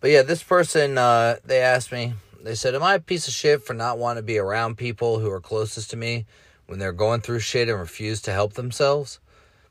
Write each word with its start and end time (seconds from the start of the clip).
But 0.00 0.10
yeah, 0.10 0.22
this 0.22 0.42
person, 0.42 0.96
uh, 0.96 1.36
they 1.44 1.60
asked 1.60 1.92
me, 1.92 2.14
they 2.42 2.54
said, 2.54 2.74
Am 2.74 2.82
I 2.82 2.94
a 2.94 3.00
piece 3.00 3.28
of 3.28 3.34
shit 3.34 3.62
for 3.62 3.74
not 3.74 3.98
wanting 3.98 4.22
to 4.22 4.26
be 4.26 4.38
around 4.38 4.78
people 4.78 5.18
who 5.18 5.30
are 5.30 5.40
closest 5.40 5.90
to 5.90 5.96
me 5.96 6.26
when 6.66 6.78
they're 6.78 6.92
going 6.92 7.20
through 7.20 7.40
shit 7.40 7.68
and 7.68 7.78
refuse 7.78 8.22
to 8.22 8.32
help 8.32 8.54
themselves? 8.54 9.20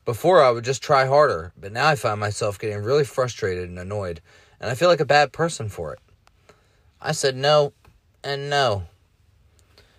Before, 0.04 0.42
I 0.42 0.50
would 0.50 0.64
just 0.64 0.82
try 0.82 1.06
harder, 1.06 1.52
but 1.58 1.72
now 1.72 1.88
I 1.88 1.96
find 1.96 2.20
myself 2.20 2.58
getting 2.58 2.82
really 2.82 3.04
frustrated 3.04 3.68
and 3.68 3.78
annoyed, 3.78 4.20
and 4.60 4.70
I 4.70 4.74
feel 4.74 4.88
like 4.88 5.00
a 5.00 5.04
bad 5.04 5.32
person 5.32 5.68
for 5.68 5.92
it. 5.92 5.98
I 7.00 7.12
said 7.12 7.36
no 7.36 7.72
and 8.22 8.48
no. 8.48 8.84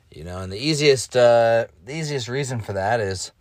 You 0.09 0.23
know, 0.23 0.39
and 0.39 0.52
the 0.52 0.57
easiest, 0.57 1.16
uh, 1.16 1.66
the 1.86 1.95
easiest 1.95 2.27
reason 2.27 2.61
for 2.61 2.73
that 2.73 3.00
is 3.00 3.32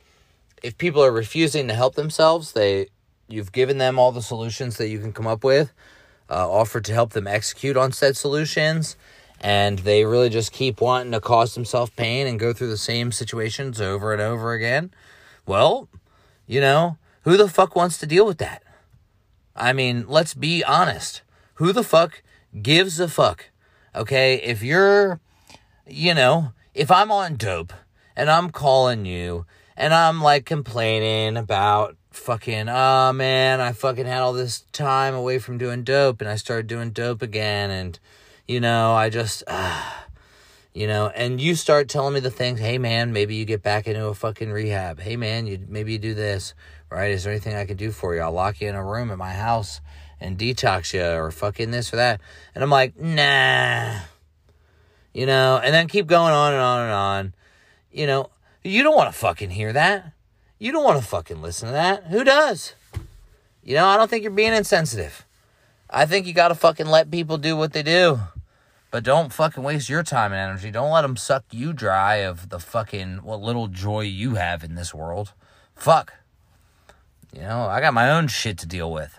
if 0.63 0.77
people 0.77 1.03
are 1.03 1.13
refusing 1.13 1.69
to 1.69 1.75
help 1.75 1.95
themselves, 1.95 2.53
they 2.53 2.89
you've 3.29 3.53
given 3.53 3.79
them 3.79 3.99
all 3.99 4.13
the 4.13 4.23
solutions 4.23 4.77
that 4.77 4.89
you 4.89 4.99
can 4.99 5.13
come 5.13 5.27
up 5.27 5.45
with, 5.45 5.73
uh, 6.31 6.51
offered 6.51 6.85
to 6.87 6.95
help 6.95 7.13
them 7.13 7.27
execute 7.27 7.77
on 7.77 7.93
said 7.93 8.17
solutions, 8.17 8.97
and 9.41 9.81
they 9.81 10.05
really 10.05 10.29
just 10.29 10.53
keep 10.53 10.81
wanting 10.81 11.13
to 11.13 11.21
cause 11.21 11.55
themselves 11.55 11.91
pain 11.97 12.27
and 12.27 12.39
go 12.39 12.53
through 12.53 12.71
the 12.71 12.77
same 12.77 13.11
situations 13.11 13.81
over 13.81 14.13
and 14.13 14.23
over 14.23 14.53
again. 14.53 14.93
Well, 15.47 15.89
you 16.47 16.61
know, 16.61 16.99
who 17.23 17.37
the 17.37 17.49
fuck 17.49 17.75
wants 17.75 17.99
to 17.99 18.07
deal 18.07 18.27
with 18.27 18.39
that? 18.39 18.63
I 19.57 19.73
mean, 19.73 20.05
let's 20.09 20.35
be 20.35 20.63
honest. 20.65 21.23
Who 21.55 21.73
the 21.73 21.85
fuck 21.85 22.23
gives 22.63 23.01
a 23.01 23.09
fuck? 23.09 23.51
Okay, 23.95 24.37
if 24.37 24.63
you're, 24.63 25.21
you 25.87 26.15
know, 26.15 26.53
if 26.75 26.91
I'm 26.91 27.11
on 27.11 27.37
dope 27.37 27.73
and 28.17 28.31
I'm 28.31 28.51
calling 28.51 29.05
you 29.05 29.47
and 29.77 29.93
I'm 29.93 30.23
like 30.23 30.47
complaining 30.47 31.37
about 31.37 31.97
fucking, 32.21 32.69
oh 32.69 33.13
man, 33.13 33.61
I 33.61 33.73
fucking 33.73 34.07
had 34.07 34.21
all 34.21 34.33
this 34.33 34.61
time 34.73 35.15
away 35.15 35.39
from 35.39 35.59
doing 35.59 35.83
dope 35.83 36.21
and 36.21 36.31
I 36.31 36.37
started 36.37 36.67
doing 36.67 36.91
dope 36.91 37.23
again 37.23 37.71
and, 37.71 37.99
you 38.47 38.61
know, 38.61 38.93
I 38.95 39.09
just, 39.09 39.43
uh, 39.47 39.83
you 40.75 40.87
know, 40.87 41.09
and 41.09 41.41
you 41.41 41.55
start 41.55 41.89
telling 41.89 42.15
me 42.15 42.21
the 42.21 42.31
things, 42.31 42.61
hey 42.61 42.79
man, 42.79 43.13
maybe 43.13 43.35
you 43.35 43.45
get 43.45 43.63
back 43.63 43.89
into 43.89 44.07
a 44.07 44.15
fucking 44.15 44.53
rehab. 44.53 45.01
Hey 45.01 45.17
man, 45.17 45.47
you 45.47 45.65
maybe 45.69 45.93
you 45.93 45.99
do 45.99 46.15
this, 46.15 46.55
right? 46.91 47.11
Is 47.11 47.25
there 47.25 47.33
anything 47.33 47.57
I 47.57 47.65
can 47.65 47.77
do 47.77 47.91
for 47.91 48.15
you? 48.15 48.21
I'll 48.21 48.33
lock 48.33 48.61
you 48.61 48.69
in 48.69 48.77
a 48.77 48.85
room 48.85 49.11
at 49.11 49.19
my 49.19 49.33
house 49.33 49.81
and 50.21 50.39
detox 50.39 50.93
you 50.93 51.03
or 51.03 51.31
fucking 51.31 51.71
this 51.71 51.93
or 51.93 51.97
that. 51.97 52.21
And 52.55 52.63
I'm 52.63 52.71
like, 52.71 52.97
nah. 52.99 53.99
You 55.13 55.27
know, 55.27 55.61
and 55.63 55.75
then 55.75 55.89
keep 55.89 56.07
going 56.07 56.33
on 56.33 56.53
and 56.53 56.63
on 56.63 56.81
and 56.83 56.93
on. 56.93 57.35
You 57.91 58.07
know, 58.07 58.31
you 58.63 58.85
don't 58.85 58.97
want 58.97 59.13
to 59.13 59.19
fucking 59.19 59.51
hear 59.51 59.73
that. 59.73 60.13
You 60.61 60.73
don't 60.73 60.85
want 60.85 61.01
to 61.01 61.09
fucking 61.09 61.41
listen 61.41 61.69
to 61.69 61.73
that. 61.73 62.05
Who 62.05 62.23
does? 62.23 62.75
You 63.65 63.77
know, 63.77 63.87
I 63.87 63.97
don't 63.97 64.11
think 64.11 64.23
you're 64.23 64.31
being 64.31 64.53
insensitive. 64.53 65.25
I 65.89 66.05
think 66.05 66.27
you 66.27 66.35
got 66.35 66.49
to 66.49 66.55
fucking 66.55 66.87
let 66.87 67.11
people 67.11 67.39
do 67.39 67.57
what 67.57 67.73
they 67.73 67.83
do. 67.83 68.21
But 68.91 69.03
don't 69.03 69.33
fucking 69.33 69.63
waste 69.63 69.89
your 69.89 70.03
time 70.03 70.33
and 70.33 70.51
energy. 70.51 70.71
Don't 70.71 70.93
let 70.93 71.01
them 71.01 71.17
suck 71.17 71.45
you 71.51 71.73
dry 71.73 72.17
of 72.17 72.51
the 72.51 72.59
fucking 72.59 73.23
what 73.23 73.41
little 73.41 73.69
joy 73.69 74.03
you 74.03 74.35
have 74.35 74.63
in 74.63 74.75
this 74.75 74.93
world. 74.93 75.33
Fuck. 75.75 76.13
You 77.33 77.41
know, 77.41 77.63
I 77.63 77.81
got 77.81 77.95
my 77.95 78.11
own 78.11 78.29
shit 78.29 78.59
to 78.59 78.67
deal 78.67 78.93
with. 78.93 79.19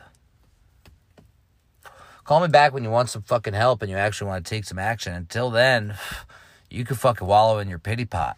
Call 2.23 2.42
me 2.42 2.50
back 2.50 2.72
when 2.72 2.83
you 2.83 2.92
want 2.92 3.09
some 3.09 3.23
fucking 3.23 3.55
help 3.55 3.81
and 3.81 3.89
you 3.89 3.98
actually 3.98 4.28
want 4.28 4.45
to 4.45 4.50
take 4.50 4.66
some 4.66 4.78
action. 4.78 5.14
Until 5.14 5.50
then, 5.50 5.95
you 6.70 6.86
can 6.86 6.98
fucking 6.98 7.26
wallow 7.26 7.58
in 7.58 7.67
your 7.67 7.80
pity 7.80 8.05
pot. 8.05 8.38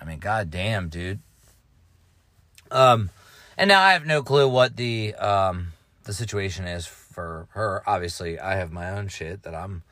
I 0.00 0.06
mean, 0.06 0.20
goddamn, 0.20 0.88
dude. 0.88 1.20
Um, 2.72 3.10
and 3.56 3.68
now 3.68 3.82
I 3.82 3.92
have 3.92 4.06
no 4.06 4.22
clue 4.22 4.48
what 4.48 4.76
the 4.76 5.14
um 5.14 5.72
the 6.04 6.12
situation 6.12 6.66
is 6.66 6.86
for 6.86 7.46
her. 7.50 7.82
Obviously, 7.86 8.40
I 8.40 8.56
have 8.56 8.72
my 8.72 8.90
own 8.90 9.08
shit 9.08 9.42
that 9.42 9.54
I'm 9.54 9.82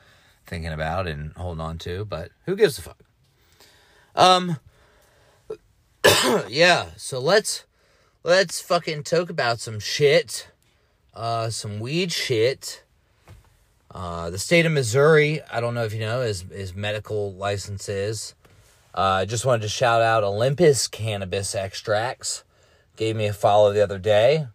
thinking 0.46 0.72
about 0.72 1.06
and 1.06 1.32
holding 1.36 1.60
on 1.60 1.78
to, 1.78 2.04
but 2.04 2.30
who 2.46 2.56
gives 2.56 2.78
a 2.78 2.82
fuck? 2.82 2.98
Um, 4.16 4.56
yeah. 6.48 6.86
So 6.96 7.20
let's 7.20 7.64
let's 8.24 8.60
fucking 8.60 9.04
talk 9.04 9.30
about 9.30 9.60
some 9.60 9.78
shit, 9.78 10.48
uh, 11.14 11.50
some 11.50 11.80
weed 11.80 12.12
shit. 12.12 12.82
Uh, 13.92 14.30
the 14.30 14.38
state 14.38 14.66
of 14.66 14.72
Missouri, 14.72 15.40
I 15.52 15.60
don't 15.60 15.74
know 15.74 15.84
if 15.84 15.92
you 15.92 16.00
know, 16.00 16.22
is 16.22 16.44
is 16.50 16.74
medical 16.74 17.32
licenses. 17.34 18.34
I 18.92 19.22
uh, 19.22 19.26
just 19.26 19.44
wanted 19.44 19.62
to 19.62 19.68
shout 19.68 20.02
out 20.02 20.24
Olympus 20.24 20.88
Cannabis 20.88 21.54
Extracts. 21.54 22.42
Gave 23.00 23.16
me 23.16 23.28
a 23.28 23.32
follow 23.32 23.72
the 23.72 23.82
other 23.82 23.98
day. 23.98 24.46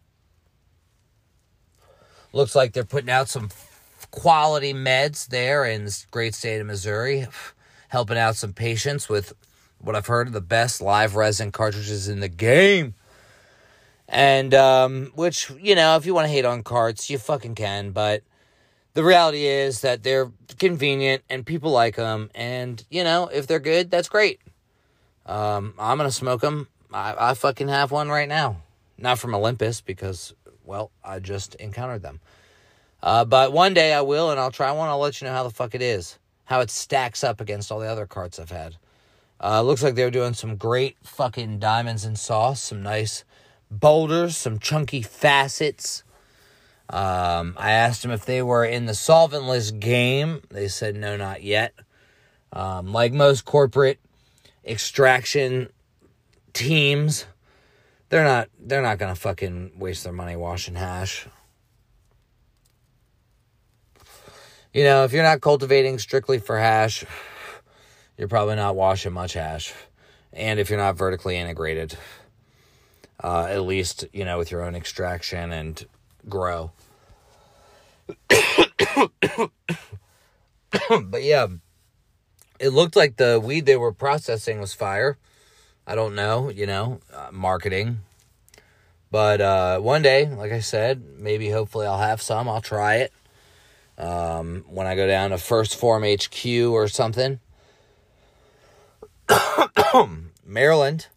Looks 2.31 2.53
like 2.53 2.73
they're 2.73 2.83
putting 2.83 3.09
out 3.09 3.27
some 3.27 3.49
quality 4.11 4.71
meds 4.71 5.25
there 5.25 5.65
in 5.65 5.85
the 5.85 6.05
great 6.11 6.35
state 6.35 6.61
of 6.61 6.67
Missouri, 6.67 7.25
helping 7.87 8.19
out 8.19 8.35
some 8.35 8.53
patients 8.53 9.09
with 9.09 9.33
what 9.79 9.95
I've 9.95 10.05
heard 10.05 10.27
are 10.27 10.29
the 10.31 10.41
best 10.41 10.79
live 10.79 11.15
resin 11.15 11.51
cartridges 11.51 12.07
in 12.07 12.19
the 12.19 12.29
game. 12.29 12.93
And, 14.07 14.53
um, 14.53 15.11
which, 15.15 15.49
you 15.59 15.73
know, 15.73 15.95
if 15.95 16.05
you 16.05 16.13
want 16.13 16.25
to 16.25 16.31
hate 16.31 16.45
on 16.45 16.61
carts, 16.61 17.09
you 17.09 17.17
fucking 17.17 17.55
can, 17.55 17.89
but 17.89 18.21
the 18.93 19.03
reality 19.03 19.47
is 19.47 19.81
that 19.81 20.03
they're 20.03 20.31
convenient 20.59 21.23
and 21.31 21.47
people 21.47 21.71
like 21.71 21.95
them. 21.95 22.29
And, 22.35 22.85
you 22.91 23.03
know, 23.03 23.27
if 23.27 23.47
they're 23.47 23.57
good, 23.57 23.89
that's 23.89 24.07
great. 24.07 24.39
Um, 25.25 25.73
I'm 25.79 25.97
to 25.97 26.11
smoke 26.11 26.41
them. 26.41 26.67
I, 26.95 27.31
I 27.31 27.33
fucking 27.33 27.67
have 27.67 27.91
one 27.91 28.07
right 28.07 28.29
now. 28.29 28.61
Not 28.97 29.19
from 29.19 29.35
Olympus 29.35 29.81
because, 29.81 30.33
well, 30.63 30.91
I 31.03 31.19
just 31.19 31.55
encountered 31.55 32.01
them. 32.01 32.21
Uh, 33.03 33.25
but 33.25 33.51
one 33.51 33.73
day 33.73 33.93
I 33.93 33.99
will, 34.01 34.31
and 34.31 34.39
I'll 34.39 34.51
try 34.51 34.71
one. 34.71 34.87
I'll 34.87 34.99
let 34.99 35.19
you 35.19 35.27
know 35.27 35.33
how 35.33 35.43
the 35.43 35.49
fuck 35.49 35.75
it 35.75 35.81
is, 35.81 36.17
how 36.45 36.61
it 36.61 36.71
stacks 36.71 37.21
up 37.21 37.41
against 37.41 37.69
all 37.69 37.79
the 37.79 37.87
other 37.87 38.05
carts 38.05 38.39
I've 38.39 38.49
had. 38.49 38.77
Uh, 39.43 39.61
looks 39.61 39.83
like 39.83 39.95
they're 39.95 40.09
doing 40.09 40.33
some 40.33 40.55
great 40.55 40.95
fucking 41.03 41.59
diamonds 41.59 42.05
and 42.05 42.17
sauce, 42.17 42.61
some 42.61 42.81
nice 42.81 43.25
boulders, 43.69 44.37
some 44.37 44.57
chunky 44.57 45.01
facets. 45.01 46.03
Um, 46.89 47.55
I 47.57 47.71
asked 47.71 48.03
them 48.03 48.11
if 48.11 48.25
they 48.25 48.41
were 48.41 48.63
in 48.63 48.85
the 48.85 48.93
solventless 48.93 49.77
game. 49.77 50.43
They 50.49 50.69
said 50.69 50.95
no, 50.95 51.17
not 51.17 51.43
yet. 51.43 51.73
Um, 52.53 52.93
like 52.93 53.11
most 53.11 53.43
corporate 53.43 53.99
extraction 54.65 55.69
teams, 56.55 57.25
they're 58.09 58.23
not 58.23 58.49
they're 58.59 58.81
not 58.81 58.97
gonna 58.97 59.13
fucking 59.13 59.73
waste 59.77 60.03
their 60.03 60.13
money 60.13 60.35
washing 60.35 60.73
hash. 60.73 61.27
You 64.73 64.83
know, 64.83 65.03
if 65.03 65.13
you're 65.13 65.23
not 65.23 65.41
cultivating 65.41 65.99
strictly 65.99 66.39
for 66.39 66.57
hash, 66.57 67.05
you're 68.17 68.27
probably 68.27 68.55
not 68.55 68.75
washing 68.75 69.13
much 69.13 69.33
hash. 69.33 69.73
And 70.33 70.59
if 70.59 70.69
you're 70.69 70.79
not 70.79 70.97
vertically 70.97 71.37
integrated, 71.37 71.97
uh, 73.23 73.47
at 73.49 73.61
least, 73.61 74.05
you 74.11 74.25
know, 74.25 74.37
with 74.37 74.51
your 74.51 74.63
own 74.63 74.75
extraction 74.75 75.53
and 75.53 75.85
grow. 76.27 76.71
but 78.27 79.51
yeah, 81.23 81.47
it 82.59 82.69
looked 82.69 82.97
like 82.97 83.15
the 83.15 83.39
weed 83.41 83.65
they 83.65 83.77
were 83.77 83.93
processing 83.93 84.59
was 84.59 84.73
fire. 84.73 85.17
I 85.87 85.95
don't 85.95 86.15
know, 86.15 86.49
you 86.49 86.65
know, 86.65 86.99
uh, 87.13 87.29
marketing. 87.31 87.99
But 89.11 89.39
uh, 89.39 89.79
one 89.79 90.01
day, 90.01 90.27
like 90.27 90.51
I 90.51 90.59
said, 90.59 91.03
maybe 91.17 91.49
hopefully 91.49 91.85
I'll 91.87 91.99
have 91.99 92.21
some. 92.21 92.49
I'll 92.49 92.61
try 92.61 92.95
it 92.95 93.13
um, 93.97 94.65
when 94.67 94.87
I 94.87 94.95
go 94.95 95.07
down 95.07 95.29
to 95.29 95.37
First 95.37 95.79
Form 95.79 96.03
HQ 96.03 96.45
or 96.69 96.87
something. 96.87 97.39
Maryland. 100.45 101.07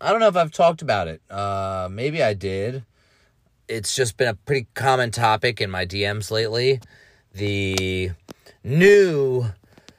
I 0.00 0.10
don't 0.10 0.20
know 0.20 0.28
if 0.28 0.36
I've 0.36 0.50
talked 0.50 0.82
about 0.82 1.08
it. 1.08 1.22
Uh, 1.30 1.88
maybe 1.90 2.22
I 2.22 2.34
did. 2.34 2.84
It's 3.68 3.96
just 3.96 4.16
been 4.16 4.28
a 4.28 4.34
pretty 4.34 4.66
common 4.74 5.10
topic 5.10 5.60
in 5.60 5.70
my 5.70 5.86
DMs 5.86 6.30
lately. 6.30 6.80
The 7.32 8.10
new 8.62 9.46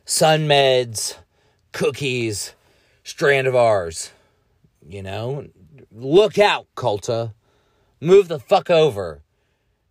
SunMed's 0.05 1.17
cookies 1.71 2.53
strand 3.07 3.47
of 3.47 3.55
ours. 3.55 4.11
You 4.85 5.01
know, 5.01 5.47
look 5.91 6.37
out, 6.37 6.67
Culta. 6.75 7.33
Move 8.01 8.27
the 8.27 8.39
fuck 8.39 8.69
over. 8.69 9.23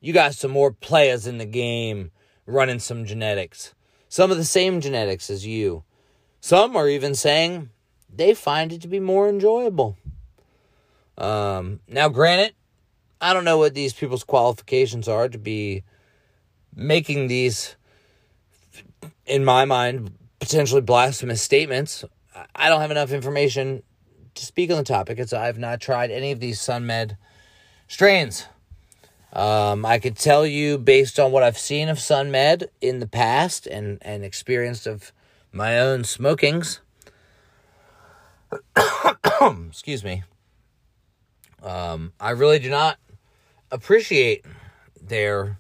You 0.01 0.13
got 0.13 0.35
some 0.35 0.51
more 0.51 0.71
players 0.71 1.27
in 1.27 1.39
the 1.39 1.47
game 1.47 2.11
running 2.45 2.79
some 2.79 3.07
genetics. 3.07 3.75
Some 4.09 4.31
of 4.31 4.37
the 4.37 4.45
same 4.45 4.81
genetics 4.81 5.31
as 5.31 5.47
you. 5.47 5.83
Some 6.41 6.77
are 6.77 6.89
even 6.89 7.15
saying 7.15 7.71
they 8.15 8.35
find 8.35 8.73
it 8.73 8.83
to 8.83 8.89
be 8.89 9.01
more 9.01 9.29
enjoyable. 9.29 9.97
Um, 11.19 11.81
now, 11.89 12.09
granted, 12.11 12.55
I 13.21 13.33
don't 13.33 13.45
know 13.45 13.59
what 13.59 13.75
these 13.75 13.95
people's 13.95 14.25
qualifications 14.25 15.09
are 15.09 15.29
to 15.29 15.39
be 15.39 15.85
making 16.75 17.29
these, 17.29 17.77
in 19.25 19.45
my 19.45 19.65
mind, 19.65 20.13
potentially 20.39 20.83
blasphemous 20.83 21.41
statements. 21.41 22.05
I 22.55 22.69
don't 22.69 22.81
have 22.81 22.91
enough 22.91 23.13
information 23.13 23.83
to 24.35 24.45
speak 24.45 24.71
on 24.71 24.77
the 24.77 24.85
topic. 24.85 25.19
It's 25.19 25.33
I've 25.33 25.59
not 25.59 25.81
tried 25.81 26.11
any 26.11 26.33
of 26.33 26.41
these 26.41 26.59
SunMed 26.59 27.17
strains. 27.89 28.47
Um, 29.33 29.85
I 29.85 29.99
could 29.99 30.17
tell 30.17 30.47
you 30.47 30.79
based 30.79 31.19
on 31.19 31.33
what 31.33 31.43
I've 31.43 31.59
seen 31.59 31.89
of 31.89 31.99
SunMed 31.99 32.69
in 32.81 33.01
the 33.01 33.07
past 33.07 33.67
and, 33.67 33.99
and 34.01 34.25
experienced 34.25 34.87
of 34.87 35.13
my 35.53 35.79
own 35.79 36.05
smokings. 36.05 36.81
Excuse 39.69 40.05
me. 40.05 40.23
Um, 41.63 42.13
I 42.21 42.31
really 42.31 42.59
do 42.59 42.71
not 42.71 42.99
appreciate 43.71 44.45
their 45.01 45.59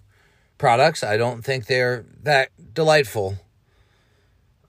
products. 0.58 1.02
I 1.02 1.17
don't 1.17 1.44
think 1.44 1.67
they're 1.67 2.06
that 2.23 2.50
delightful. 2.73 3.37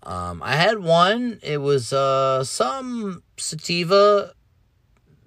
Um, 0.04 0.42
I 0.44 0.54
had 0.54 0.80
one. 0.80 1.40
It 1.44 1.58
was 1.58 1.92
uh, 1.92 2.44
some 2.44 3.24
sativa, 3.38 4.34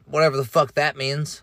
whatever 0.07 0.37
the 0.37 0.45
fuck 0.45 0.75
that 0.75 0.97
means. 0.97 1.43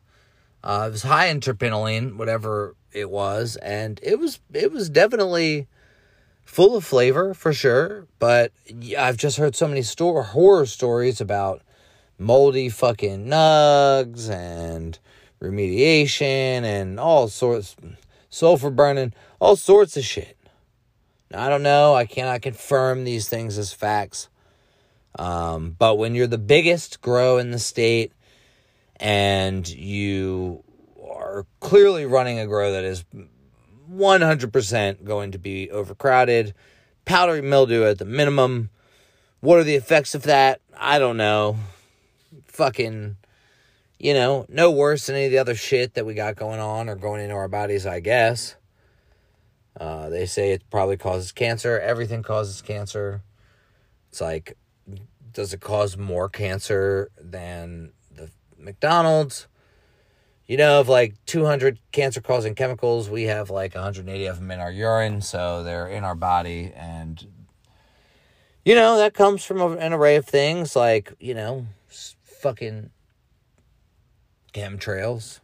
Uh, 0.63 0.85
it 0.87 0.91
was 0.91 1.03
high 1.03 1.27
in 1.27 1.39
terpinolene, 1.39 2.17
whatever 2.17 2.75
it 2.91 3.09
was, 3.09 3.55
and 3.57 3.99
it 4.03 4.19
was 4.19 4.39
it 4.53 4.71
was 4.71 4.89
definitely 4.89 5.67
full 6.43 6.75
of 6.75 6.83
flavor 6.83 7.33
for 7.33 7.53
sure. 7.53 8.07
But 8.19 8.51
I've 8.97 9.17
just 9.17 9.37
heard 9.37 9.55
so 9.55 9.67
many 9.67 9.81
store 9.81 10.23
horror 10.23 10.65
stories 10.65 11.21
about 11.21 11.61
moldy 12.17 12.69
fucking 12.69 13.27
nugs 13.27 14.29
and 14.29 14.97
remediation 15.41 16.63
and 16.63 16.99
all 16.99 17.27
sorts, 17.27 17.75
sulfur 18.29 18.71
burning, 18.71 19.13
all 19.39 19.55
sorts 19.55 19.95
of 19.97 20.03
shit. 20.03 20.36
I 21.33 21.49
don't 21.49 21.63
know. 21.63 21.93
I 21.93 22.05
cannot 22.05 22.41
confirm 22.41 23.03
these 23.03 23.27
things 23.27 23.57
as 23.57 23.73
facts. 23.73 24.29
Um, 25.19 25.75
but 25.77 25.97
when 25.97 26.15
you're 26.15 26.27
the 26.27 26.37
biggest 26.37 27.01
grow 27.01 27.37
in 27.37 27.51
the 27.51 27.59
state 27.59 28.13
and 28.97 29.67
you 29.67 30.63
are 31.01 31.45
clearly 31.59 32.05
running 32.05 32.39
a 32.39 32.47
grow 32.47 32.71
that 32.73 32.83
is 32.83 33.03
100% 33.91 35.03
going 35.03 35.31
to 35.31 35.37
be 35.37 35.71
overcrowded, 35.71 36.53
powdery 37.05 37.41
mildew 37.41 37.83
at 37.83 37.97
the 37.97 38.05
minimum, 38.05 38.69
what 39.39 39.59
are 39.59 39.63
the 39.63 39.75
effects 39.75 40.15
of 40.15 40.23
that? 40.23 40.61
I 40.77 40.99
don't 40.99 41.17
know. 41.17 41.57
Fucking, 42.45 43.17
you 43.99 44.13
know, 44.13 44.45
no 44.49 44.71
worse 44.71 45.07
than 45.07 45.15
any 45.15 45.25
of 45.25 45.31
the 45.31 45.37
other 45.39 45.55
shit 45.55 45.95
that 45.95 46.05
we 46.05 46.13
got 46.13 46.35
going 46.35 46.59
on 46.59 46.89
or 46.89 46.95
going 46.95 47.21
into 47.21 47.35
our 47.35 47.47
bodies, 47.47 47.85
I 47.85 47.99
guess. 47.99 48.55
Uh, 49.79 50.09
they 50.09 50.25
say 50.25 50.51
it 50.51 50.63
probably 50.69 50.97
causes 50.97 51.31
cancer. 51.31 51.79
Everything 51.79 52.23
causes 52.23 52.61
cancer. 52.61 53.21
It's 54.09 54.21
like, 54.21 54.57
does 55.31 55.53
it 55.53 55.61
cause 55.61 55.97
more 55.97 56.29
cancer 56.29 57.11
than 57.19 57.91
the 58.15 58.29
McDonald's? 58.57 59.47
You 60.47 60.57
know, 60.57 60.79
of 60.79 60.87
like 60.87 61.13
200 61.25 61.79
cancer 61.91 62.21
causing 62.21 62.55
chemicals, 62.55 63.09
we 63.09 63.23
have 63.23 63.49
like 63.49 63.75
180 63.75 64.25
of 64.25 64.39
them 64.39 64.49
in 64.49 64.59
our 64.59 64.71
urine, 64.71 65.21
so 65.21 65.61
they're 65.63 65.87
in 65.89 66.03
our 66.03 66.15
body. 66.15 66.71
And, 66.73 67.27
you 68.63 68.73
know, 68.73 68.97
that 68.97 69.13
comes 69.13 69.43
from 69.43 69.77
an 69.77 69.93
array 69.93 70.15
of 70.15 70.25
things 70.25 70.75
like, 70.75 71.13
you 71.19 71.33
know, 71.33 71.67
fucking 72.23 72.91
chemtrails, 74.53 75.39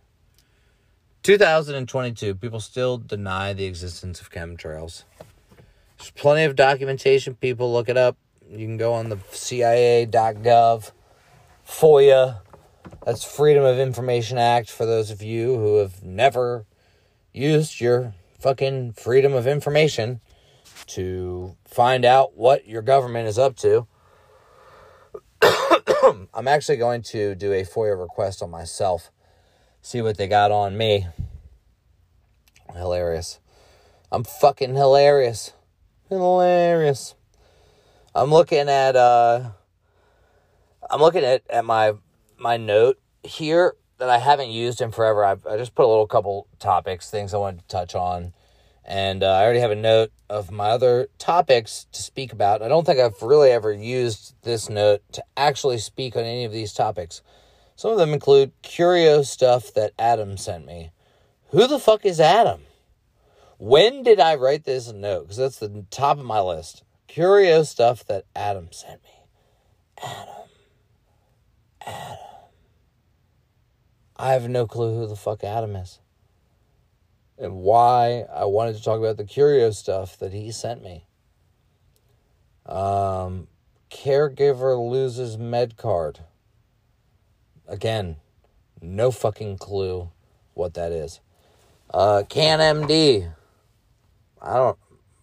2022, 1.24 2.36
people 2.36 2.60
still 2.60 2.98
deny 2.98 3.54
the 3.54 3.64
existence 3.64 4.20
of 4.20 4.30
chemtrails. 4.30 5.06
There's 5.98 6.12
plenty 6.12 6.44
of 6.44 6.58
documentation. 6.58 7.36
People 7.36 7.72
look 7.72 7.88
it 7.88 7.96
up. 7.96 8.18
You 8.50 8.68
can 8.68 8.76
go 8.76 8.92
on 8.92 9.08
the 9.08 9.18
CIA.gov, 9.32 10.92
FOIA. 11.66 12.42
That's 13.06 13.24
Freedom 13.24 13.64
of 13.64 13.80
Information 13.80 14.38
Act 14.38 14.70
for 14.70 14.86
those 14.86 15.12
of 15.12 15.22
you 15.22 15.56
who 15.56 15.78
have 15.78 16.04
never 16.04 16.66
used 17.32 17.80
your 17.80 18.14
fucking 18.38 18.92
freedom 18.92 19.34
of 19.34 19.48
information 19.48 20.20
to 20.88 21.56
find 21.66 22.04
out 22.04 22.36
what 22.36 22.68
your 22.68 22.82
government 22.82 23.30
is 23.30 23.40
up 23.40 23.56
to. 23.56 23.88
I'm 26.34 26.50
actually 26.50 26.78
going 26.78 27.02
to 27.04 27.34
do 27.34 27.54
a 27.54 27.64
FOIA 27.64 27.98
request 27.98 28.44
on 28.44 28.52
myself 28.52 29.10
see 29.84 30.02
what 30.02 30.18
they 30.18 30.28
got 30.28 30.50
on 30.50 30.76
me. 30.76 31.08
Hilarious. 32.74 33.40
I'm 34.12 34.24
fucking 34.24 34.74
hilarious. 34.74 35.54
Hilarious. 36.10 37.14
I'm 38.16 38.32
looking 38.32 38.70
at 38.70 38.96
uh 38.96 39.52
I'm 40.90 41.02
looking 41.02 41.24
at, 41.24 41.44
at 41.50 41.66
my 41.66 41.94
my 42.40 42.58
note 42.58 43.00
here 43.24 43.76
that 44.00 44.10
I 44.10 44.18
haven't 44.18 44.50
used 44.50 44.82
in 44.82 44.92
forever. 44.92 45.24
I've, 45.24 45.46
I 45.46 45.58
just 45.58 45.76
put 45.76 45.86
a 45.86 45.88
little 45.88 46.08
couple 46.08 46.48
topics, 46.60 47.10
things 47.10 47.34
I 47.34 47.38
wanted 47.38 47.62
to 47.62 47.68
touch 47.68 47.96
on. 47.96 48.34
And 48.86 49.24
uh, 49.24 49.28
I 49.32 49.44
already 49.44 49.60
have 49.60 49.72
a 49.72 49.76
note 49.76 50.12
of 50.30 50.52
my 50.52 50.70
other 50.70 51.08
topics 51.18 51.88
to 51.94 52.02
speak 52.02 52.34
about. 52.34 52.62
I 52.62 52.68
don't 52.68 52.86
think 52.86 53.00
I've 53.00 53.22
really 53.22 53.50
ever 53.50 53.72
used 53.72 54.36
this 54.42 54.70
note 54.70 55.02
to 55.14 55.24
actually 55.38 55.78
speak 55.78 56.18
on 56.18 56.24
any 56.24 56.44
of 56.44 56.52
these 56.52 56.74
topics. 56.74 57.22
Some 57.76 57.92
of 57.92 57.98
them 57.98 58.14
include 58.14 58.52
curio 58.62 59.24
stuff 59.24 59.74
that 59.74 59.94
Adam 59.98 60.38
sent 60.38 60.66
me. 60.66 60.92
Who 61.50 61.68
the 61.68 61.80
fuck 61.80 62.06
is 62.06 62.20
Adam? 62.20 62.62
When 63.58 64.04
did 64.04 64.20
I 64.20 64.36
write 64.36 64.66
this 64.66 64.92
note? 64.92 65.24
Because 65.24 65.38
that's 65.38 65.60
the 65.60 65.86
top 65.90 66.18
of 66.18 66.26
my 66.26 66.42
list. 66.42 66.84
Curio 67.08 67.64
stuff 67.64 68.06
that 68.06 68.26
Adam 68.36 68.70
sent 68.72 69.04
me. 69.04 69.10
Adam. 70.04 70.50
Adam. 71.86 72.18
I 74.18 74.34
have 74.34 74.48
no 74.48 74.66
clue 74.68 74.96
who 74.96 75.08
the 75.08 75.16
fuck 75.16 75.44
Adam 75.44 75.76
is. 75.76 76.00
And 77.38 77.56
why 77.56 78.26
I 78.34 78.46
wanted 78.46 78.76
to 78.76 78.84
talk 78.84 79.00
about 79.00 79.18
the 79.18 79.26
curio 79.26 79.72
stuff 79.72 80.18
that 80.20 80.34
he 80.34 80.52
sent 80.52 80.84
me. 80.84 81.06
Um, 82.66 83.48
caregiver 83.90 84.78
loses 84.78 85.38
med 85.38 85.78
card. 85.78 86.20
Again, 87.68 88.18
no 88.82 89.12
fucking 89.12 89.58
clue 89.58 90.10
what 90.54 90.74
that 90.74 90.92
is. 90.92 91.20
Uh, 91.94 92.24
Can 92.28 92.60
MD. 92.60 93.32
I 94.42 94.54
don't. 94.56 94.78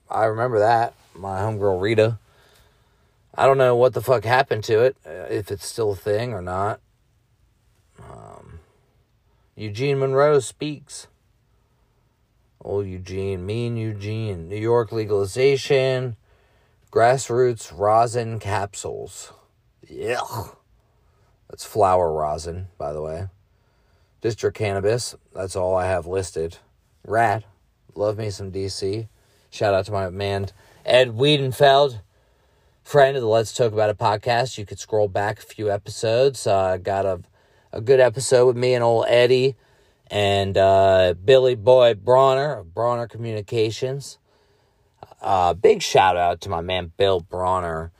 I 0.08 0.24
remember 0.24 0.60
that. 0.60 0.94
My 1.14 1.40
homegirl 1.40 1.80
Rita. 1.80 2.18
I 3.34 3.46
don't 3.46 3.58
know 3.58 3.76
what 3.76 3.94
the 3.94 4.00
fuck 4.00 4.24
happened 4.24 4.64
to 4.64 4.80
it, 4.80 4.96
uh, 5.06 5.26
if 5.30 5.50
it's 5.50 5.66
still 5.66 5.92
a 5.92 5.96
thing 5.96 6.32
or 6.32 6.42
not. 6.42 6.80
Um, 7.98 8.60
Eugene 9.54 9.98
Monroe 9.98 10.40
speaks. 10.40 11.06
Old 12.62 12.86
Eugene, 12.86 13.46
mean 13.46 13.76
Eugene. 13.76 14.48
New 14.48 14.56
York 14.56 14.92
legalization. 14.92 16.16
Grassroots 16.90 17.72
rosin 17.76 18.40
capsules. 18.40 19.32
Yeah. 19.88 20.20
That's 21.50 21.64
flower 21.64 22.12
rosin, 22.12 22.68
by 22.78 22.92
the 22.92 23.02
way. 23.02 23.26
District 24.20 24.56
cannabis. 24.56 25.16
That's 25.34 25.56
all 25.56 25.74
I 25.74 25.86
have 25.86 26.06
listed. 26.06 26.58
Rad. 27.04 27.44
Love 27.96 28.18
me 28.18 28.30
some 28.30 28.52
DC. 28.52 29.08
Shout 29.50 29.74
out 29.74 29.84
to 29.86 29.92
my 29.92 30.10
man 30.10 30.46
Ed 30.86 31.16
Wiedenfeld, 31.16 32.02
friend 32.84 33.16
of 33.16 33.22
the 33.22 33.28
Let's 33.28 33.52
Talk 33.52 33.72
About 33.72 33.90
It 33.90 33.98
podcast. 33.98 34.58
You 34.58 34.64
could 34.64 34.78
scroll 34.78 35.08
back 35.08 35.40
a 35.40 35.42
few 35.42 35.72
episodes. 35.72 36.46
Uh, 36.46 36.76
got 36.76 37.04
a, 37.04 37.20
a 37.72 37.80
good 37.80 37.98
episode 37.98 38.46
with 38.46 38.56
me 38.56 38.74
and 38.74 38.84
old 38.84 39.06
Eddie 39.08 39.56
and 40.08 40.56
uh, 40.56 41.14
Billy 41.24 41.56
Boy 41.56 41.94
Bronner 41.94 42.54
of 42.54 42.72
Bronner 42.72 43.08
Communications. 43.08 44.18
Uh, 45.20 45.52
big 45.54 45.82
shout 45.82 46.16
out 46.16 46.40
to 46.42 46.48
my 46.48 46.60
man 46.60 46.92
Bill 46.96 47.18
Bronner. 47.18 47.90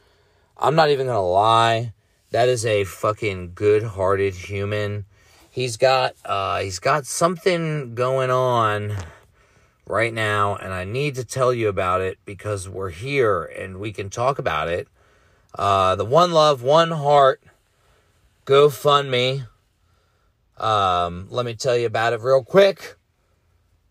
I'm 0.57 0.77
not 0.77 0.91
even 0.91 1.07
going 1.07 1.17
to 1.17 1.21
lie. 1.21 1.95
That 2.31 2.49
is 2.49 2.65
a 2.65 2.85
fucking 2.85 3.53
good-hearted 3.55 4.35
human. 4.35 5.05
He's 5.51 5.77
got 5.77 6.15
uh 6.25 6.61
he's 6.61 6.79
got 6.79 7.05
something 7.07 7.97
going 7.97 8.31
on 8.31 8.97
right 9.85 10.15
now 10.15 10.55
and 10.55 10.73
I 10.73 10.85
need 10.85 11.17
to 11.17 11.25
tell 11.25 11.53
you 11.53 11.69
about 11.69 12.01
it 12.01 12.19
because 12.25 12.69
we're 12.69 12.91
here 12.91 13.43
and 13.43 13.81
we 13.81 13.93
can 13.93 14.11
talk 14.11 14.39
about 14.39 14.69
it. 14.69 14.87
Uh 15.57 15.97
the 15.97 16.05
One 16.05 16.31
Love, 16.31 16.63
One 16.63 16.93
Heart 16.93 17.43
GoFundMe. 18.47 19.49
Um 20.57 21.27
let 21.31 21.45
me 21.45 21.55
tell 21.55 21.77
you 21.77 21.87
about 21.87 22.13
it 22.13 22.21
real 22.21 22.45
quick. 22.45 22.97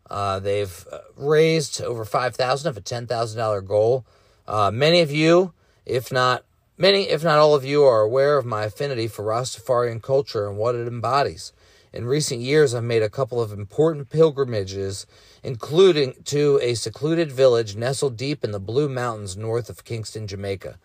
Uh, 0.10 0.40
they've 0.40 0.88
raised 1.18 1.82
over 1.84 2.04
5000 2.04 2.68
of 2.68 2.76
a 2.76 2.82
$10,000 2.82 3.68
goal. 3.68 4.06
Uh, 4.48 4.72
many 4.72 5.02
of 5.02 5.12
you, 5.12 5.54
if 5.86 6.12
not 6.12 6.46
Many, 6.82 7.10
if 7.10 7.26
not 7.26 7.40
all 7.40 7.56
of 7.56 7.66
you, 7.66 7.84
are 7.84 8.00
aware 8.00 8.38
of 8.38 8.46
my 8.46 8.64
affinity 8.64 9.10
for 9.10 9.26
Rastafarian 9.26 10.02
culture 10.02 10.48
and 10.48 10.58
what 10.58 10.76
it 10.76 10.88
embodies. 10.88 11.52
In 11.92 12.06
recent 12.06 12.40
years, 12.40 12.74
I've 12.74 12.86
made 12.86 13.04
a 13.04 13.10
couple 13.10 13.42
of 13.42 13.52
important 13.52 14.10
pilgrimages, 14.10 15.06
including 15.44 16.14
to 16.24 16.58
a 16.62 16.76
secluded 16.76 17.34
village 17.34 17.76
nestled 17.76 18.16
deep 18.16 18.46
in 18.46 18.52
the 18.52 18.62
Blue 18.62 18.88
Mountains 18.88 19.36
north 19.36 19.70
of 19.70 19.84
Kingston, 19.84 20.26
Jamaica. 20.26 20.80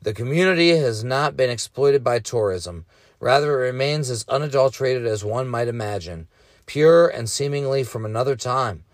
The 0.00 0.14
community 0.14 0.70
has 0.70 1.04
not 1.04 1.36
been 1.36 1.50
exploited 1.50 2.02
by 2.02 2.18
tourism. 2.20 2.86
Rather, 3.20 3.60
it 3.60 3.66
remains 3.66 4.08
as 4.08 4.24
unadulterated 4.28 5.04
as 5.04 5.22
one 5.22 5.48
might 5.48 5.68
imagine. 5.68 6.28
pure 6.64 7.08
and 7.08 7.28
seemingly 7.28 7.84
from 7.84 8.06
another 8.06 8.36
time. 8.36 8.84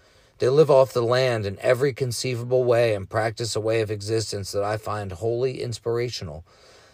They 0.42 0.48
live 0.48 0.72
off 0.72 0.92
the 0.92 1.04
land 1.04 1.46
in 1.46 1.56
every 1.60 1.92
conceivable 1.92 2.64
way 2.64 2.96
and 2.96 3.08
practice 3.08 3.54
a 3.54 3.60
way 3.60 3.80
of 3.80 3.92
existence 3.92 4.50
that 4.50 4.64
I 4.64 4.76
find 4.76 5.12
wholly 5.12 5.62
inspirational. 5.62 6.44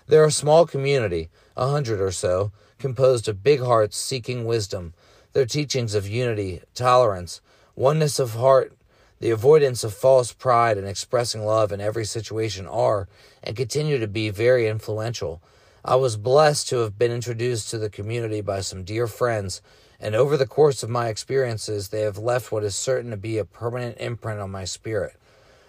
They're 0.07 0.27
a 0.27 0.31
small 0.31 0.67
community, 0.67 1.31
a 1.57 1.67
hundred 1.67 1.99
or 1.99 2.13
so, 2.13 2.53
composed 2.79 3.27
of 3.27 3.43
big 3.43 3.61
hearts 3.61 3.97
seeking 3.97 4.45
wisdom. 4.45 4.93
Their 5.33 5.47
teachings 5.47 5.95
of 5.95 6.07
unity, 6.07 6.61
tolerance, 6.75 7.41
oneness 7.75 8.19
of 8.19 8.35
heart, 8.35 8.77
the 9.19 9.31
avoidance 9.31 9.83
of 9.83 9.95
false 9.95 10.31
pride, 10.31 10.77
and 10.77 10.87
expressing 10.87 11.43
love 11.43 11.73
in 11.73 11.81
every 11.81 12.05
situation 12.05 12.67
are 12.67 13.09
and 13.43 13.57
continue 13.57 13.99
to 13.99 14.07
be 14.07 14.29
very 14.29 14.69
influential. 14.69 15.41
I 15.83 15.95
was 15.95 16.19
blessed 16.19 16.69
to 16.69 16.81
have 16.81 16.99
been 16.99 17.13
introduced 17.13 17.71
to 17.71 17.79
the 17.79 17.89
community 17.89 18.43
by 18.43 18.61
some 18.61 18.85
dear 18.85 19.07
friends 19.07 19.63
and 20.01 20.15
over 20.15 20.37
the 20.37 20.47
course 20.47 20.83
of 20.83 20.91
my 20.91 21.09
experiences, 21.09 21.89
they 21.89 22.03
have 22.03 22.19
left 22.19 22.53
what 22.53 22.65
is 22.65 22.77
certain 22.77 23.11
to 23.11 23.17
be 23.17 23.39
a 23.39 23.45
permanent 23.45 23.97
imprint 23.99 24.41
on 24.41 24.51
my 24.51 24.65
spirit. 24.65 25.17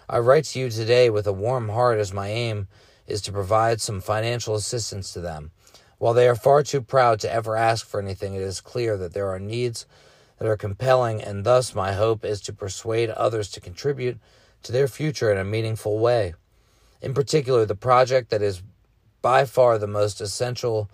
I 0.08 0.20
write 0.20 0.46
to 0.46 0.60
you 0.60 0.70
today 0.70 1.10
with 1.10 1.28
a 1.28 1.34
warm 1.34 1.70
heart 1.70 2.00
as 2.00 2.14
my 2.14 2.30
aim 2.30 2.68
is 3.08 3.22
to 3.24 3.32
provide 3.32 3.82
some 3.82 4.02
financial 4.02 4.56
assistance 4.56 5.14
to 5.14 5.22
them. 5.22 5.52
While 5.98 6.14
they 6.14 6.28
are 6.28 6.36
far 6.36 6.64
too 6.64 6.82
proud 6.82 7.20
to 7.22 7.32
ever 7.32 7.56
ask 7.56 7.86
for 7.86 8.00
anything, 8.00 8.36
it 8.36 8.42
is 8.42 8.62
clear 8.62 8.98
that 8.98 9.14
there 9.14 9.30
are 9.30 9.40
needs 9.40 9.86
that 10.38 10.48
are 10.48 10.56
compelling, 10.56 11.22
and 11.22 11.44
thus 11.44 11.76
my 11.76 11.94
hope 11.94 12.24
is 12.24 12.40
to 12.42 12.54
persuade 12.54 13.10
others 13.10 13.50
to 13.52 13.60
contribute 13.60 14.18
to 14.64 14.72
their 14.72 14.88
future 14.88 15.32
in 15.32 15.38
a 15.38 15.44
meaningful 15.44 16.00
way. 16.00 16.34
In 17.02 17.14
particular, 17.14 17.66
the 17.66 17.76
project 17.76 18.30
that 18.30 18.42
is 18.42 18.62
by 19.22 19.46
far 19.46 19.78
the 19.78 19.88
most 19.88 20.22
essential 20.22 20.90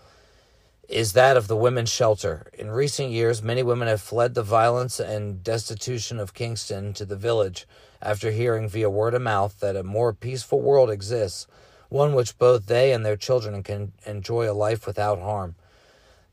is 0.89 1.13
that 1.13 1.38
of 1.38 1.48
the 1.48 1.56
women's 1.56 1.92
shelter. 1.92 2.51
In 2.54 2.70
recent 2.70 3.10
years, 3.10 3.42
many 3.42 3.63
women 3.63 3.88
have 3.88 4.01
fled 4.01 4.34
the 4.34 4.44
violence 4.44 5.00
and 5.00 5.44
destitution 5.44 6.20
of 6.20 6.34
Kingston 6.34 6.94
to 6.94 7.06
the 7.06 7.15
village 7.15 7.68
after 8.01 8.32
hearing 8.32 8.70
via 8.70 8.89
word 8.89 9.13
of 9.13 9.22
mouth 9.22 9.60
that 9.60 9.75
a 9.75 9.84
more 9.84 10.13
peaceful 10.13 10.62
world 10.62 10.89
exists, 10.89 11.48
one 11.89 12.13
which 12.13 12.38
both 12.38 12.68
they 12.68 12.94
and 12.94 13.06
their 13.06 13.15
children 13.15 13.63
can 13.63 13.94
enjoy 14.06 14.50
a 14.50 14.54
life 14.54 14.86
without 14.86 15.20
harm. 15.20 15.56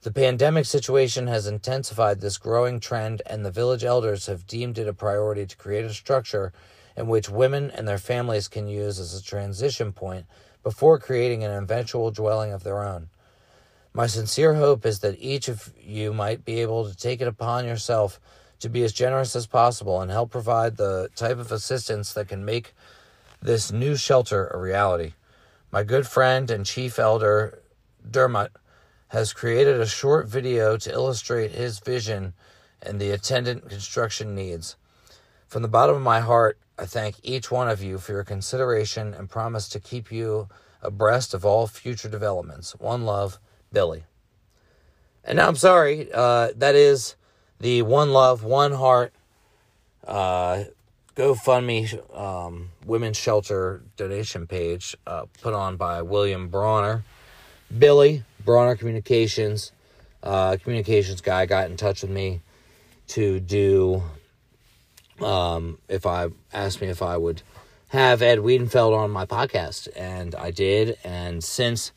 The 0.03 0.13
pandemic 0.13 0.67
situation 0.67 1.29
has 1.29 1.47
intensified 1.47 2.21
this 2.21 2.37
growing 2.37 2.81
trend, 2.81 3.23
and 3.25 3.45
the 3.45 3.53
village 3.53 3.85
elders 3.85 4.27
have 4.27 4.47
deemed 4.47 4.77
it 4.77 4.89
a 4.89 4.93
priority 4.93 5.47
to 5.47 5.57
create 5.57 5.85
a 5.85 5.95
structure 5.95 6.53
in 6.97 7.07
which 7.07 7.31
women 7.31 7.71
and 7.71 7.87
their 7.87 7.99
families 7.99 8.49
can 8.49 8.67
use 8.67 8.99
as 8.99 9.15
a 9.15 9.23
transition 9.23 9.93
point 9.93 10.27
before 10.63 10.99
creating 10.99 11.45
an 11.45 11.53
eventual 11.53 12.11
dwelling 12.11 12.53
of 12.53 12.65
their 12.65 12.83
own. 12.83 13.09
My 13.95 14.07
sincere 14.07 14.55
hope 14.55 14.87
is 14.87 15.01
that 15.01 15.21
each 15.21 15.49
of 15.49 15.73
you 15.79 16.15
might 16.15 16.47
be 16.47 16.61
able 16.61 16.89
to 16.89 16.97
take 16.97 17.21
it 17.21 17.29
upon 17.29 17.67
yourself 17.67 18.19
to 18.61 18.71
be 18.71 18.85
as 18.85 18.93
generous 18.93 19.37
as 19.37 19.47
possible 19.47 20.01
and 20.01 20.11
help 20.11 20.31
provide 20.31 20.77
the 20.77 21.11
type 21.15 21.39
of 21.39 21.53
assistance 21.53 22.15
that 22.15 22.29
can 22.29 22.45
make 22.45 22.75
this 23.43 23.71
new 23.71 23.95
shelter 23.97 24.47
a 24.49 24.59
reality. 24.59 25.13
My 25.71 25.83
good 25.83 26.07
friend 26.07 26.51
and 26.51 26.65
chief 26.65 26.99
elder, 26.99 27.63
Dermot, 28.09 28.53
has 29.09 29.35
created 29.35 29.79
a 29.79 29.87
short 29.87 30.27
video 30.27 30.79
to 30.79 30.91
illustrate 30.91 31.51
his 31.51 31.79
vision 31.79 32.33
and 32.81 32.99
the 32.99 33.11
attendant 33.11 33.69
construction 33.69 34.35
needs. 34.35 34.77
From 35.49 35.61
the 35.61 35.69
bottom 35.69 35.97
of 35.97 36.03
my 36.03 36.21
heart, 36.21 36.57
I 36.79 36.87
thank 36.87 37.17
each 37.23 37.51
one 37.51 37.69
of 37.69 37.83
you 37.83 37.99
for 37.99 38.13
your 38.13 38.25
consideration 38.25 39.13
and 39.13 39.29
promise 39.29 39.69
to 39.69 39.81
keep 39.81 40.11
you 40.11 40.49
abreast 40.81 41.35
of 41.35 41.45
all 41.45 41.67
future 41.67 42.09
developments. 42.09 42.73
One 42.77 43.05
love. 43.05 43.39
Billy. 43.73 44.05
And 45.25 45.37
now 45.37 45.49
I'm 45.49 45.57
sorry, 45.57 46.09
uh, 46.13 46.49
that 46.57 46.75
is 46.75 47.17
the 47.61 47.83
One 47.83 48.13
Love, 48.13 48.43
One 48.43 48.73
Heart 48.73 49.13
uh, 50.07 50.65
GoFundMe 51.17 52.19
um, 52.19 52.71
Women's 52.87 53.17
Shelter 53.17 53.83
donation 53.97 54.47
page 54.47 54.97
uh, 55.07 55.27
put 55.41 55.55
on 55.55 55.77
by 55.77 56.03
William 56.03 56.49
Bronner. 56.49 57.05
Billy, 57.77 58.25
Bronner 58.45 58.77
Communications, 58.77 59.73
uh, 60.23 60.57
communications 60.63 61.21
guy, 61.21 61.47
got 61.47 61.71
in 61.71 61.77
touch 61.77 62.03
with 62.03 62.11
me 62.11 62.41
to 63.09 63.41
do, 63.41 64.03
um, 65.21 65.79
if 65.89 66.07
I 66.07 66.29
asked 66.53 66.81
me 66.81 66.89
if 66.89 67.03
I 67.03 67.17
would 67.17 67.43
have 67.89 68.23
Ed 68.23 68.39
Wiedenfeld 68.39 68.97
on 68.97 69.11
my 69.11 69.27
podcast. 69.27 69.89
And 69.95 70.35
I 70.35 70.51
did. 70.51 70.97
And 71.05 71.45
since 71.45 71.93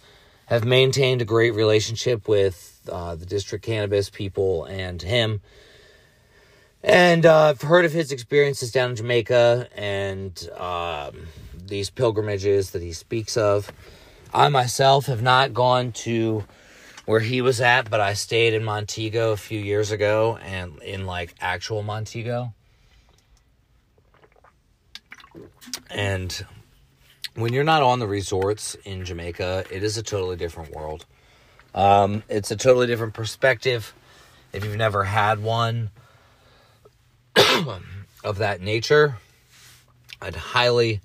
have 0.48 0.66
maintained 0.66 1.22
a 1.22 1.26
great 1.26 1.54
relationship 1.54 2.28
with 2.28 2.80
uh, 2.92 3.16
the 3.16 3.26
district 3.26 3.66
cannabis 3.66 4.10
people 4.10 4.66
and 4.66 5.02
him. 5.02 5.42
And 6.84 7.26
uh, 7.26 7.50
I've 7.50 7.62
heard 7.62 7.86
of 7.86 7.94
his 7.94 8.12
experiences 8.12 8.72
down 8.72 8.92
in 8.92 8.96
Jamaica 8.96 9.70
and 9.76 10.50
um, 10.56 11.28
these 11.56 11.90
pilgrimages 11.90 12.72
that 12.72 12.82
he 12.82 12.94
speaks 12.94 13.38
of. 13.38 13.72
I 14.34 14.50
myself 14.50 15.08
have 15.08 15.24
not 15.24 15.54
gone 15.54 15.94
to 15.94 16.44
where 17.06 17.22
he 17.22 17.42
was 17.42 17.62
at, 17.62 17.90
but 17.90 18.02
I 18.02 18.14
stayed 18.14 18.54
in 18.54 18.64
Montego 18.64 19.32
a 19.32 19.38
few 19.38 19.60
years 19.60 19.92
ago 19.92 20.38
and 20.44 20.82
in 20.84 21.06
like 21.06 21.34
actual 21.40 21.82
Montego. 21.82 22.54
And 25.90 26.46
when 27.36 27.54
you're 27.54 27.64
not 27.64 27.84
on 27.84 28.00
the 28.00 28.08
resorts 28.08 28.76
in 28.86 29.06
Jamaica, 29.06 29.66
it 29.70 29.84
is 29.84 29.98
a 29.98 30.04
totally 30.04 30.38
different 30.38 30.74
world. 30.74 31.06
Um, 31.74 32.24
it's 32.30 32.52
a 32.52 32.56
totally 32.56 32.88
different 32.88 33.14
perspective. 33.14 33.94
If 34.54 34.64
you've 34.64 34.78
never 34.78 35.04
had 35.04 35.44
one 35.44 35.92
of 38.24 38.38
that 38.38 38.62
nature, 38.62 39.18
I'd 40.22 40.36
highly, 40.36 41.02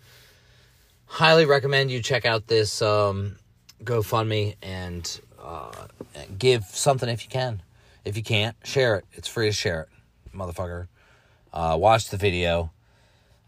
highly 1.06 1.46
recommend 1.46 1.90
you 1.90 2.00
check 2.00 2.24
out 2.24 2.46
this 2.46 2.80
um, 2.80 3.36
GoFundMe 3.82 4.54
and 4.62 5.20
uh, 5.42 5.72
give 6.38 6.64
something 6.64 7.08
if 7.08 7.24
you 7.24 7.30
can. 7.30 7.62
If 8.04 8.16
you 8.16 8.22
can't, 8.22 8.56
share 8.62 8.94
it. 8.96 9.04
It's 9.12 9.26
free 9.26 9.48
to 9.48 9.52
share 9.52 9.82
it, 9.82 9.88
motherfucker. 10.36 10.86
Uh, 11.52 11.76
watch 11.78 12.08
the 12.08 12.16
video 12.16 12.70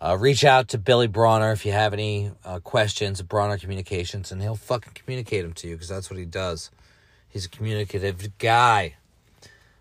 uh, 0.02 0.16
reach 0.18 0.44
out 0.44 0.68
to 0.68 0.78
Billy 0.78 1.06
Bronner 1.06 1.52
if 1.52 1.64
you 1.64 1.70
have 1.70 1.92
any 1.92 2.32
uh, 2.44 2.58
questions 2.58 3.22
Bronner 3.22 3.56
Communications, 3.56 4.32
and 4.32 4.42
he'll 4.42 4.56
fucking 4.56 4.94
communicate 4.94 5.44
them 5.44 5.52
to 5.54 5.68
you 5.68 5.76
because 5.76 5.88
that's 5.88 6.10
what 6.10 6.18
he 6.18 6.24
does. 6.24 6.70
He's 7.28 7.46
a 7.46 7.48
communicative 7.48 8.36
guy. 8.38 8.96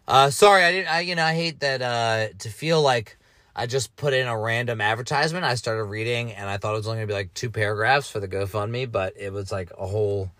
Uh, 0.08 0.30
sorry, 0.30 0.64
I 0.64 0.72
didn't. 0.72 0.90
I 0.90 1.00
you 1.02 1.16
know 1.16 1.26
I 1.26 1.34
hate 1.34 1.62
that 1.62 1.82
uh, 1.82 2.28
to 2.38 2.50
feel 2.50 2.82
like 2.84 3.18
I 3.56 3.66
just 3.66 3.96
put 3.96 4.14
in 4.14 4.28
a 4.28 4.38
random 4.38 4.80
advertisement. 4.80 5.44
I 5.44 5.56
started 5.56 5.86
reading, 5.86 6.34
and 6.34 6.48
I 6.48 6.58
thought 6.58 6.74
it 6.74 6.78
was 6.78 6.88
only 6.88 6.98
gonna 6.98 7.08
be 7.08 7.14
like 7.14 7.34
two 7.34 7.50
paragraphs 7.50 8.10
for 8.10 8.20
the 8.20 8.28
GoFundMe, 8.28 8.92
but 8.92 9.14
it 9.18 9.34
was 9.34 9.52
like 9.52 9.72
a 9.76 9.88
whole 9.88 10.32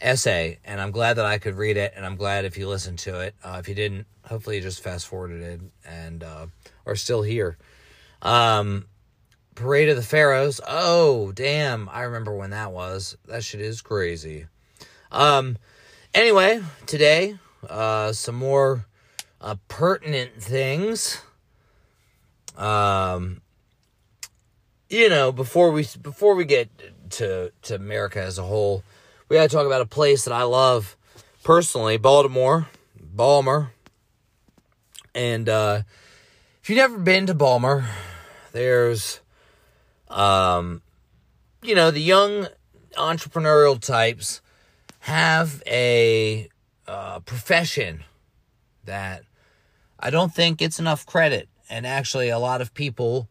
essay, 0.00 0.58
and 0.64 0.80
I'm 0.80 0.92
glad 0.92 1.14
that 1.14 1.26
I 1.26 1.36
could 1.36 1.56
read 1.56 1.76
it, 1.76 1.92
and 1.94 2.06
I'm 2.06 2.16
glad 2.16 2.46
if 2.46 2.56
you 2.56 2.68
listened 2.68 3.00
to 3.00 3.20
it. 3.20 3.34
Uh, 3.44 3.58
if 3.58 3.68
you 3.68 3.74
didn't, 3.74 4.06
hopefully 4.24 4.56
you 4.56 4.62
just 4.62 4.82
fast 4.82 5.06
forwarded 5.06 5.42
it 5.42 5.60
and 5.84 6.24
uh, 6.24 6.46
are 6.86 6.96
still 6.96 7.20
here. 7.20 7.58
Um, 8.22 8.86
Parade 9.56 9.88
of 9.88 9.96
the 9.96 10.02
Pharaohs. 10.02 10.60
Oh, 10.68 11.32
damn. 11.32 11.88
I 11.88 12.02
remember 12.02 12.34
when 12.34 12.50
that 12.50 12.72
was. 12.72 13.16
That 13.26 13.42
shit 13.42 13.60
is 13.60 13.80
crazy. 13.80 14.46
Um, 15.10 15.56
anyway, 16.14 16.62
today, 16.84 17.38
uh, 17.68 18.12
some 18.12 18.36
more 18.36 18.84
uh, 19.40 19.56
pertinent 19.66 20.40
things. 20.40 21.22
Um, 22.56 23.40
you 24.88 25.08
know, 25.08 25.32
before 25.32 25.70
we 25.72 25.86
before 26.00 26.34
we 26.34 26.44
get 26.44 26.70
to 27.12 27.50
to 27.62 27.74
America 27.74 28.20
as 28.20 28.38
a 28.38 28.42
whole, 28.42 28.84
we 29.28 29.36
got 29.36 29.50
to 29.50 29.56
talk 29.56 29.66
about 29.66 29.80
a 29.80 29.86
place 29.86 30.24
that 30.24 30.32
I 30.32 30.42
love 30.42 30.96
personally, 31.42 31.96
Baltimore, 31.96 32.68
Balmer. 33.00 33.72
And 35.14 35.48
uh, 35.48 35.82
if 36.62 36.68
you've 36.68 36.76
never 36.76 36.98
been 36.98 37.26
to 37.26 37.34
Balmer, 37.34 37.88
there's 38.52 39.20
um, 40.08 40.82
you 41.62 41.74
know, 41.74 41.90
the 41.90 42.00
young 42.00 42.48
entrepreneurial 42.96 43.80
types 43.80 44.40
have 45.00 45.62
a 45.66 46.48
uh, 46.86 47.20
profession 47.20 48.04
that 48.84 49.22
I 49.98 50.10
don't 50.10 50.32
think 50.32 50.58
gets 50.58 50.78
enough 50.78 51.06
credit. 51.06 51.48
And 51.68 51.86
actually, 51.86 52.28
a 52.28 52.38
lot 52.38 52.60
of 52.60 52.74
people 52.74 53.28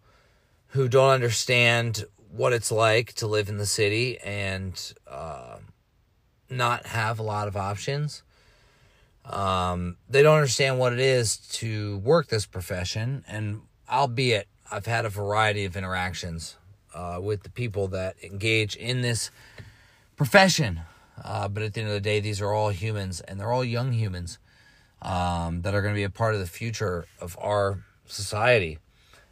who 0.68 0.90
don't 0.90 1.12
understand 1.12 2.06
what 2.30 2.52
it's 2.52 2.72
like 2.72 3.14
to 3.14 3.28
live 3.28 3.48
in 3.48 3.58
the 3.58 3.66
city 3.66 4.18
and 4.20 4.94
uh, 5.10 5.58
not 6.50 6.86
have 6.88 7.18
a 7.20 7.24
lot 7.24 7.48
of 7.48 7.56
options. 7.56 8.24
Um, 9.24 9.98
they 10.10 10.22
don't 10.22 10.36
understand 10.36 10.78
what 10.78 10.92
it 10.92 11.00
is 11.00 11.38
to 11.38 11.98
work 12.00 12.28
this 12.28 12.46
profession. 12.46 13.24
And 13.28 13.62
albeit 13.90 14.48
I've 14.70 14.86
had 14.86 15.06
a 15.06 15.10
variety 15.10 15.64
of 15.64 15.78
interactions 15.78 16.58
uh, 16.96 17.20
with 17.22 17.44
the 17.44 17.52
people 17.52 17.88
that 17.90 18.16
engage 18.24 18.76
in 18.78 19.02
this 19.02 19.30
profession. 20.16 20.82
Uh, 21.24 21.48
but 21.48 21.62
at 21.64 21.74
the 21.74 21.82
end 21.82 21.90
of 21.90 21.94
the 21.94 22.02
day, 22.02 22.20
these 22.22 22.42
are 22.42 22.52
all 22.54 22.70
humans, 22.70 23.22
and 23.22 23.40
they're 23.40 23.52
all 23.52 23.64
young 23.66 23.94
humans. 23.94 24.40
um, 25.02 25.62
that 25.62 25.76
are 25.76 25.82
going 25.82 25.94
to 25.94 25.98
be 25.98 26.04
a 26.04 26.10
part 26.10 26.34
of 26.34 26.40
the 26.40 26.48
future 26.48 27.06
of 27.22 27.38
our 27.40 27.84
society. 28.08 28.80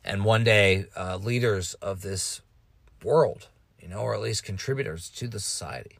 And 0.04 0.24
one 0.24 0.44
day, 0.44 0.86
uh, 0.96 1.18
leaders 1.18 1.74
of 1.76 2.02
this 2.02 2.42
world, 3.04 3.48
you 3.82 3.88
know, 3.88 4.00
or 4.00 4.14
at 4.14 4.22
least 4.22 4.44
contributors 4.44 5.10
to 5.12 5.28
the 5.28 5.40
society. 5.40 5.98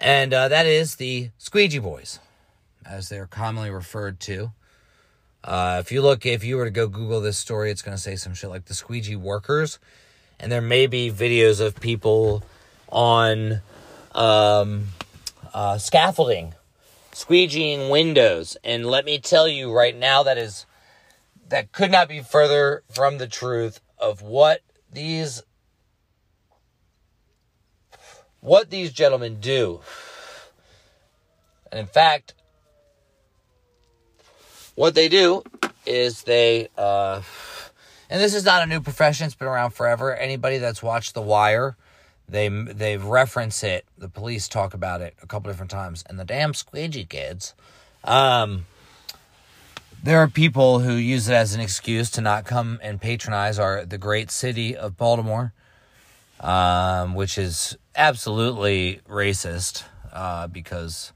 And 0.00 0.32
uh, 0.32 0.48
that 0.48 0.64
is 0.66 0.96
the 0.96 1.30
Squeegee 1.38 1.80
Boys, 1.80 2.20
as 2.86 3.08
they're 3.08 3.26
commonly 3.26 3.70
referred 3.70 4.20
to. 4.20 4.52
Uh, 5.42 5.78
if 5.80 5.92
you 5.92 6.02
look, 6.02 6.24
if 6.24 6.44
you 6.44 6.56
were 6.56 6.64
to 6.64 6.70
go 6.70 6.88
Google 6.88 7.20
this 7.20 7.38
story, 7.38 7.70
it's 7.70 7.82
going 7.82 7.96
to 7.96 8.02
say 8.02 8.16
some 8.16 8.34
shit 8.34 8.50
like 8.50 8.66
the 8.66 8.74
squeegee 8.74 9.16
workers. 9.16 9.78
And 10.40 10.52
there 10.52 10.60
may 10.60 10.86
be 10.86 11.10
videos 11.10 11.60
of 11.60 11.80
people 11.80 12.44
on 12.88 13.60
um, 14.14 14.88
uh, 15.52 15.78
scaffolding, 15.78 16.54
squeegeeing 17.12 17.90
windows. 17.90 18.56
And 18.62 18.86
let 18.86 19.04
me 19.04 19.18
tell 19.18 19.48
you 19.48 19.72
right 19.72 19.96
now, 19.96 20.22
that 20.22 20.38
is, 20.38 20.64
that 21.48 21.72
could 21.72 21.90
not 21.90 22.08
be 22.08 22.20
further 22.20 22.82
from 22.90 23.18
the 23.18 23.26
truth 23.26 23.80
of 23.98 24.22
what 24.22 24.60
these, 24.92 25.42
what 28.40 28.70
these 28.70 28.92
gentlemen 28.92 29.40
do. 29.40 29.80
And 31.72 31.80
in 31.80 31.86
fact, 31.86 32.34
what 34.76 34.94
they 34.94 35.08
do 35.08 35.42
is 35.84 36.22
they, 36.22 36.68
uh, 36.78 37.22
and 38.10 38.20
this 38.20 38.34
is 38.34 38.44
not 38.44 38.62
a 38.62 38.66
new 38.66 38.80
profession; 38.80 39.26
it's 39.26 39.34
been 39.34 39.48
around 39.48 39.70
forever. 39.70 40.14
Anybody 40.14 40.58
that's 40.58 40.82
watched 40.82 41.14
The 41.14 41.22
Wire, 41.22 41.76
they 42.28 42.48
they 42.48 42.96
reference 42.96 43.62
it. 43.62 43.84
The 43.96 44.08
police 44.08 44.48
talk 44.48 44.74
about 44.74 45.00
it 45.00 45.14
a 45.22 45.26
couple 45.26 45.50
different 45.50 45.70
times, 45.70 46.04
and 46.08 46.18
the 46.18 46.24
damn 46.24 46.54
squeegee 46.54 47.04
kids. 47.04 47.54
Um, 48.04 48.66
there 50.02 50.18
are 50.18 50.28
people 50.28 50.80
who 50.80 50.92
use 50.92 51.28
it 51.28 51.34
as 51.34 51.54
an 51.54 51.60
excuse 51.60 52.10
to 52.12 52.20
not 52.20 52.44
come 52.44 52.78
and 52.82 53.00
patronize 53.00 53.58
our 53.58 53.84
the 53.84 53.98
great 53.98 54.30
city 54.30 54.76
of 54.76 54.96
Baltimore, 54.96 55.52
um, 56.40 57.14
which 57.14 57.36
is 57.36 57.76
absolutely 57.96 59.00
racist 59.08 59.84
uh, 60.12 60.46
because 60.46 61.12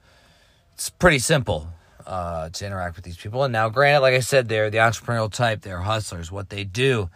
it's 0.75 0.91
pretty 0.91 1.21
simple 1.21 1.69
uh, 2.07 2.49
to 2.51 2.67
interact 2.67 2.97
with 2.97 3.05
these 3.05 3.17
people. 3.17 3.45
And 3.45 3.53
now, 3.53 3.69
granted, 3.69 4.01
like 4.01 4.15
I 4.15 4.21
said, 4.21 4.49
they're 4.49 4.71
the 4.71 4.79
entrepreneurial 4.79 5.33
type, 5.33 5.63
they're 5.63 5.81
hustlers. 5.81 6.31
What 6.31 6.51
they 6.51 6.65
do 6.65 7.11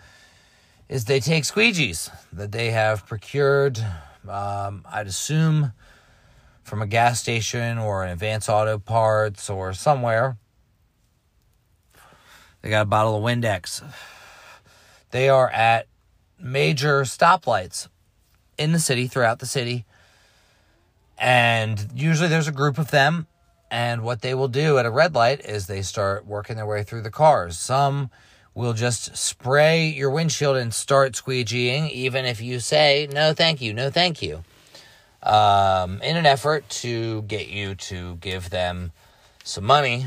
is 0.88 1.04
they 1.04 1.20
take 1.20 1.44
squeegees 1.44 2.10
that 2.32 2.52
they 2.52 2.70
have 2.70 3.06
procured, 3.06 3.78
um, 4.28 4.84
I'd 4.90 5.06
assume, 5.06 5.72
from 6.62 6.82
a 6.82 6.86
gas 6.86 7.20
station 7.20 7.78
or 7.78 8.04
an 8.04 8.10
advance 8.10 8.48
auto 8.48 8.78
parts 8.78 9.48
or 9.50 9.72
somewhere. 9.72 10.36
They 12.62 12.70
got 12.70 12.82
a 12.82 12.86
bottle 12.86 13.16
of 13.16 13.22
Windex. 13.22 13.84
They 15.10 15.28
are 15.28 15.48
at 15.50 15.86
major 16.40 17.02
stoplights 17.02 17.88
in 18.58 18.72
the 18.72 18.78
city, 18.78 19.06
throughout 19.06 19.38
the 19.38 19.46
city. 19.46 19.84
And 21.18 21.88
usually 21.94 22.28
there's 22.28 22.48
a 22.48 22.52
group 22.52 22.78
of 22.78 22.90
them 22.90 23.26
and 23.70 24.02
what 24.02 24.22
they 24.22 24.34
will 24.34 24.48
do 24.48 24.78
at 24.78 24.86
a 24.86 24.90
red 24.90 25.14
light 25.14 25.44
is 25.44 25.66
they 25.66 25.82
start 25.82 26.26
working 26.26 26.56
their 26.56 26.66
way 26.66 26.82
through 26.82 27.02
the 27.02 27.10
cars. 27.10 27.58
Some 27.58 28.10
will 28.54 28.72
just 28.72 29.16
spray 29.16 29.88
your 29.88 30.10
windshield 30.10 30.56
and 30.56 30.72
start 30.72 31.12
squeegeeing, 31.12 31.90
even 31.90 32.24
if 32.24 32.40
you 32.40 32.58
say, 32.58 33.06
no, 33.12 33.34
thank 33.34 33.60
you, 33.60 33.74
no, 33.74 33.90
thank 33.90 34.22
you, 34.22 34.42
um, 35.22 36.00
in 36.00 36.16
an 36.16 36.24
effort 36.24 36.66
to 36.70 37.22
get 37.22 37.48
you 37.48 37.74
to 37.74 38.16
give 38.16 38.48
them 38.50 38.92
some 39.44 39.64
money, 39.64 40.06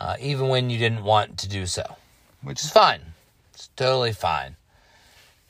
uh, 0.00 0.16
even 0.20 0.48
when 0.48 0.70
you 0.70 0.78
didn't 0.78 1.04
want 1.04 1.36
to 1.38 1.48
do 1.48 1.66
so, 1.66 1.96
which 2.42 2.62
is 2.62 2.70
fine. 2.70 3.00
It's 3.52 3.68
totally 3.76 4.12
fine. 4.12 4.56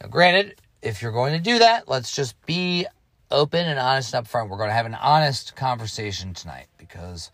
Now, 0.00 0.08
granted, 0.08 0.56
if 0.82 1.02
you're 1.02 1.12
going 1.12 1.34
to 1.34 1.41
do 1.41 1.58
that, 1.58 1.88
let's 1.88 2.14
just 2.14 2.34
be 2.47 2.86
open 3.30 3.67
and 3.67 3.78
honest 3.78 4.14
up 4.14 4.26
front. 4.26 4.50
We're 4.50 4.56
going 4.56 4.71
to 4.71 4.75
have 4.75 4.86
an 4.86 4.95
honest 4.95 5.56
conversation 5.56 6.34
tonight 6.34 6.67
because 6.78 7.30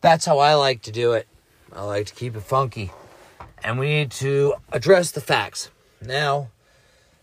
that's 0.00 0.24
how 0.24 0.38
I 0.38 0.54
like 0.54 0.82
to 0.82 0.92
do 0.92 1.12
it. 1.12 1.28
I 1.72 1.82
like 1.82 2.06
to 2.06 2.14
keep 2.14 2.36
it 2.36 2.42
funky. 2.42 2.92
And 3.62 3.78
we 3.78 3.88
need 3.88 4.10
to 4.12 4.54
address 4.72 5.10
the 5.10 5.20
facts. 5.20 5.70
Now, 6.00 6.50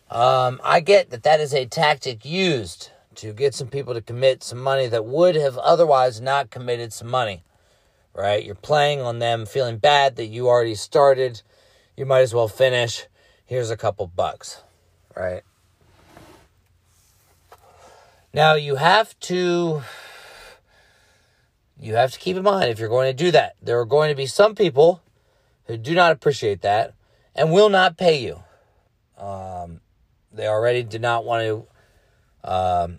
um, 0.09 0.59
I 0.63 0.81
get 0.81 1.09
that 1.09 1.23
that 1.23 1.39
is 1.39 1.53
a 1.53 1.65
tactic 1.65 2.25
used 2.25 2.91
to 3.15 3.33
get 3.33 3.53
some 3.53 3.69
people 3.69 3.93
to 3.93 4.01
commit 4.01 4.43
some 4.43 4.59
money 4.59 4.87
that 4.87 5.05
would 5.05 5.35
have 5.35 5.57
otherwise 5.57 6.19
not 6.19 6.49
committed 6.49 6.91
some 6.91 7.09
money, 7.09 7.43
right? 8.13 8.43
You're 8.43 8.55
playing 8.55 8.99
on 9.01 9.19
them 9.19 9.45
feeling 9.45 9.77
bad 9.77 10.17
that 10.17 10.25
you 10.25 10.49
already 10.49 10.75
started. 10.75 11.41
You 11.95 12.05
might 12.05 12.21
as 12.21 12.33
well 12.33 12.49
finish. 12.49 13.07
Here's 13.45 13.69
a 13.69 13.77
couple 13.77 14.07
bucks, 14.07 14.61
right? 15.15 15.43
Now 18.35 18.55
you 18.55 18.75
have 18.75 19.17
to 19.21 19.81
you 21.79 21.95
have 21.95 22.11
to 22.11 22.19
keep 22.19 22.35
in 22.35 22.43
mind 22.43 22.69
if 22.69 22.79
you're 22.79 22.89
going 22.89 23.07
to 23.07 23.23
do 23.23 23.31
that, 23.31 23.55
there 23.61 23.79
are 23.79 23.85
going 23.85 24.09
to 24.09 24.15
be 24.15 24.25
some 24.25 24.55
people 24.55 25.01
who 25.67 25.77
do 25.77 25.95
not 25.95 26.11
appreciate 26.11 26.61
that 26.61 26.93
and 27.33 27.53
will 27.53 27.69
not 27.69 27.95
pay 27.95 28.21
you. 28.21 28.43
Um, 29.17 29.79
they 30.33 30.47
already 30.47 30.83
did 30.83 31.01
not 31.01 31.23
want 31.23 31.43
to 31.43 31.65
um, 32.43 32.97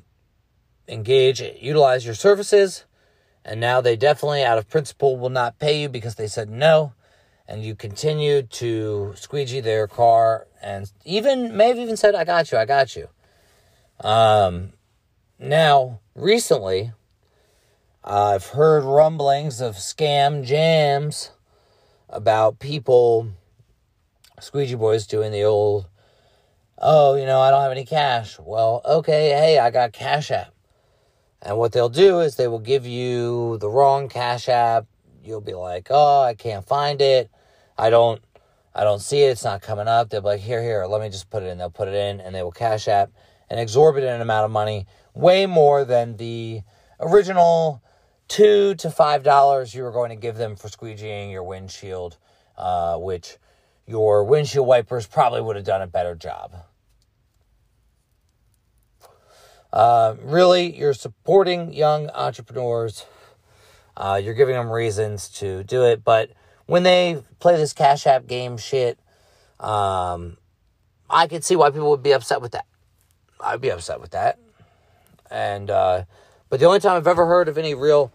engage, 0.89 1.43
utilize 1.61 2.07
your 2.07 2.15
services, 2.15 2.87
and 3.45 3.61
now 3.61 3.83
they 3.83 3.95
definitely, 3.95 4.43
out 4.43 4.57
of 4.57 4.71
principle, 4.71 5.19
will 5.19 5.29
not 5.29 5.59
pay 5.59 5.83
you 5.83 5.91
because 5.91 6.15
they 6.15 6.29
said 6.29 6.49
no, 6.49 6.95
and 7.47 7.63
you 7.63 7.75
continue 7.75 8.41
to 8.41 9.13
squeegee 9.17 9.61
their 9.61 9.87
car, 9.87 10.47
and 10.63 10.91
even 11.05 11.55
may 11.55 11.69
have 11.69 11.79
even 11.79 11.99
said, 11.99 12.15
"I 12.15 12.25
got 12.25 12.51
you, 12.51 12.57
I 12.57 12.65
got 12.65 12.97
you." 12.97 13.11
Um, 14.01 14.73
now, 15.39 16.01
recently, 16.15 16.93
I've 18.03 18.47
heard 18.47 18.85
rumblings 18.85 19.61
of 19.61 19.77
scam 19.77 20.45
jams 20.45 21.33
about 22.09 22.59
people, 22.59 23.29
squeegee 24.41 24.77
boys, 24.77 25.07
doing 25.07 25.33
the 25.33 25.43
old, 25.43 25.89
oh, 26.79 27.17
you 27.17 27.27
know, 27.27 27.41
I 27.41 27.51
don't 27.51 27.63
have 27.63 27.73
any 27.73 27.85
cash. 27.85 28.39
Well, 28.39 28.81
okay, 28.85 29.31
hey, 29.31 29.59
I 29.59 29.71
got 29.71 29.93
Cash 29.93 30.31
App. 30.31 30.55
And 31.43 31.59
what 31.59 31.73
they'll 31.73 31.89
do 31.89 32.21
is 32.21 32.37
they 32.37 32.49
will 32.49 32.59
give 32.59 32.87
you 32.87 33.59
the 33.59 33.69
wrong 33.69 34.09
Cash 34.09 34.49
App. 34.49 34.87
You'll 35.23 35.43
be 35.43 35.55
like, 35.55 35.89
oh, 35.91 36.23
I 36.23 36.35
can't 36.35 36.67
find 36.67 37.01
it. 37.03 37.31
I 37.77 37.91
don't. 37.91 38.23
I 38.75 38.85
don't 38.85 39.01
see 39.01 39.23
it. 39.23 39.31
It's 39.31 39.45
not 39.45 39.63
coming 39.63 39.89
up. 39.89 40.11
They'll 40.11 40.21
be 40.21 40.29
like, 40.29 40.41
here, 40.41 40.63
here, 40.63 40.85
let 40.87 41.01
me 41.01 41.09
just 41.09 41.31
put 41.31 41.43
it 41.43 41.47
in. 41.47 41.59
They'll 41.59 41.71
put 41.71 41.89
it 41.89 41.95
in 41.95 42.21
and 42.21 42.35
they 42.35 42.43
will 42.43 42.53
Cash 42.53 42.89
App 42.89 43.11
an 43.49 43.59
exorbitant 43.59 44.21
amount 44.21 44.45
of 44.45 44.51
money 44.51 44.87
way 45.17 45.47
more 45.47 45.85
than 45.85 46.17
the 46.19 46.61
original 47.01 47.83
two 48.29 48.75
to 48.75 48.91
five 48.91 49.23
dollars 49.23 49.75
you 49.75 49.83
were 49.83 49.91
going 49.91 50.11
to 50.11 50.17
give 50.17 50.37
them 50.37 50.55
for 50.55 50.69
squeegeeing 50.69 51.33
your 51.33 51.43
windshield, 51.43 52.19
uh, 52.57 52.97
which 52.97 53.39
your 53.87 54.23
windshield 54.25 54.67
wipers 54.67 55.07
probably 55.07 55.41
would 55.41 55.57
have 55.57 55.65
done 55.65 55.83
a 55.83 55.87
better 55.87 56.15
job. 56.15 56.55
Uh, 59.73 60.15
really, 60.23 60.77
you're 60.77 60.95
supporting 60.95 61.73
young 61.73 62.09
entrepreneurs. 62.11 63.07
Uh, 63.97 64.21
you're 64.23 64.35
giving 64.35 64.55
them 64.55 64.71
reasons 64.71 65.29
to 65.31 65.65
do 65.65 65.83
it, 65.85 66.05
but 66.05 66.31
when 66.67 66.83
they 66.83 67.23
play 67.39 67.57
this 67.57 67.73
Cash 67.73 68.07
App 68.07 68.27
game 68.27 68.59
shit, 68.59 68.99
um, 69.59 70.37
I 71.09 71.27
could 71.27 71.45
see 71.45 71.57
why 71.57 71.71
people 71.71 71.91
would 71.91 72.03
be 72.03 72.13
upset 72.13 72.43
with 72.43 72.53
that. 72.53 72.67
I'd 73.41 73.61
be 73.61 73.71
upset 73.71 74.01
with 74.01 74.11
that. 74.11 74.39
And 75.31 75.71
uh, 75.71 76.05
but 76.49 76.61
the 76.61 76.67
only 76.67 76.81
time 76.81 76.97
I've 76.97 77.07
ever 77.07 77.27
heard 77.27 77.49
of 77.49 77.59
any 77.59 77.75
real 77.75 78.13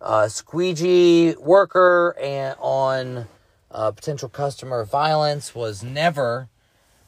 uh, 0.00 0.28
squeegee 0.28 1.34
worker 1.38 2.16
and 2.20 2.56
on 2.58 3.26
uh, 3.70 3.90
potential 3.90 4.28
customer 4.28 4.84
violence 4.84 5.54
was 5.54 5.82
never 5.82 6.48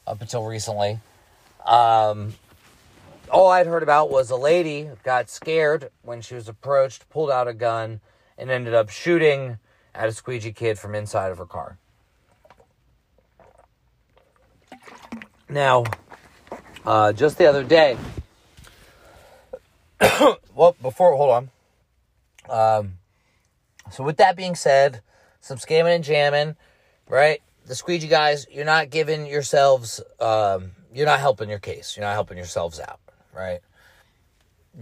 up 0.05 0.21
until 0.21 0.45
recently. 0.45 0.99
Um, 1.65 2.33
all 3.29 3.49
I'd 3.49 3.67
heard 3.67 3.83
about 3.83 4.11
was 4.11 4.29
a 4.29 4.35
lady 4.35 4.89
got 5.03 5.29
scared 5.29 5.89
when 6.01 6.21
she 6.21 6.35
was 6.35 6.49
approached, 6.49 7.09
pulled 7.09 7.31
out 7.31 7.47
a 7.47 7.53
gun, 7.53 8.01
and 8.37 8.49
ended 8.49 8.73
up 8.73 8.89
shooting 8.89 9.57
at 9.95 10.09
a 10.09 10.11
squeegee 10.11 10.51
kid 10.51 10.77
from 10.77 10.95
inside 10.95 11.31
of 11.31 11.37
her 11.37 11.45
car. 11.45 11.77
Now, 15.49 15.83
uh, 16.85 17.13
just 17.13 17.37
the 17.37 17.45
other 17.45 17.63
day, 17.63 17.97
well, 20.55 20.75
before, 20.81 21.15
hold 21.15 21.31
on. 21.31 21.49
Um, 22.49 22.93
so 23.91 24.03
with 24.03 24.17
that 24.17 24.35
being 24.35 24.55
said, 24.55 25.01
some 25.39 25.57
scamming 25.57 25.95
and 25.95 26.03
jamming, 26.03 26.55
right? 27.07 27.41
The 27.65 27.75
squeegee 27.75 28.07
guys, 28.07 28.47
you're 28.51 28.65
not 28.65 28.89
giving 28.89 29.25
yourselves, 29.27 30.01
um, 30.19 30.71
you're 30.93 31.05
not 31.05 31.19
helping 31.19 31.49
your 31.49 31.59
case. 31.59 31.95
You're 31.95 32.05
not 32.05 32.13
helping 32.13 32.37
yourselves 32.37 32.79
out, 32.79 32.99
right? 33.33 33.59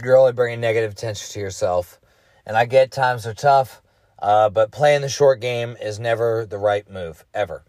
You're 0.02 0.16
only 0.16 0.32
bringing 0.32 0.60
negative 0.60 0.92
attention 0.92 1.32
to 1.32 1.40
yourself. 1.40 2.00
And 2.46 2.56
I 2.56 2.64
get 2.64 2.90
times 2.90 3.26
are 3.26 3.34
tough. 3.34 3.82
Uh, 4.20 4.50
but 4.50 4.70
playing 4.70 5.00
the 5.00 5.08
short 5.08 5.40
game 5.40 5.76
is 5.80 5.98
never 5.98 6.44
the 6.44 6.58
right 6.58 6.88
move, 6.90 7.24
ever. 7.32 7.64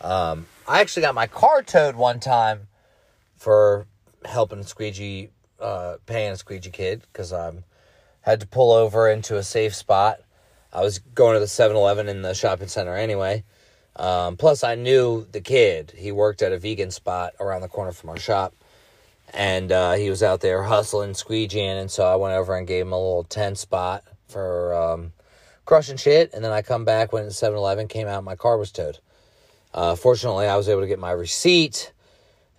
Um, 0.00 0.46
I 0.68 0.80
actually 0.80 1.02
got 1.02 1.14
my 1.14 1.26
car 1.26 1.62
towed 1.62 1.96
one 1.96 2.20
time 2.20 2.68
for 3.36 3.86
helping 4.24 4.62
Squeegee, 4.62 5.30
uh, 5.60 5.96
paying 6.06 6.32
a 6.32 6.36
Squeegee 6.36 6.70
kid 6.70 7.02
because 7.12 7.32
I 7.32 7.52
had 8.22 8.40
to 8.40 8.46
pull 8.46 8.72
over 8.72 9.08
into 9.08 9.36
a 9.36 9.42
safe 9.42 9.74
spot. 9.74 10.20
I 10.72 10.82
was 10.82 10.98
going 10.98 11.34
to 11.34 11.40
the 11.40 11.46
7 11.46 11.76
Eleven 11.76 12.08
in 12.08 12.22
the 12.22 12.34
shopping 12.34 12.68
center 12.68 12.94
anyway. 12.94 13.44
Um, 13.94 14.36
plus, 14.36 14.62
I 14.62 14.74
knew 14.74 15.26
the 15.32 15.40
kid. 15.40 15.92
He 15.96 16.12
worked 16.12 16.42
at 16.42 16.52
a 16.52 16.58
vegan 16.58 16.90
spot 16.90 17.34
around 17.40 17.62
the 17.62 17.68
corner 17.68 17.92
from 17.92 18.10
our 18.10 18.18
shop. 18.18 18.54
And 19.32 19.72
uh, 19.72 19.94
he 19.94 20.10
was 20.10 20.22
out 20.22 20.40
there 20.40 20.62
hustling, 20.62 21.12
squeegeeing. 21.12 21.80
And 21.80 21.90
so 21.90 22.04
I 22.04 22.16
went 22.16 22.34
over 22.34 22.56
and 22.56 22.66
gave 22.66 22.86
him 22.86 22.92
a 22.92 22.98
little 22.98 23.24
10 23.24 23.56
spot 23.56 24.04
for 24.28 24.74
um, 24.74 25.12
crushing 25.64 25.96
shit. 25.96 26.32
And 26.34 26.44
then 26.44 26.52
I 26.52 26.62
come 26.62 26.84
back, 26.84 27.12
went 27.12 27.28
to 27.28 27.34
7 27.34 27.56
Eleven, 27.56 27.88
came 27.88 28.06
out, 28.06 28.22
my 28.22 28.36
car 28.36 28.58
was 28.58 28.70
towed. 28.70 28.98
Uh, 29.72 29.94
fortunately, 29.94 30.46
I 30.46 30.56
was 30.56 30.68
able 30.68 30.82
to 30.82 30.86
get 30.86 30.98
my 30.98 31.10
receipt 31.10 31.92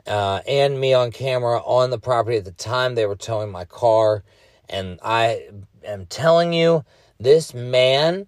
uh, 0.08 0.42
and 0.48 0.80
me 0.80 0.94
on 0.94 1.12
camera 1.12 1.60
on 1.60 1.90
the 1.90 2.00
property 2.00 2.38
at 2.38 2.46
the 2.46 2.52
time 2.52 2.96
they 2.96 3.06
were 3.06 3.16
towing 3.16 3.52
my 3.52 3.66
car. 3.66 4.24
And 4.70 5.00
I 5.04 5.48
am 5.84 6.06
telling 6.06 6.54
you, 6.54 6.86
this 7.20 7.54
man 7.54 8.28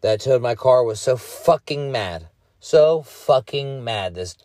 that 0.00 0.20
towed 0.20 0.42
my 0.42 0.54
car 0.54 0.84
was 0.84 1.00
so 1.00 1.16
fucking 1.16 1.90
mad. 1.90 2.28
So 2.60 3.02
fucking 3.02 3.82
mad. 3.82 4.14
This 4.14 4.36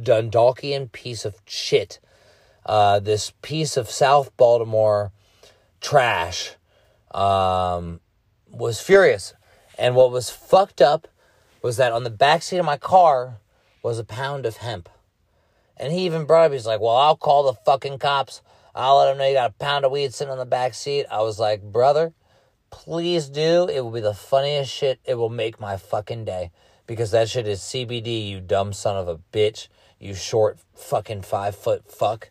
Dundalkian 0.00 0.90
piece 0.92 1.24
of 1.24 1.36
shit. 1.46 2.00
Uh, 2.64 3.00
this 3.00 3.32
piece 3.42 3.76
of 3.76 3.90
South 3.90 4.34
Baltimore 4.36 5.12
trash 5.80 6.52
um, 7.12 8.00
was 8.50 8.80
furious. 8.80 9.34
And 9.78 9.96
what 9.96 10.12
was 10.12 10.30
fucked 10.30 10.80
up 10.80 11.08
was 11.62 11.76
that 11.76 11.92
on 11.92 12.04
the 12.04 12.10
back 12.10 12.42
seat 12.42 12.58
of 12.58 12.66
my 12.66 12.76
car 12.76 13.38
was 13.82 13.98
a 13.98 14.04
pound 14.04 14.46
of 14.46 14.58
hemp. 14.58 14.88
And 15.82 15.92
he 15.92 16.06
even 16.06 16.26
brought 16.26 16.46
up, 16.46 16.52
he's 16.52 16.64
like, 16.64 16.80
Well, 16.80 16.96
I'll 16.96 17.16
call 17.16 17.42
the 17.42 17.54
fucking 17.54 17.98
cops. 17.98 18.40
I'll 18.72 18.98
let 18.98 19.06
them 19.06 19.18
know 19.18 19.26
you 19.26 19.34
got 19.34 19.50
a 19.50 19.54
pound 19.54 19.84
of 19.84 19.90
weed 19.90 20.14
sitting 20.14 20.30
on 20.30 20.38
the 20.38 20.46
back 20.46 20.74
seat. 20.74 21.06
I 21.10 21.22
was 21.22 21.40
like, 21.40 21.60
Brother, 21.60 22.14
please 22.70 23.28
do. 23.28 23.68
It 23.68 23.80
will 23.80 23.90
be 23.90 24.00
the 24.00 24.14
funniest 24.14 24.72
shit. 24.72 25.00
It 25.04 25.16
will 25.16 25.28
make 25.28 25.60
my 25.60 25.76
fucking 25.76 26.24
day. 26.24 26.52
Because 26.86 27.10
that 27.10 27.28
shit 27.28 27.48
is 27.48 27.58
CBD, 27.58 28.28
you 28.28 28.40
dumb 28.40 28.72
son 28.72 28.96
of 28.96 29.08
a 29.08 29.18
bitch. 29.32 29.66
You 29.98 30.14
short 30.14 30.58
fucking 30.76 31.22
five 31.22 31.56
foot 31.56 31.90
fuck. 31.90 32.30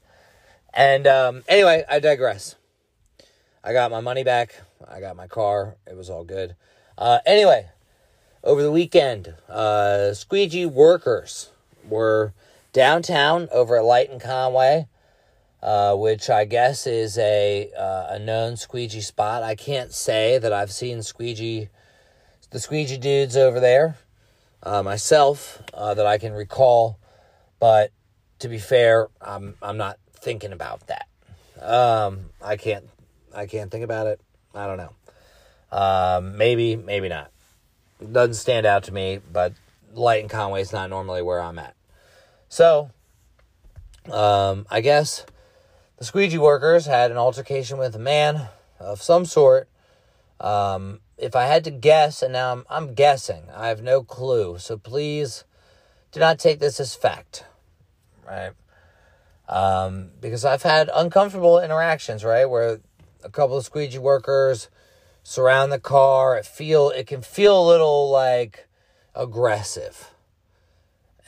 And 0.73 1.05
um, 1.05 1.43
anyway, 1.49 1.83
I 1.89 1.99
digress. 1.99 2.55
I 3.65 3.73
got 3.73 3.91
my 3.91 3.99
money 3.99 4.23
back. 4.23 4.61
I 4.87 5.01
got 5.01 5.17
my 5.17 5.27
car. 5.27 5.75
It 5.85 5.97
was 5.97 6.09
all 6.09 6.23
good. 6.23 6.55
Uh, 6.97 7.19
anyway, 7.25 7.67
over 8.45 8.63
the 8.63 8.71
weekend, 8.71 9.35
uh, 9.49 10.13
squeegee 10.13 10.65
workers 10.65 11.51
were 11.87 12.33
downtown 12.73 13.47
over 13.51 13.77
at 13.77 13.85
Light 13.85 14.09
and 14.09 14.21
Conway, 14.21 14.87
uh, 15.61 15.95
which 15.95 16.29
I 16.29 16.45
guess 16.45 16.87
is 16.87 17.17
a 17.17 17.71
uh, 17.77 18.15
a 18.15 18.19
known 18.19 18.57
squeegee 18.57 19.01
spot. 19.01 19.43
I 19.43 19.55
can't 19.55 19.93
say 19.93 20.37
that 20.37 20.53
I've 20.53 20.71
seen 20.71 21.03
squeegee 21.03 21.69
the 22.49 22.59
squeegee 22.59 22.97
dudes 22.97 23.37
over 23.37 23.59
there 23.59 23.97
uh, 24.63 24.83
myself 24.83 25.61
uh, 25.73 25.93
that 25.93 26.05
I 26.05 26.17
can 26.17 26.33
recall, 26.33 26.99
but 27.59 27.91
to 28.39 28.47
be 28.47 28.59
fair, 28.59 29.07
I'm 29.21 29.55
I'm 29.61 29.77
not 29.77 29.97
thinking 30.13 30.51
about 30.51 30.87
that. 30.87 31.07
Um, 31.61 32.29
I 32.41 32.57
can't 32.57 32.89
I 33.33 33.45
can't 33.45 33.71
think 33.71 33.83
about 33.83 34.07
it. 34.07 34.21
I 34.53 34.67
don't 34.67 34.77
know. 34.77 34.93
Um, 35.71 36.37
maybe 36.37 36.75
maybe 36.75 37.07
not 37.07 37.31
doesn't 38.11 38.33
stand 38.33 38.65
out 38.65 38.83
to 38.85 38.93
me, 38.93 39.19
but 39.31 39.53
Light 39.93 40.21
and 40.21 40.29
Conway 40.29 40.61
is 40.61 40.73
not 40.73 40.89
normally 40.89 41.21
where 41.21 41.41
I'm 41.41 41.59
at. 41.59 41.75
So, 42.51 42.91
um, 44.11 44.65
I 44.69 44.81
guess 44.81 45.25
the 45.97 46.03
squeegee 46.03 46.37
workers 46.37 46.85
had 46.85 47.09
an 47.09 47.15
altercation 47.15 47.77
with 47.77 47.95
a 47.95 47.99
man 47.99 48.49
of 48.77 49.01
some 49.01 49.23
sort. 49.23 49.69
Um, 50.41 50.99
if 51.17 51.33
I 51.33 51.45
had 51.45 51.63
to 51.63 51.71
guess, 51.71 52.21
and 52.21 52.33
now 52.33 52.51
I'm, 52.51 52.65
I'm 52.69 52.93
guessing, 52.93 53.43
I 53.55 53.69
have 53.69 53.81
no 53.81 54.03
clue. 54.03 54.57
So 54.57 54.77
please 54.77 55.45
do 56.11 56.19
not 56.19 56.39
take 56.39 56.59
this 56.59 56.77
as 56.81 56.93
fact, 56.93 57.45
right? 58.27 58.51
Um, 59.47 60.09
because 60.19 60.43
I've 60.43 60.63
had 60.63 60.89
uncomfortable 60.93 61.57
interactions, 61.57 62.25
right, 62.25 62.43
where 62.43 62.81
a 63.23 63.29
couple 63.29 63.55
of 63.55 63.63
squeegee 63.63 63.97
workers 63.97 64.67
surround 65.23 65.71
the 65.71 65.79
car. 65.79 66.35
It 66.35 66.45
feel 66.45 66.89
it 66.89 67.07
can 67.07 67.21
feel 67.21 67.63
a 67.63 67.65
little 67.65 68.09
like 68.09 68.67
aggressive. 69.15 70.11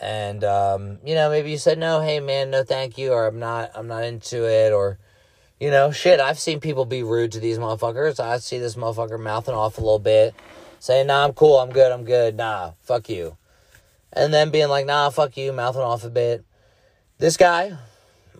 And 0.01 0.43
um, 0.43 0.99
you 1.05 1.15
know, 1.15 1.29
maybe 1.29 1.51
you 1.51 1.57
said 1.57 1.77
no, 1.77 2.01
hey 2.01 2.19
man, 2.19 2.51
no 2.51 2.63
thank 2.63 2.97
you, 2.97 3.13
or 3.13 3.27
I'm 3.27 3.39
not 3.39 3.71
I'm 3.75 3.87
not 3.87 4.03
into 4.03 4.47
it, 4.49 4.73
or 4.73 4.97
you 5.59 5.71
know, 5.71 5.91
shit, 5.91 6.19
I've 6.19 6.39
seen 6.39 6.59
people 6.59 6.83
be 6.83 7.03
rude 7.03 7.31
to 7.33 7.39
these 7.39 7.57
motherfuckers. 7.57 8.19
I 8.19 8.37
see 8.39 8.57
this 8.57 8.75
motherfucker 8.75 9.17
mouthing 9.17 9.55
off 9.55 9.77
a 9.77 9.81
little 9.81 9.97
bit, 9.97 10.35
saying, 10.79 11.07
nah, 11.07 11.23
I'm 11.23 11.31
cool, 11.31 11.57
I'm 11.57 11.71
good, 11.71 11.89
I'm 11.91 12.03
good, 12.03 12.35
nah, 12.35 12.71
fuck 12.81 13.07
you. 13.07 13.37
And 14.11 14.33
then 14.33 14.51
being 14.51 14.67
like, 14.67 14.85
nah, 14.85 15.09
fuck 15.09 15.37
you, 15.37 15.53
mouthing 15.53 15.81
off 15.81 16.03
a 16.03 16.09
bit. 16.09 16.43
This 17.17 17.37
guy, 17.37 17.77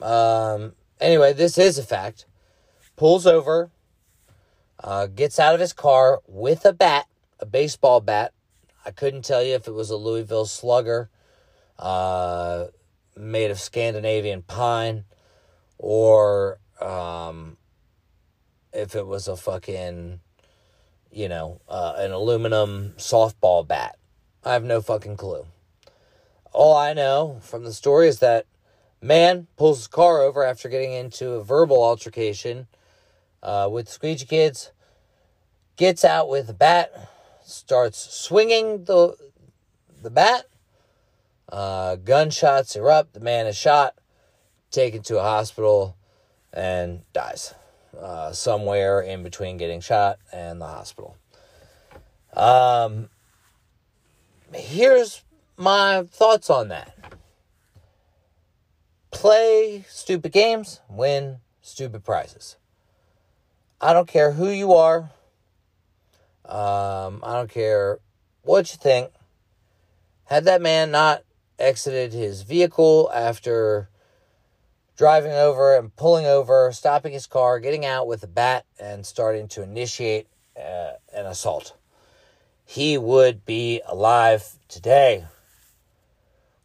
um, 0.02 0.74
anyway, 1.00 1.32
this 1.32 1.58
is 1.58 1.78
a 1.78 1.84
fact, 1.84 2.26
pulls 2.98 3.26
over, 3.26 3.72
uh, 4.84 5.08
gets 5.08 5.40
out 5.40 5.54
of 5.54 5.62
his 5.62 5.72
car 5.72 6.20
with 6.28 6.66
a 6.66 6.74
bat, 6.74 7.06
a 7.40 7.46
baseball 7.46 8.02
bat. 8.02 8.34
I 8.86 8.92
couldn't 8.92 9.24
tell 9.24 9.42
you 9.42 9.56
if 9.56 9.66
it 9.66 9.74
was 9.74 9.90
a 9.90 9.96
Louisville 9.96 10.46
slugger 10.46 11.10
uh, 11.84 12.68
made 13.18 13.52
of 13.52 13.60
Scandinavian 13.60 14.42
pine 14.42 15.04
or 15.78 16.60
um, 16.80 17.58
if 18.72 18.96
it 18.96 19.06
was 19.06 19.28
a 19.28 19.36
fucking, 19.36 20.22
you 21.12 21.28
know, 21.28 21.60
uh, 21.68 21.96
an 21.98 22.12
aluminum 22.12 22.94
softball 22.98 23.68
bat. 23.68 23.98
I 24.46 24.54
have 24.54 24.64
no 24.64 24.82
fucking 24.82 25.18
clue. 25.18 25.46
All 26.54 26.76
I 26.76 26.94
know 26.94 27.40
from 27.42 27.66
the 27.66 27.74
story 27.74 28.08
is 28.08 28.20
that 28.20 28.46
man 29.02 29.48
pulls 29.58 29.80
his 29.80 29.88
car 29.88 30.22
over 30.22 30.42
after 30.44 30.70
getting 30.70 30.94
into 30.94 31.32
a 31.32 31.44
verbal 31.44 31.84
altercation 31.84 32.68
uh, 33.42 33.68
with 33.70 33.90
Squeegee 33.90 34.26
Kids, 34.26 34.72
gets 35.76 36.06
out 36.06 36.30
with 36.30 36.50
a 36.50 36.54
bat, 36.54 37.10
starts 37.44 37.98
swinging 37.98 38.86
the 38.86 39.18
the 40.02 40.10
bat. 40.10 40.46
Uh, 41.50 41.96
gunshots 41.98 42.76
erupt. 42.76 43.14
The 43.14 43.20
man 43.20 43.48
is 43.48 43.58
shot, 43.58 43.96
taken 44.72 45.02
to 45.04 45.20
a 45.20 45.24
hospital, 45.24 45.96
and 46.52 47.02
dies 47.14 47.54
uh, 48.00 48.32
somewhere 48.32 49.02
in 49.02 49.24
between 49.24 49.58
getting 49.58 49.82
shot 49.82 50.20
and 50.32 50.62
the 50.62 50.68
hospital. 50.68 51.18
Um, 52.34 53.10
here's 54.54 55.24
my 55.58 56.04
thoughts 56.12 56.50
on 56.50 56.70
that. 56.70 56.96
Play 59.12 59.86
stupid 59.88 60.32
games, 60.32 60.80
win 60.90 61.38
stupid 61.62 62.04
prizes. 62.04 62.58
I 63.80 63.94
don't 63.94 64.08
care 64.08 64.32
who 64.32 64.50
you 64.50 64.74
are. 64.74 65.12
Um, 66.46 67.22
I 67.24 67.34
don't 67.34 67.50
care 67.50 68.00
what 68.42 68.72
you 68.72 68.78
think. 68.78 69.12
Had 70.26 70.46
that 70.46 70.62
man 70.62 70.92
not 70.92 71.24
exited 71.64 72.14
his 72.14 72.44
vehicle 72.44 73.10
after 73.14 73.90
driving 74.98 75.32
over 75.32 75.76
and 75.76 75.96
pulling 75.96 76.26
over, 76.26 76.72
stopping 76.72 77.14
his 77.14 77.26
car, 77.26 77.60
getting 77.60 77.86
out 77.86 78.06
with 78.06 78.24
a 78.24 78.28
bat, 78.28 78.66
and 78.80 79.06
starting 79.06 79.48
to 79.48 79.64
initiate 79.64 80.28
uh, 80.58 80.92
an 81.16 81.26
assault, 81.26 81.76
he 82.66 82.98
would 82.98 83.46
be 83.46 83.82
alive 83.88 84.54
today. 84.68 85.26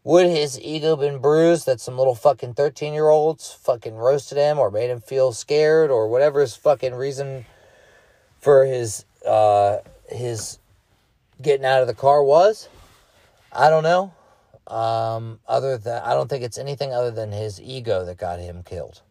Would 0.05 0.27
his 0.27 0.61
ego 0.61 0.97
been 0.97 1.19
bruised 1.19 1.67
that 1.67 1.81
some 1.81 1.99
little 1.99 2.15
fucking 2.15 2.55
13 2.55 2.95
year 2.95 3.09
olds 3.09 3.53
fucking 3.53 3.95
roasted 3.95 4.39
him 4.39 4.59
or 4.59 4.71
made 4.71 4.91
him 4.91 5.01
feel 5.01 5.33
scared 5.33 5.91
or 5.91 6.09
whatever 6.09 6.41
his 6.41 6.57
fucking 6.57 6.95
reason 6.95 7.45
for 8.41 8.65
his 8.65 9.05
uh 9.27 9.79
his 10.09 10.59
getting 11.43 11.67
out 11.67 11.83
of 11.83 11.89
the 11.89 11.95
car 11.95 12.23
was? 12.23 12.69
I 13.53 13.69
don't 13.69 13.83
know. 13.83 14.13
Um, 14.69 15.41
other 15.49 15.79
than 15.79 16.03
I 16.03 16.13
don't 16.13 16.29
think 16.29 16.45
it's 16.45 16.59
anything 16.59 16.93
other 16.93 17.11
than 17.11 17.33
his 17.33 17.61
ego 17.61 18.05
that 18.05 18.19
got 18.19 18.39
him 18.39 18.63
killed, 18.63 19.03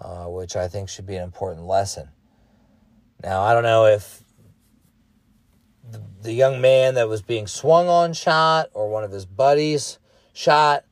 uh, 0.00 0.26
which 0.26 0.56
I 0.56 0.66
think 0.66 0.88
should 0.88 1.06
be 1.06 1.14
an 1.14 1.22
important 1.22 1.64
lesson. 1.64 2.08
Now 3.22 3.42
I 3.42 3.54
don't 3.54 3.62
know 3.62 3.86
if 3.86 4.22
the 6.22 6.32
young 6.32 6.60
man 6.60 6.94
that 6.94 7.08
was 7.08 7.22
being 7.22 7.46
swung 7.46 7.88
on 7.88 8.12
shot 8.12 8.68
or 8.74 8.88
one 8.88 9.04
of 9.04 9.12
his 9.12 9.26
buddies 9.26 9.98
shot 10.32 10.84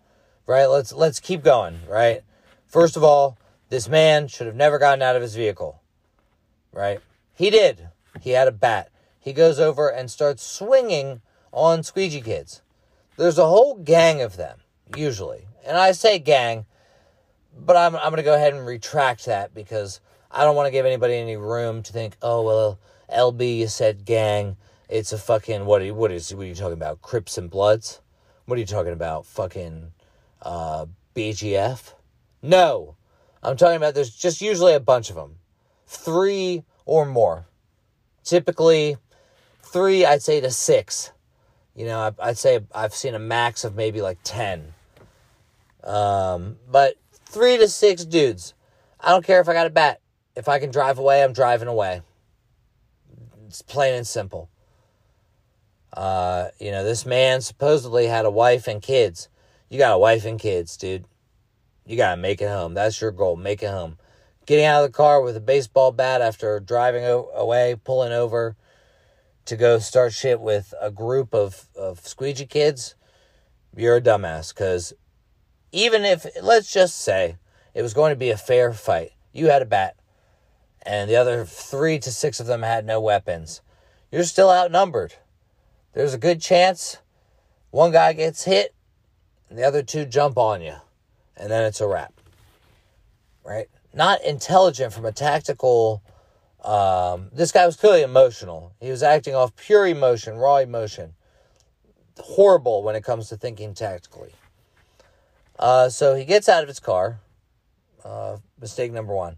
right? 0.46 0.66
Let's 0.66 0.92
let's 0.92 1.20
keep 1.20 1.42
going 1.42 1.80
right? 1.88 2.22
First 2.66 2.96
of 2.96 3.04
all 3.04 3.38
this 3.68 3.88
man 3.88 4.28
should 4.28 4.46
have 4.46 4.56
never 4.56 4.78
gotten 4.78 5.02
out 5.02 5.16
of 5.16 5.22
his 5.22 5.34
vehicle 5.34 5.80
right? 6.72 7.00
He 7.34 7.50
did. 7.50 7.88
He 8.20 8.30
had 8.30 8.48
a 8.48 8.52
bat. 8.52 8.90
He 9.18 9.32
goes 9.32 9.58
over 9.58 9.88
and 9.88 10.10
starts 10.10 10.42
swinging 10.42 11.20
on 11.52 11.82
squeegee 11.82 12.20
kids. 12.20 12.62
There's 13.20 13.36
a 13.36 13.46
whole 13.46 13.74
gang 13.74 14.22
of 14.22 14.38
them, 14.38 14.60
usually. 14.96 15.46
And 15.66 15.76
I 15.76 15.92
say 15.92 16.18
gang, 16.18 16.64
but 17.54 17.76
I'm, 17.76 17.94
I'm 17.94 18.04
going 18.04 18.16
to 18.16 18.22
go 18.22 18.34
ahead 18.34 18.54
and 18.54 18.66
retract 18.66 19.26
that 19.26 19.52
because 19.52 20.00
I 20.30 20.44
don't 20.44 20.56
want 20.56 20.68
to 20.68 20.70
give 20.70 20.86
anybody 20.86 21.16
any 21.16 21.36
room 21.36 21.82
to 21.82 21.92
think, 21.92 22.16
oh, 22.22 22.40
well, 22.40 22.78
LB, 23.14 23.58
you 23.58 23.68
said 23.68 24.06
gang. 24.06 24.56
It's 24.88 25.12
a 25.12 25.18
fucking, 25.18 25.66
what, 25.66 25.86
what, 25.90 26.10
is, 26.10 26.34
what 26.34 26.44
are 26.44 26.48
you 26.48 26.54
talking 26.54 26.72
about? 26.72 27.02
Crips 27.02 27.36
and 27.36 27.50
Bloods? 27.50 28.00
What 28.46 28.56
are 28.56 28.60
you 28.60 28.66
talking 28.66 28.94
about? 28.94 29.26
Fucking 29.26 29.92
uh, 30.40 30.86
BGF? 31.14 31.92
No. 32.40 32.96
I'm 33.42 33.58
talking 33.58 33.76
about 33.76 33.94
there's 33.94 34.16
just 34.16 34.40
usually 34.40 34.72
a 34.72 34.80
bunch 34.80 35.10
of 35.10 35.16
them. 35.16 35.36
Three 35.86 36.64
or 36.86 37.04
more. 37.04 37.44
Typically, 38.24 38.96
three, 39.62 40.06
I'd 40.06 40.22
say 40.22 40.40
to 40.40 40.50
six. 40.50 41.12
You 41.80 41.86
know, 41.86 42.14
I'd 42.18 42.36
say 42.36 42.60
I've 42.74 42.94
seen 42.94 43.14
a 43.14 43.18
max 43.18 43.64
of 43.64 43.74
maybe 43.74 44.02
like 44.02 44.18
10. 44.22 44.74
Um, 45.82 46.58
but 46.70 46.96
three 47.24 47.56
to 47.56 47.68
six 47.68 48.04
dudes. 48.04 48.52
I 49.00 49.08
don't 49.08 49.24
care 49.24 49.40
if 49.40 49.48
I 49.48 49.54
got 49.54 49.66
a 49.66 49.70
bat. 49.70 50.02
If 50.36 50.46
I 50.46 50.58
can 50.58 50.70
drive 50.70 50.98
away, 50.98 51.24
I'm 51.24 51.32
driving 51.32 51.68
away. 51.68 52.02
It's 53.46 53.62
plain 53.62 53.94
and 53.94 54.06
simple. 54.06 54.50
Uh, 55.90 56.48
you 56.60 56.70
know, 56.70 56.84
this 56.84 57.06
man 57.06 57.40
supposedly 57.40 58.08
had 58.08 58.26
a 58.26 58.30
wife 58.30 58.68
and 58.68 58.82
kids. 58.82 59.30
You 59.70 59.78
got 59.78 59.94
a 59.94 59.98
wife 59.98 60.26
and 60.26 60.38
kids, 60.38 60.76
dude. 60.76 61.06
You 61.86 61.96
got 61.96 62.14
to 62.14 62.20
make 62.20 62.42
it 62.42 62.50
home. 62.50 62.74
That's 62.74 63.00
your 63.00 63.10
goal. 63.10 63.36
Make 63.36 63.62
it 63.62 63.70
home. 63.70 63.96
Getting 64.44 64.66
out 64.66 64.84
of 64.84 64.92
the 64.92 64.94
car 64.94 65.22
with 65.22 65.34
a 65.34 65.40
baseball 65.40 65.92
bat 65.92 66.20
after 66.20 66.60
driving 66.60 67.04
away, 67.06 67.74
pulling 67.82 68.12
over 68.12 68.54
to 69.46 69.56
go 69.56 69.78
start 69.78 70.12
shit 70.12 70.40
with 70.40 70.74
a 70.80 70.90
group 70.90 71.34
of, 71.34 71.66
of 71.76 72.06
squeegee 72.06 72.46
kids, 72.46 72.94
you're 73.76 73.96
a 73.96 74.00
dumbass. 74.00 74.54
Because 74.54 74.92
even 75.72 76.04
if, 76.04 76.26
let's 76.42 76.72
just 76.72 76.98
say, 76.98 77.36
it 77.74 77.82
was 77.82 77.94
going 77.94 78.10
to 78.10 78.16
be 78.16 78.30
a 78.30 78.36
fair 78.36 78.72
fight, 78.72 79.12
you 79.32 79.46
had 79.46 79.62
a 79.62 79.66
bat, 79.66 79.96
and 80.82 81.08
the 81.08 81.16
other 81.16 81.44
three 81.44 81.98
to 81.98 82.10
six 82.10 82.40
of 82.40 82.46
them 82.46 82.62
had 82.62 82.84
no 82.84 83.00
weapons, 83.00 83.60
you're 84.10 84.24
still 84.24 84.50
outnumbered. 84.50 85.14
There's 85.92 86.14
a 86.14 86.18
good 86.18 86.40
chance 86.40 86.98
one 87.70 87.92
guy 87.92 88.12
gets 88.12 88.44
hit 88.44 88.74
and 89.48 89.58
the 89.58 89.64
other 89.64 89.82
two 89.82 90.04
jump 90.04 90.38
on 90.38 90.60
you, 90.62 90.74
and 91.36 91.50
then 91.50 91.64
it's 91.64 91.80
a 91.80 91.86
wrap. 91.86 92.12
Right? 93.44 93.68
Not 93.92 94.22
intelligent 94.22 94.92
from 94.92 95.04
a 95.04 95.12
tactical. 95.12 96.02
Um, 96.64 97.30
this 97.32 97.52
guy 97.52 97.64
was 97.66 97.76
clearly 97.76 98.02
emotional. 98.02 98.72
He 98.80 98.90
was 98.90 99.02
acting 99.02 99.34
off 99.34 99.56
pure 99.56 99.86
emotion, 99.86 100.36
raw 100.36 100.58
emotion. 100.58 101.14
Horrible 102.18 102.82
when 102.82 102.96
it 102.96 103.04
comes 103.04 103.28
to 103.28 103.36
thinking 103.36 103.72
tactically. 103.72 104.32
Uh, 105.58 105.88
so 105.88 106.14
he 106.14 106.24
gets 106.24 106.48
out 106.48 106.62
of 106.62 106.68
his 106.68 106.80
car. 106.80 107.20
Uh, 108.04 108.38
mistake 108.60 108.92
number 108.92 109.14
one. 109.14 109.36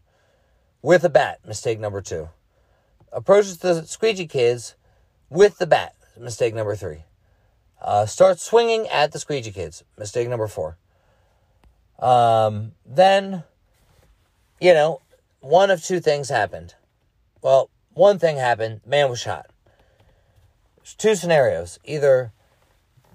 With 0.83 1.05
a 1.05 1.09
bat. 1.09 1.39
Mistake 1.47 1.79
number 1.79 2.01
two. 2.01 2.29
Approaches 3.13 3.59
the 3.59 3.83
squeegee 3.85 4.27
kids 4.27 4.75
with 5.31 5.59
the 5.59 5.67
bat. 5.67 5.95
Mistake 6.19 6.55
number 6.55 6.75
three. 6.75 7.05
Uh, 7.81 8.07
starts 8.07 8.43
swinging 8.43 8.89
at 8.89 9.13
the 9.13 9.19
squeegee 9.19 9.53
kids. 9.53 9.85
Mistake 9.99 10.29
number 10.29 10.49
four. 10.49 10.77
Um, 11.99 12.73
then, 12.85 13.45
you 14.61 14.75
know, 14.75 15.01
one 15.41 15.71
of 15.71 15.83
two 15.83 16.01
things 16.01 16.29
happened. 16.29 16.75
Well, 17.43 17.71
one 17.93 18.21
thing 18.21 18.37
happened. 18.37 18.81
Man 18.87 19.11
was 19.11 19.21
shot. 19.21 19.51
There's 20.77 20.95
two 20.95 21.17
scenarios. 21.17 21.79
Either 21.85 22.33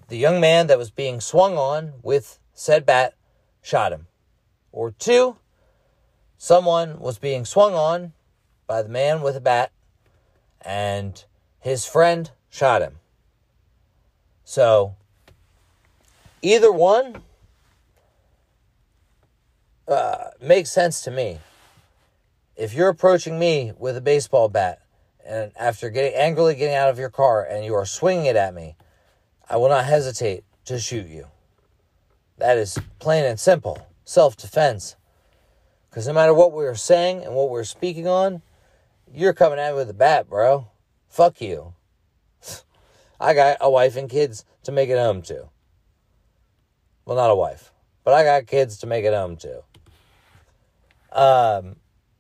the 0.09 0.17
young 0.17 0.39
man 0.39 0.67
that 0.67 0.77
was 0.77 0.91
being 0.91 1.21
swung 1.21 1.57
on 1.57 1.93
with 2.03 2.37
said 2.53 2.85
bat 2.85 3.13
shot 3.61 3.91
him, 3.91 4.07
or 4.71 4.91
two, 4.91 5.37
someone 6.37 6.99
was 6.99 7.17
being 7.17 7.45
swung 7.45 7.73
on 7.73 8.13
by 8.67 8.81
the 8.81 8.89
man 8.89 9.21
with 9.21 9.35
a 9.35 9.41
bat, 9.41 9.71
and 10.61 11.23
his 11.59 11.85
friend 11.85 12.31
shot 12.49 12.81
him. 12.81 12.97
So, 14.43 14.95
either 16.41 16.71
one 16.71 17.21
uh, 19.87 20.29
makes 20.41 20.71
sense 20.71 21.01
to 21.01 21.11
me. 21.11 21.39
If 22.57 22.73
you're 22.73 22.89
approaching 22.89 23.37
me 23.37 23.71
with 23.77 23.95
a 23.97 24.01
baseball 24.01 24.49
bat, 24.49 24.81
and 25.23 25.51
after 25.59 25.91
getting 25.91 26.19
angrily 26.19 26.55
getting 26.55 26.73
out 26.73 26.89
of 26.89 26.97
your 26.97 27.11
car 27.11 27.45
and 27.45 27.63
you 27.63 27.75
are 27.75 27.85
swinging 27.85 28.25
it 28.25 28.35
at 28.35 28.55
me, 28.55 28.75
I 29.47 29.57
will 29.57 29.69
not 29.69 29.85
hesitate 29.85 30.43
to 30.65 30.79
shoot 30.79 31.07
you. 31.07 31.27
That 32.39 32.57
is 32.57 32.79
plain 32.97 33.25
and 33.25 33.39
simple 33.39 33.87
self 34.05 34.35
defense. 34.35 34.95
Because 35.87 36.07
no 36.07 36.13
matter 36.13 36.33
what 36.33 36.51
we 36.51 36.65
are 36.65 36.75
saying 36.75 37.23
and 37.23 37.35
what 37.35 37.51
we're 37.51 37.63
speaking 37.63 38.07
on, 38.07 38.41
you're 39.13 39.33
coming 39.33 39.59
at 39.59 39.73
me 39.73 39.77
with 39.77 39.91
a 39.91 39.93
bat, 39.93 40.27
bro. 40.27 40.67
Fuck 41.09 41.41
you. 41.41 41.75
I 43.19 43.35
got 43.35 43.57
a 43.61 43.69
wife 43.69 43.95
and 43.95 44.09
kids 44.09 44.45
to 44.63 44.71
make 44.71 44.89
it 44.89 44.97
home 44.97 45.21
to. 45.23 45.49
Well, 47.05 47.17
not 47.17 47.29
a 47.29 47.35
wife, 47.35 47.71
but 48.03 48.15
I 48.15 48.23
got 48.23 48.47
kids 48.47 48.79
to 48.79 48.87
make 48.87 49.05
it 49.05 49.13
home 49.13 49.37
to. 49.37 49.63
Um, 51.11 51.75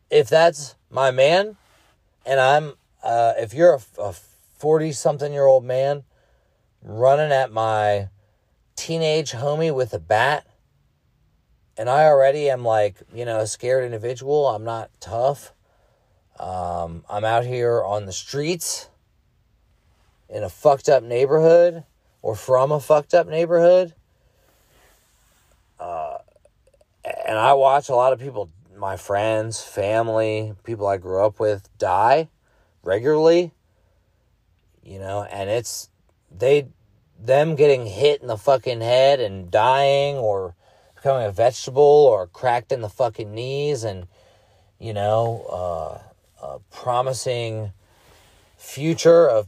if 0.09 0.29
that's 0.29 0.75
my 0.89 1.11
man, 1.11 1.57
and 2.25 2.39
I'm, 2.39 2.73
uh, 3.03 3.33
if 3.37 3.53
you're 3.53 3.79
a 3.99 4.13
40 4.57 4.91
something 4.91 5.33
year 5.33 5.45
old 5.45 5.63
man 5.63 6.03
running 6.81 7.31
at 7.31 7.51
my 7.51 8.09
teenage 8.75 9.31
homie 9.31 9.73
with 9.73 9.93
a 9.93 9.99
bat, 9.99 10.45
and 11.77 11.89
I 11.89 12.05
already 12.05 12.49
am 12.49 12.63
like, 12.63 12.95
you 13.13 13.25
know, 13.25 13.39
a 13.39 13.47
scared 13.47 13.83
individual, 13.83 14.47
I'm 14.47 14.63
not 14.63 14.89
tough. 14.99 15.53
Um, 16.39 17.03
I'm 17.09 17.25
out 17.25 17.45
here 17.45 17.83
on 17.83 18.05
the 18.05 18.13
streets 18.13 18.89
in 20.29 20.43
a 20.43 20.49
fucked 20.49 20.89
up 20.89 21.03
neighborhood 21.03 21.83
or 22.21 22.35
from 22.35 22.71
a 22.71 22.79
fucked 22.79 23.13
up 23.13 23.27
neighborhood. 23.27 23.93
Uh, 25.79 26.17
and 27.27 27.37
I 27.37 27.53
watch 27.53 27.89
a 27.89 27.95
lot 27.95 28.13
of 28.13 28.19
people, 28.19 28.49
my 28.77 28.97
friends, 28.97 29.61
family, 29.61 30.53
people 30.63 30.87
I 30.87 30.97
grew 30.97 31.25
up 31.25 31.39
with, 31.39 31.69
die 31.77 32.29
regularly. 32.83 33.53
You 34.83 34.99
know, 34.99 35.23
and 35.23 35.49
it's 35.49 35.89
they 36.31 36.67
them 37.19 37.55
getting 37.55 37.85
hit 37.85 38.21
in 38.21 38.27
the 38.27 38.37
fucking 38.37 38.81
head 38.81 39.19
and 39.19 39.51
dying 39.51 40.15
or 40.15 40.55
becoming 40.95 41.25
a 41.25 41.31
vegetable 41.31 41.81
or 41.81 42.27
cracked 42.27 42.71
in 42.71 42.81
the 42.81 42.89
fucking 42.89 43.33
knees 43.33 43.83
and 43.83 44.07
you 44.79 44.93
know 44.93 46.01
uh, 46.41 46.45
a 46.45 46.59
promising 46.71 47.73
future 48.57 49.27
of 49.27 49.47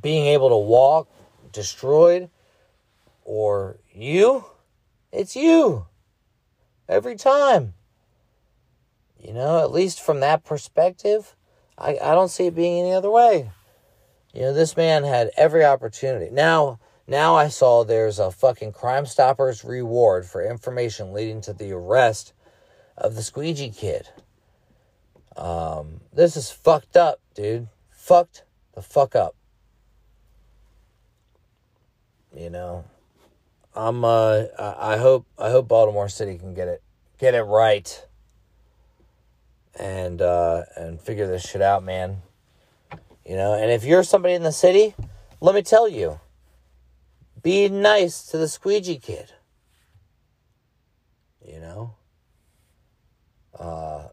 being 0.00 0.26
able 0.26 0.48
to 0.48 0.56
walk 0.56 1.08
destroyed 1.52 2.30
or 3.24 3.76
you, 3.92 4.44
it's 5.12 5.36
you. 5.36 5.86
Every 6.88 7.16
time. 7.16 7.74
You 9.22 9.32
know, 9.32 9.62
at 9.62 9.70
least 9.70 10.00
from 10.00 10.20
that 10.20 10.44
perspective, 10.44 11.36
I, 11.78 11.96
I 12.02 12.12
don't 12.14 12.28
see 12.28 12.46
it 12.46 12.56
being 12.56 12.80
any 12.80 12.92
other 12.92 13.10
way. 13.10 13.52
You 14.34 14.42
know, 14.42 14.52
this 14.52 14.76
man 14.76 15.04
had 15.04 15.30
every 15.36 15.64
opportunity. 15.64 16.28
Now, 16.30 16.80
now 17.06 17.36
I 17.36 17.48
saw 17.48 17.84
there's 17.84 18.18
a 18.18 18.32
fucking 18.32 18.72
Crime 18.72 19.06
Stoppers 19.06 19.64
reward 19.64 20.26
for 20.26 20.42
information 20.42 21.12
leading 21.12 21.40
to 21.42 21.52
the 21.52 21.70
arrest 21.72 22.32
of 22.96 23.14
the 23.14 23.22
squeegee 23.22 23.70
kid. 23.70 24.08
Um, 25.36 26.00
this 26.12 26.36
is 26.36 26.50
fucked 26.50 26.96
up, 26.96 27.20
dude. 27.34 27.68
Fucked 27.90 28.42
the 28.74 28.82
fuck 28.82 29.14
up. 29.14 29.36
You 32.34 32.50
know, 32.50 32.84
I'm. 33.74 34.04
Uh, 34.04 34.44
I 34.58 34.96
hope. 34.96 35.26
I 35.38 35.50
hope 35.50 35.68
Baltimore 35.68 36.08
City 36.08 36.38
can 36.38 36.54
get 36.54 36.68
it, 36.68 36.82
get 37.18 37.34
it 37.34 37.42
right, 37.42 38.06
and 39.78 40.20
uh, 40.20 40.62
and 40.76 41.00
figure 41.00 41.26
this 41.26 41.42
shit 41.48 41.62
out, 41.62 41.84
man. 41.84 42.22
You 43.24 43.36
know, 43.36 43.54
and 43.54 43.70
if 43.70 43.84
you're 43.84 44.02
somebody 44.02 44.34
in 44.34 44.42
the 44.42 44.52
city, 44.52 44.94
let 45.40 45.54
me 45.54 45.62
tell 45.62 45.88
you, 45.88 46.20
be 47.42 47.68
nice 47.68 48.24
to 48.26 48.38
the 48.38 48.48
squeegee 48.48 48.98
kid. 48.98 49.32
You 51.46 51.60
know, 51.60 51.94
uh, 53.58 54.08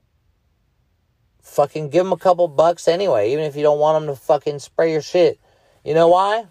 fucking 1.41 1.89
give 1.89 2.05
him 2.05 2.13
a 2.13 2.17
couple 2.17 2.47
bucks 2.47 2.87
anyway, 2.87 3.31
even 3.31 3.45
if 3.45 3.55
you 3.55 3.63
don't 3.63 3.79
want 3.79 4.03
him 4.03 4.07
to 4.07 4.19
fucking 4.19 4.59
spray 4.59 4.91
your 4.91 5.01
shit. 5.01 5.39
You 5.83 5.93
know 5.93 6.07
why? 6.07 6.45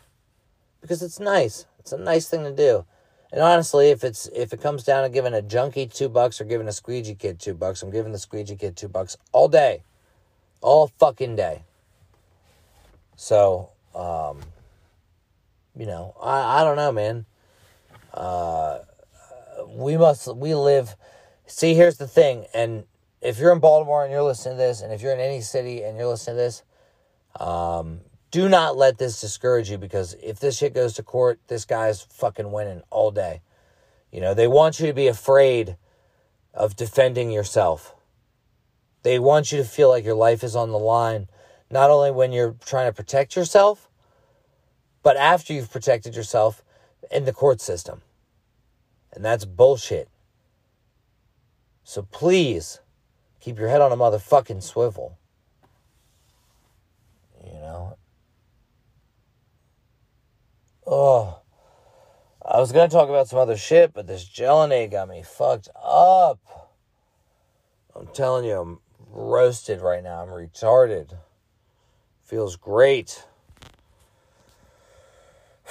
because 0.80 1.02
it's 1.02 1.20
nice. 1.20 1.66
It's 1.78 1.92
a 1.92 1.98
nice 1.98 2.28
thing 2.28 2.44
to 2.44 2.52
do. 2.52 2.84
And 3.30 3.42
honestly, 3.42 3.90
if 3.90 4.04
it's 4.04 4.26
if 4.34 4.52
it 4.52 4.60
comes 4.60 4.84
down 4.84 5.02
to 5.02 5.10
giving 5.10 5.34
a 5.34 5.42
junkie 5.42 5.86
two 5.86 6.08
bucks 6.08 6.40
or 6.40 6.44
giving 6.44 6.66
a 6.66 6.72
squeegee 6.72 7.14
kid 7.14 7.38
two 7.38 7.54
bucks, 7.54 7.82
I'm 7.82 7.90
giving 7.90 8.12
the 8.12 8.18
squeegee 8.18 8.56
kid 8.56 8.76
two 8.76 8.88
bucks 8.88 9.16
all 9.32 9.48
day, 9.48 9.82
all 10.62 10.88
fucking 10.98 11.36
day. 11.36 11.64
So, 13.16 13.70
um, 13.94 14.40
you 15.76 15.86
know, 15.86 16.14
I, 16.22 16.60
I 16.60 16.64
don't 16.64 16.76
know, 16.76 16.92
man. 16.92 17.26
Uh, 18.14 18.78
we 19.66 19.96
must, 19.96 20.34
we 20.36 20.54
live. 20.54 20.96
See, 21.46 21.74
here's 21.74 21.98
the 21.98 22.08
thing. 22.08 22.46
And 22.54 22.84
if 23.20 23.38
you're 23.38 23.52
in 23.52 23.58
Baltimore 23.58 24.04
and 24.04 24.12
you're 24.12 24.22
listening 24.22 24.56
to 24.56 24.58
this, 24.62 24.80
and 24.80 24.92
if 24.92 25.02
you're 25.02 25.12
in 25.12 25.20
any 25.20 25.40
city 25.40 25.82
and 25.82 25.98
you're 25.98 26.06
listening 26.06 26.36
to 26.36 26.42
this, 26.42 26.62
um, 27.40 28.00
do 28.30 28.48
not 28.48 28.76
let 28.76 28.98
this 28.98 29.20
discourage 29.20 29.70
you 29.70 29.78
because 29.78 30.14
if 30.22 30.38
this 30.38 30.58
shit 30.58 30.74
goes 30.74 30.94
to 30.94 31.02
court, 31.02 31.40
this 31.48 31.64
guy's 31.64 32.02
fucking 32.02 32.52
winning 32.52 32.82
all 32.90 33.10
day. 33.10 33.40
You 34.12 34.20
know, 34.20 34.34
they 34.34 34.48
want 34.48 34.80
you 34.80 34.86
to 34.86 34.92
be 34.92 35.06
afraid 35.06 35.76
of 36.52 36.76
defending 36.76 37.30
yourself. 37.30 37.94
They 39.02 39.18
want 39.18 39.52
you 39.52 39.58
to 39.58 39.64
feel 39.64 39.88
like 39.88 40.04
your 40.04 40.14
life 40.14 40.42
is 40.42 40.56
on 40.56 40.70
the 40.70 40.78
line, 40.78 41.28
not 41.70 41.90
only 41.90 42.10
when 42.10 42.32
you're 42.32 42.56
trying 42.64 42.88
to 42.88 42.92
protect 42.92 43.36
yourself, 43.36 43.88
but 45.02 45.16
after 45.16 45.52
you've 45.52 45.70
protected 45.70 46.16
yourself 46.16 46.62
in 47.10 47.24
the 47.24 47.32
court 47.32 47.60
system. 47.60 48.02
And 49.12 49.24
that's 49.24 49.44
bullshit. 49.44 50.08
So 51.84 52.02
please 52.02 52.80
keep 53.40 53.58
your 53.58 53.68
head 53.68 53.80
on 53.80 53.92
a 53.92 53.96
motherfucking 53.96 54.62
swivel. 54.62 55.16
You 57.42 57.54
know? 57.54 57.96
Oh. 60.90 61.40
I 62.42 62.58
was 62.60 62.72
to 62.88 62.88
talk 62.88 63.10
about 63.10 63.28
some 63.28 63.38
other 63.38 63.58
shit, 63.58 63.92
but 63.92 64.06
this 64.06 64.24
Gelonade 64.24 64.90
got 64.90 65.06
me 65.08 65.22
fucked 65.22 65.68
up. 65.76 66.40
I'm 67.94 68.06
telling 68.06 68.46
you, 68.46 68.58
I'm 68.58 68.78
roasted 69.10 69.82
right 69.82 70.02
now. 70.02 70.22
I'm 70.22 70.28
retarded. 70.28 71.18
Feels 72.24 72.56
great. 72.56 73.26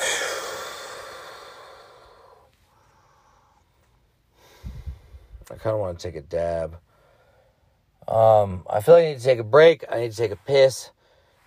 I 5.50 5.56
kind 5.56 5.74
of 5.74 5.80
want 5.80 5.98
to 5.98 6.08
take 6.08 6.16
a 6.16 6.22
dab. 6.22 6.78
Um, 8.08 8.66
I 8.70 8.82
feel 8.82 8.94
like 8.94 9.06
I 9.06 9.08
need 9.10 9.18
to 9.18 9.24
take 9.24 9.40
a 9.40 9.44
break. 9.44 9.84
I 9.92 10.02
need 10.02 10.12
to 10.12 10.18
take 10.18 10.32
a 10.32 10.36
piss. 10.36 10.92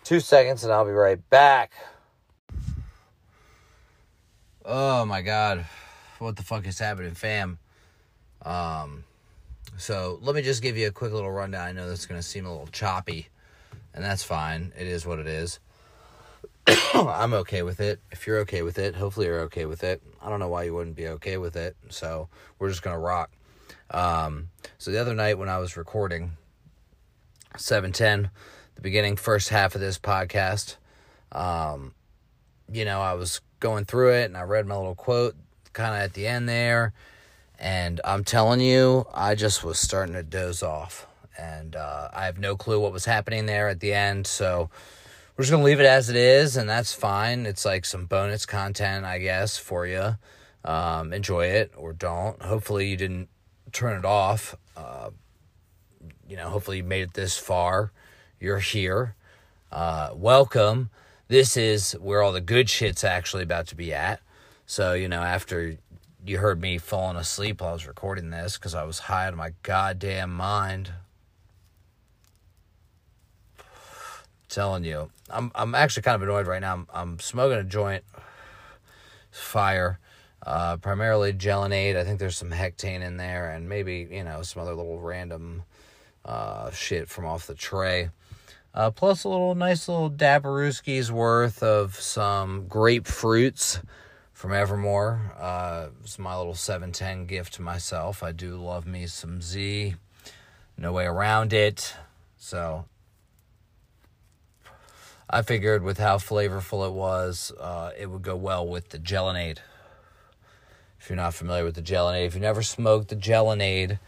Two 0.03 0.19
seconds, 0.19 0.65
and 0.65 0.73
I'll 0.73 0.85
be 0.85 0.91
right 0.91 1.21
back. 1.31 1.73
Oh 4.63 5.07
my 5.07 5.23
god, 5.23 5.65
what 6.19 6.37
the 6.37 6.43
fuck 6.43 6.67
is 6.67 6.79
happening, 6.79 7.15
fam? 7.15 7.59
Um, 8.43 9.05
so 9.79 10.19
let 10.21 10.35
me 10.35 10.43
just 10.43 10.63
give 10.63 10.77
you 10.77 10.87
a 10.87 10.91
quick 10.91 11.13
little 11.13 11.33
rundown. 11.33 11.67
I 11.67 11.73
know 11.73 11.89
that's 11.89 12.05
gonna 12.05 12.23
seem 12.23 12.45
a 12.45 12.51
little 12.51 12.67
choppy, 12.67 13.29
and 13.95 14.05
that's 14.05 14.23
fine. 14.23 14.73
It 14.79 14.87
is 14.87 15.07
what 15.07 15.19
it 15.19 15.27
is. 15.27 15.61
I'm 16.95 17.33
okay 17.33 17.63
with 17.63 17.81
it. 17.81 18.01
If 18.11 18.27
you're 18.27 18.41
okay 18.41 18.61
with 18.61 18.79
it, 18.79 18.95
hopefully 18.95 19.27
you're 19.27 19.41
okay 19.43 19.65
with 19.65 19.83
it. 19.83 20.03
I 20.21 20.29
don't 20.29 20.41
know 20.41 20.49
why 20.49 20.65
you 20.65 20.75
wouldn't 20.75 20.97
be 20.97 21.09
okay 21.09 21.39
with 21.39 21.57
it. 21.57 21.75
So 21.89 22.29
we're 22.59 22.69
just 22.69 22.83
gonna 22.83 22.99
rock. 22.99 23.31
Um, 23.91 24.51
so 24.77 24.91
the 24.91 25.01
other 25.01 25.15
night 25.15 25.39
when 25.39 25.49
I 25.49 25.57
was 25.57 25.79
recording, 25.79 26.33
seven 27.57 27.93
ten, 27.93 28.29
the 28.75 28.83
beginning 28.83 29.17
first 29.17 29.49
half 29.49 29.75
of 29.75 29.81
this 29.81 29.99
podcast, 29.99 30.77
um, 31.33 31.95
you 32.71 32.85
know, 32.85 33.01
I 33.01 33.15
was 33.15 33.41
going 33.61 33.85
through 33.85 34.15
it 34.15 34.25
and 34.25 34.37
I 34.37 34.43
read 34.43 34.67
my 34.67 34.77
little 34.77 34.95
quote 34.95 35.37
kind 35.73 35.95
of 35.95 36.01
at 36.01 36.15
the 36.15 36.27
end 36.27 36.49
there. 36.49 36.93
And 37.59 38.01
I'm 38.05 38.25
telling 38.25 38.61
you, 38.61 39.07
I 39.13 39.35
just 39.35 39.63
was 39.63 39.79
starting 39.79 40.15
to 40.15 40.23
doze 40.23 40.63
off. 40.63 41.07
And 41.39 41.77
uh, 41.77 42.09
I 42.13 42.25
have 42.25 42.39
no 42.39 42.57
clue 42.57 42.81
what 42.81 42.93
was 42.93 43.05
happening 43.05 43.47
there 43.47 43.69
at 43.69 43.81
the 43.81 43.93
end. 43.93 44.27
So 44.27 44.71
we're 45.37 45.43
just 45.43 45.51
going 45.51 45.63
to 45.63 45.67
leave 45.67 45.81
it 45.81 45.87
as 45.87 46.09
it 46.09 46.17
is. 46.17 46.57
And 46.57 46.69
that's 46.69 46.93
fine. 46.93 47.47
It's 47.47 47.65
like 47.65 47.85
some 47.85 48.07
bonus 48.07 48.47
content, 48.47 49.05
I 49.05 49.19
guess, 49.19 49.59
for 49.59 49.87
you. 49.87 50.17
Um, 50.65 51.13
enjoy 51.13 51.47
it 51.47 51.73
or 51.77 51.93
don't. 51.93 52.41
Hopefully, 52.43 52.89
you 52.89 52.97
didn't 52.97 53.29
turn 53.73 53.99
it 53.99 54.05
off. 54.05 54.57
Uh, 54.77 55.11
you 56.29 56.37
know, 56.37 56.49
hopefully, 56.51 56.79
you 56.79 56.85
made 56.85 57.03
it 57.03 57.15
this 57.15 57.39
far. 57.39 57.93
You're 58.39 58.59
here. 58.59 59.15
Uh, 59.73 60.11
welcome 60.15 60.91
this 61.31 61.57
is 61.57 61.93
where 61.93 62.23
all 62.23 62.33
the 62.33 62.41
good 62.41 62.69
shit's 62.69 63.05
actually 63.05 63.45
about 63.45 63.69
to 63.69 63.77
be 63.77 63.95
at. 63.95 64.21
So, 64.67 64.95
you 64.95 65.09
know, 65.09 65.23
after 65.23 65.79
you 66.27 66.39
heard 66.39 66.61
me 66.61 66.77
falling 66.77 67.17
asleep 67.17 67.61
while 67.61 67.71
I 67.71 67.73
was 67.73 67.87
recording 67.87 68.31
this 68.31 68.59
because 68.59 68.75
I 68.75 68.83
was 68.83 68.99
high 68.99 69.29
out 69.29 69.33
of 69.33 69.39
my 69.39 69.53
goddamn 69.63 70.35
mind. 70.35 70.91
Telling 74.49 74.83
you, 74.83 75.13
I'm 75.31 75.53
I'm 75.55 75.77
actually 75.77 76.03
kind 76.03 76.17
of 76.17 76.23
annoyed 76.23 76.49
right 76.49 76.61
now. 76.61 76.73
I'm, 76.73 76.87
I'm 76.93 77.19
smoking 77.21 77.59
a 77.59 77.63
joint, 77.63 78.03
fire, 79.31 80.01
uh, 80.45 80.79
primarily 80.79 81.33
Gelonade. 81.33 81.95
I 81.95 82.03
think 82.03 82.19
there's 82.19 82.37
some 82.37 82.51
hectane 82.51 83.03
in 83.03 83.17
there, 83.17 83.53
and 83.53 83.69
maybe 83.69 84.09
you 84.11 84.25
know 84.25 84.43
some 84.43 84.63
other 84.63 84.75
little 84.75 84.99
random 84.99 85.63
uh, 86.25 86.73
shit 86.73 87.09
from 87.09 87.27
off 87.27 87.47
the 87.47 87.55
tray. 87.55 88.11
Uh, 88.73 88.91
plus 88.91 89.25
a 89.25 89.29
little 89.29 89.57
nice 89.57 89.89
little 89.89 90.11
Dabrowski's 90.11 91.11
worth 91.11 91.63
of 91.63 91.97
some 91.97 92.67
grapefruits 92.67 93.83
from 94.33 94.53
Evermore. 94.53 95.33
Uh, 95.39 95.89
it's 96.03 96.21
my 96.21 96.37
little 96.37 96.55
710 96.55 97.27
gift 97.27 97.55
to 97.55 97.63
myself. 97.63 98.23
I 98.23 98.31
do 98.31 98.57
love 98.57 98.87
me 98.87 99.09
some 99.09 99.43
Z. 99.43 99.97
No 100.79 100.93
way 100.93 101.05
around 101.05 101.53
it. 101.53 101.95
So 102.39 102.85
I 105.29 105.43
figured 105.43 105.83
with 105.83 105.99
how 105.99 106.19
flavorful 106.19 106.87
it 106.87 106.93
was, 106.93 107.53
uh, 107.59 107.91
it 107.99 108.09
would 108.09 108.23
go 108.23 108.37
well 108.37 108.67
with 108.67 108.91
the 108.91 108.99
Gelonade. 108.99 109.59
If 111.01 111.09
you're 111.09 111.17
not 111.17 111.35
familiar 111.35 111.65
with 111.65 111.75
the 111.75 111.83
Gelonade, 111.83 112.27
if 112.27 112.35
you 112.35 112.41
never 112.41 112.63
smoked 112.63 113.09
the 113.09 113.17
Gelonade, 113.17 113.99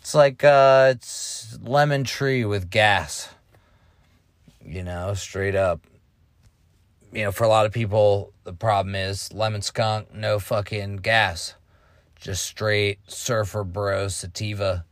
it's 0.00 0.14
like 0.14 0.42
uh, 0.42 0.94
it's 0.96 1.58
lemon 1.62 2.04
tree 2.04 2.46
with 2.46 2.70
gas 2.70 3.28
you 4.64 4.82
know, 4.82 5.14
straight 5.14 5.54
up. 5.54 5.80
You 7.12 7.24
know, 7.24 7.32
for 7.32 7.44
a 7.44 7.48
lot 7.48 7.66
of 7.66 7.72
people, 7.72 8.32
the 8.44 8.52
problem 8.52 8.94
is 8.94 9.32
lemon 9.32 9.62
skunk, 9.62 10.14
no 10.14 10.38
fucking 10.38 10.98
gas. 10.98 11.54
Just 12.16 12.44
straight 12.44 12.98
surfer 13.08 13.64
bro 13.64 14.08
sativa. 14.08 14.84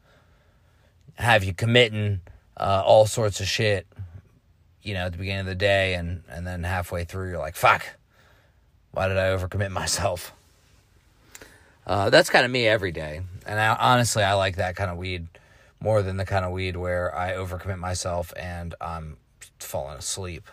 Have 1.14 1.44
you 1.44 1.52
committing 1.52 2.20
uh, 2.56 2.82
all 2.84 3.06
sorts 3.06 3.40
of 3.40 3.46
shit, 3.46 3.86
you 4.82 4.94
know, 4.94 5.06
at 5.06 5.12
the 5.12 5.18
beginning 5.18 5.40
of 5.40 5.46
the 5.46 5.54
day, 5.54 5.94
and, 5.94 6.22
and 6.28 6.46
then 6.46 6.64
halfway 6.64 7.04
through, 7.04 7.30
you're 7.30 7.38
like, 7.38 7.56
fuck, 7.56 7.84
why 8.92 9.08
did 9.08 9.16
I 9.16 9.28
overcommit 9.28 9.70
myself? 9.72 10.32
Uh, 11.86 12.10
that's 12.10 12.30
kind 12.30 12.44
of 12.44 12.50
me 12.50 12.66
every 12.66 12.92
day. 12.92 13.22
And 13.46 13.58
I, 13.58 13.74
honestly, 13.74 14.22
I 14.22 14.34
like 14.34 14.56
that 14.56 14.76
kind 14.76 14.90
of 14.90 14.98
weed 14.98 15.26
more 15.80 16.02
than 16.02 16.16
the 16.16 16.26
kind 16.26 16.44
of 16.44 16.52
weed 16.52 16.76
where 16.76 17.16
I 17.16 17.32
overcommit 17.32 17.78
myself 17.78 18.32
and 18.36 18.74
I'm 18.80 19.16
falling 19.64 19.98
asleep. 19.98 20.48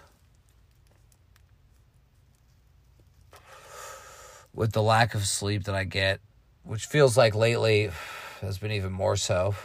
With 4.53 4.71
the 4.71 4.81
lack 4.81 5.15
of 5.15 5.25
sleep 5.25 5.65
that 5.65 5.75
I 5.75 5.83
get, 5.83 6.19
which 6.63 6.85
feels 6.85 7.17
like 7.17 7.35
lately 7.35 7.91
has 8.41 8.57
been 8.57 8.71
even 8.71 8.91
more 8.91 9.15
so. 9.15 9.55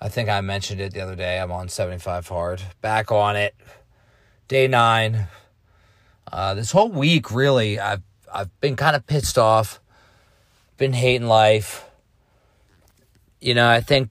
I 0.00 0.08
think 0.08 0.28
I 0.28 0.40
mentioned 0.40 0.80
it 0.80 0.94
the 0.94 1.00
other 1.00 1.14
day. 1.16 1.38
I'm 1.38 1.52
on 1.52 1.68
75 1.68 2.28
hard. 2.28 2.62
Back 2.80 3.12
on 3.12 3.36
it. 3.36 3.54
Day 4.48 4.66
nine. 4.66 5.28
Uh, 6.32 6.54
this 6.54 6.72
whole 6.72 6.90
week, 6.90 7.30
really, 7.30 7.78
I've 7.78 8.02
I've 8.32 8.60
been 8.60 8.76
kind 8.76 8.96
of 8.96 9.06
pissed 9.06 9.36
off. 9.36 9.80
Been 10.78 10.92
hating 10.92 11.26
life. 11.28 11.84
You 13.40 13.54
know, 13.54 13.68
I 13.68 13.80
think 13.80 14.10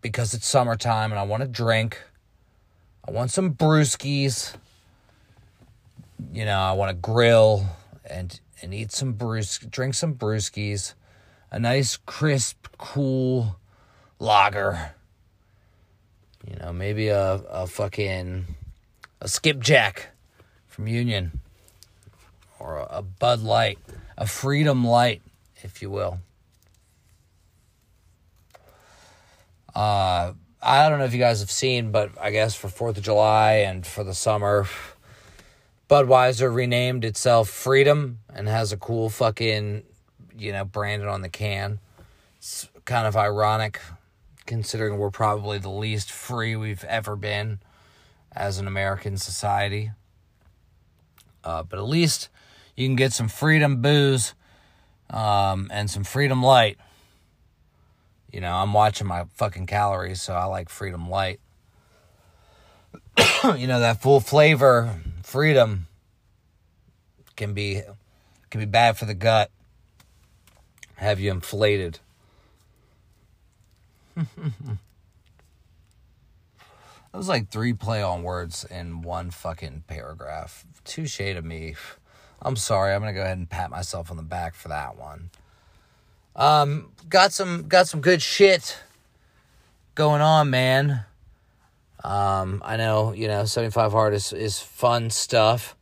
because 0.00 0.32
it's 0.32 0.46
summertime 0.46 1.12
and 1.12 1.18
I 1.18 1.24
want 1.24 1.42
to 1.42 1.48
drink. 1.48 2.02
I 3.08 3.10
want 3.10 3.30
some 3.30 3.54
brewskis. 3.54 4.54
You 6.30 6.44
know, 6.44 6.58
I 6.58 6.72
want 6.72 6.90
to 6.90 6.94
grill 6.94 7.64
and 8.04 8.38
and 8.60 8.74
eat 8.74 8.92
some 8.92 9.12
brews, 9.12 9.58
drink 9.58 9.94
some 9.94 10.14
brewskis, 10.14 10.92
a 11.50 11.58
nice 11.58 11.96
crisp, 11.96 12.66
cool 12.76 13.56
lager. 14.18 14.94
You 16.46 16.56
know, 16.56 16.74
maybe 16.74 17.08
a 17.08 17.36
a 17.48 17.66
fucking 17.66 18.44
a 19.22 19.28
skipjack 19.28 20.08
from 20.66 20.86
Union 20.86 21.40
or 22.58 22.86
a, 22.90 23.00
Bud 23.00 23.40
Light, 23.40 23.78
a 24.18 24.26
Freedom 24.26 24.86
Light, 24.86 25.22
if 25.62 25.80
you 25.80 25.88
will. 25.88 26.18
Uh 29.74 30.32
I 30.60 30.88
don't 30.88 30.98
know 30.98 31.04
if 31.04 31.12
you 31.12 31.20
guys 31.20 31.40
have 31.40 31.50
seen, 31.50 31.92
but 31.92 32.10
I 32.20 32.30
guess 32.30 32.54
for 32.54 32.68
Fourth 32.68 32.96
of 32.96 33.04
July 33.04 33.52
and 33.58 33.86
for 33.86 34.02
the 34.02 34.14
summer, 34.14 34.66
Budweiser 35.88 36.52
renamed 36.52 37.04
itself 37.04 37.48
Freedom 37.48 38.18
and 38.34 38.48
has 38.48 38.72
a 38.72 38.76
cool 38.76 39.08
fucking, 39.08 39.84
you 40.36 40.52
know, 40.52 40.64
branded 40.64 41.06
on 41.06 41.22
the 41.22 41.28
can. 41.28 41.78
It's 42.38 42.68
kind 42.84 43.06
of 43.06 43.16
ironic 43.16 43.80
considering 44.46 44.98
we're 44.98 45.10
probably 45.10 45.58
the 45.58 45.70
least 45.70 46.10
free 46.10 46.56
we've 46.56 46.84
ever 46.84 47.14
been 47.14 47.60
as 48.32 48.58
an 48.58 48.66
American 48.66 49.16
society. 49.16 49.92
Uh, 51.44 51.62
but 51.62 51.78
at 51.78 51.84
least 51.84 52.30
you 52.74 52.86
can 52.88 52.96
get 52.96 53.12
some 53.12 53.28
freedom 53.28 53.80
booze 53.80 54.34
um, 55.10 55.68
and 55.72 55.88
some 55.88 56.02
freedom 56.02 56.42
light. 56.42 56.78
You 58.30 58.40
know, 58.40 58.52
I'm 58.52 58.72
watching 58.72 59.06
my 59.06 59.24
fucking 59.34 59.66
calories, 59.66 60.20
so 60.20 60.34
I 60.34 60.44
like 60.44 60.68
freedom 60.68 61.08
light. 61.08 61.40
you 63.56 63.66
know, 63.66 63.80
that 63.80 64.02
full 64.02 64.20
flavor 64.20 65.00
freedom 65.22 65.86
can 67.36 67.54
be 67.54 67.82
can 68.50 68.60
be 68.60 68.66
bad 68.66 68.96
for 68.96 69.04
the 69.04 69.14
gut. 69.14 69.50
Have 70.96 71.20
you 71.20 71.30
inflated. 71.30 72.00
That 77.12 77.18
was 77.18 77.28
like 77.28 77.48
three 77.48 77.72
play 77.72 78.02
on 78.02 78.22
words 78.22 78.64
in 78.64 79.00
one 79.00 79.30
fucking 79.30 79.84
paragraph. 79.86 80.66
Touche 80.84 81.16
to 81.16 81.40
me. 81.40 81.74
I'm 82.42 82.54
sorry. 82.54 82.94
I'm 82.94 83.00
gonna 83.00 83.14
go 83.14 83.22
ahead 83.22 83.38
and 83.38 83.48
pat 83.48 83.70
myself 83.70 84.10
on 84.10 84.18
the 84.18 84.22
back 84.22 84.54
for 84.54 84.68
that 84.68 84.98
one. 84.98 85.30
Um, 86.38 86.92
got 87.08 87.32
some 87.32 87.66
got 87.66 87.88
some 87.88 88.00
good 88.00 88.22
shit 88.22 88.78
going 89.96 90.22
on, 90.22 90.50
man. 90.50 91.04
Um, 92.04 92.62
I 92.64 92.76
know 92.76 93.12
you 93.12 93.26
know 93.26 93.44
75 93.44 93.90
hard 93.90 94.14
is 94.14 94.32
is 94.32 94.60
fun 94.60 95.10
stuff. 95.10 95.74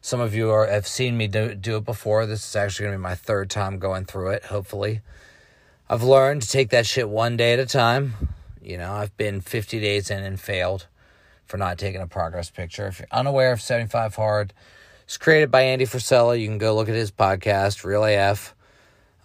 Some 0.00 0.20
of 0.20 0.32
you 0.32 0.50
are 0.50 0.68
have 0.68 0.86
seen 0.86 1.16
me 1.16 1.26
do 1.26 1.56
do 1.56 1.78
it 1.78 1.84
before. 1.84 2.26
This 2.26 2.48
is 2.48 2.54
actually 2.54 2.84
gonna 2.86 2.98
be 2.98 3.02
my 3.02 3.16
third 3.16 3.50
time 3.50 3.80
going 3.80 4.04
through 4.04 4.30
it. 4.30 4.44
Hopefully, 4.44 5.00
I've 5.90 6.04
learned 6.04 6.42
to 6.42 6.48
take 6.48 6.70
that 6.70 6.86
shit 6.86 7.08
one 7.08 7.36
day 7.36 7.52
at 7.52 7.58
a 7.58 7.66
time. 7.66 8.14
You 8.62 8.78
know, 8.78 8.92
I've 8.92 9.14
been 9.16 9.40
50 9.40 9.80
days 9.80 10.10
in 10.10 10.22
and 10.22 10.38
failed 10.40 10.86
for 11.44 11.58
not 11.58 11.76
taking 11.76 12.00
a 12.00 12.06
progress 12.06 12.50
picture. 12.50 12.86
If 12.86 13.00
you're 13.00 13.08
unaware 13.10 13.52
of 13.52 13.60
75 13.60 14.14
Hard, 14.14 14.54
it's 15.02 15.18
created 15.18 15.50
by 15.50 15.62
Andy 15.62 15.84
Frisella. 15.84 16.40
You 16.40 16.46
can 16.46 16.58
go 16.58 16.74
look 16.74 16.88
at 16.88 16.94
his 16.94 17.10
podcast, 17.10 17.84
Real 17.84 18.04
AF, 18.04 18.54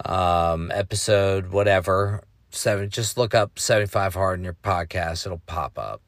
um, 0.06 0.72
episode, 0.74 1.52
whatever. 1.52 2.24
Seven, 2.52 2.90
just 2.90 3.18
look 3.18 3.36
up 3.36 3.60
75 3.60 4.16
Hard 4.16 4.40
in 4.40 4.44
your 4.44 4.58
podcast, 4.64 5.26
it'll 5.26 5.42
pop 5.46 5.78
up. 5.78 6.02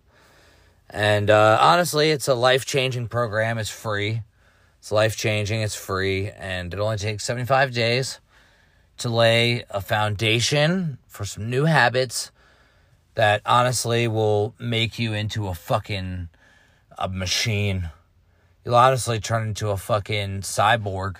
And 0.90 1.30
uh, 1.30 1.58
honestly, 1.62 2.12
it's 2.12 2.28
a 2.28 2.34
life 2.34 2.66
changing 2.66 3.08
program. 3.08 3.58
It's 3.58 3.70
free. 3.70 4.24
It's 4.80 4.92
life 4.92 5.16
changing. 5.16 5.62
It's 5.62 5.76
free. 5.76 6.30
And 6.30 6.74
it 6.74 6.80
only 6.80 6.98
takes 6.98 7.24
75 7.24 7.74
days 7.74 8.20
to 8.98 9.10
lay 9.10 9.64
a 9.70 9.80
foundation 9.80 10.98
for 11.08 11.24
some 11.24 11.50
new 11.50 11.66
habits 11.66 12.32
that 13.16 13.42
honestly 13.46 14.08
will 14.08 14.54
make 14.60 15.00
you 15.00 15.14
into 15.14 15.48
a 15.48 15.54
fucking 15.54 16.30
a 16.98 17.10
machine. 17.10 17.90
You'll 18.66 18.76
honestly 18.76 19.20
turn 19.20 19.50
into 19.50 19.70
a 19.70 19.78
fucking 19.78 20.42
cyborg 20.42 21.18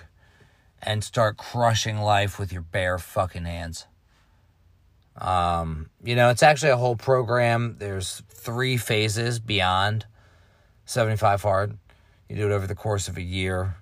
and 0.82 1.02
start 1.02 1.36
crushing 1.36 1.98
life 1.98 2.38
with 2.38 2.52
your 2.52 2.62
bare 2.62 2.98
fucking 2.98 3.44
hands. 3.44 3.86
Um, 5.16 5.90
you 6.02 6.16
know, 6.16 6.30
it's 6.30 6.42
actually 6.42 6.70
a 6.70 6.76
whole 6.76 6.96
program. 6.96 7.76
There's 7.78 8.22
three 8.28 8.76
phases 8.76 9.38
beyond 9.38 10.06
75 10.86 11.42
hard. 11.42 11.78
You 12.28 12.36
do 12.36 12.50
it 12.50 12.52
over 12.52 12.66
the 12.66 12.74
course 12.74 13.08
of 13.08 13.16
a 13.16 13.22
year. 13.22 13.76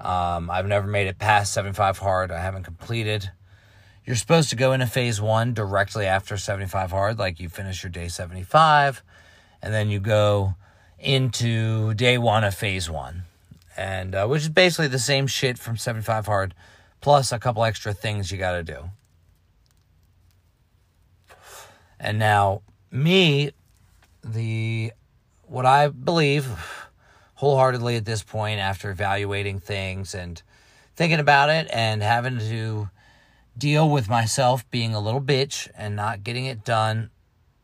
Um, 0.00 0.50
I've 0.50 0.66
never 0.66 0.86
made 0.86 1.06
it 1.06 1.18
past 1.18 1.52
75 1.52 1.98
hard. 1.98 2.30
I 2.30 2.40
haven't 2.40 2.64
completed 2.64 3.30
you're 4.10 4.16
supposed 4.16 4.50
to 4.50 4.56
go 4.56 4.72
into 4.72 4.86
phase 4.86 5.20
one 5.20 5.54
directly 5.54 6.04
after 6.04 6.36
75 6.36 6.90
hard, 6.90 7.18
like 7.18 7.38
you 7.38 7.48
finish 7.48 7.82
your 7.82 7.90
day 7.90 8.08
75, 8.08 9.04
and 9.62 9.72
then 9.72 9.88
you 9.88 10.00
go 10.00 10.56
into 10.98 11.94
day 11.94 12.18
one 12.18 12.42
of 12.42 12.52
phase 12.52 12.90
one, 12.90 13.22
and 13.80 14.14
uh, 14.14 14.26
which 14.26 14.42
is 14.42 14.50
basically 14.50 14.88
the 14.88 14.98
same 14.98 15.26
shit 15.26 15.58
from 15.58 15.78
75 15.78 16.26
hard, 16.26 16.54
plus 17.00 17.32
a 17.32 17.38
couple 17.38 17.64
extra 17.64 17.94
things 17.94 18.30
you 18.30 18.36
got 18.36 18.52
to 18.52 18.62
do. 18.62 18.90
And 21.98 22.18
now, 22.18 22.60
me, 22.90 23.52
the 24.22 24.92
what 25.46 25.64
I 25.64 25.88
believe 25.88 26.46
wholeheartedly 27.36 27.96
at 27.96 28.04
this 28.04 28.22
point, 28.22 28.60
after 28.60 28.90
evaluating 28.90 29.60
things 29.60 30.14
and 30.14 30.42
thinking 30.94 31.18
about 31.18 31.48
it 31.48 31.66
and 31.72 32.02
having 32.02 32.38
to 32.38 32.90
deal 33.56 33.88
with 33.88 34.10
myself 34.10 34.70
being 34.70 34.94
a 34.94 35.00
little 35.00 35.22
bitch 35.22 35.68
and 35.74 35.96
not 35.96 36.22
getting 36.22 36.44
it 36.44 36.66
done 36.66 37.08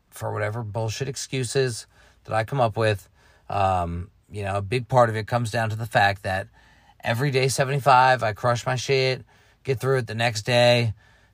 for 0.09 0.33
whatever 0.33 0.63
bullshit 0.63 1.07
excuses 1.07 1.85
that 2.23 2.33
I 2.33 2.43
come 2.43 2.59
up 2.59 2.75
with. 2.75 3.07
Um, 3.51 4.09
you 4.31 4.43
know, 4.43 4.55
a 4.55 4.61
big 4.61 4.87
part 4.87 5.09
of 5.09 5.15
it 5.15 5.27
comes 5.27 5.51
down 5.51 5.69
to 5.69 5.75
the 5.75 5.85
fact 5.85 6.23
that 6.23 6.47
every 7.03 7.31
day 7.31 7.47
75, 7.47 8.23
I 8.23 8.33
crush 8.33 8.65
my 8.65 8.75
shit, 8.75 9.23
get 9.63 9.79
through 9.79 9.99
it 9.99 10.07
the 10.07 10.15
next 10.15 10.43
day, 10.43 10.93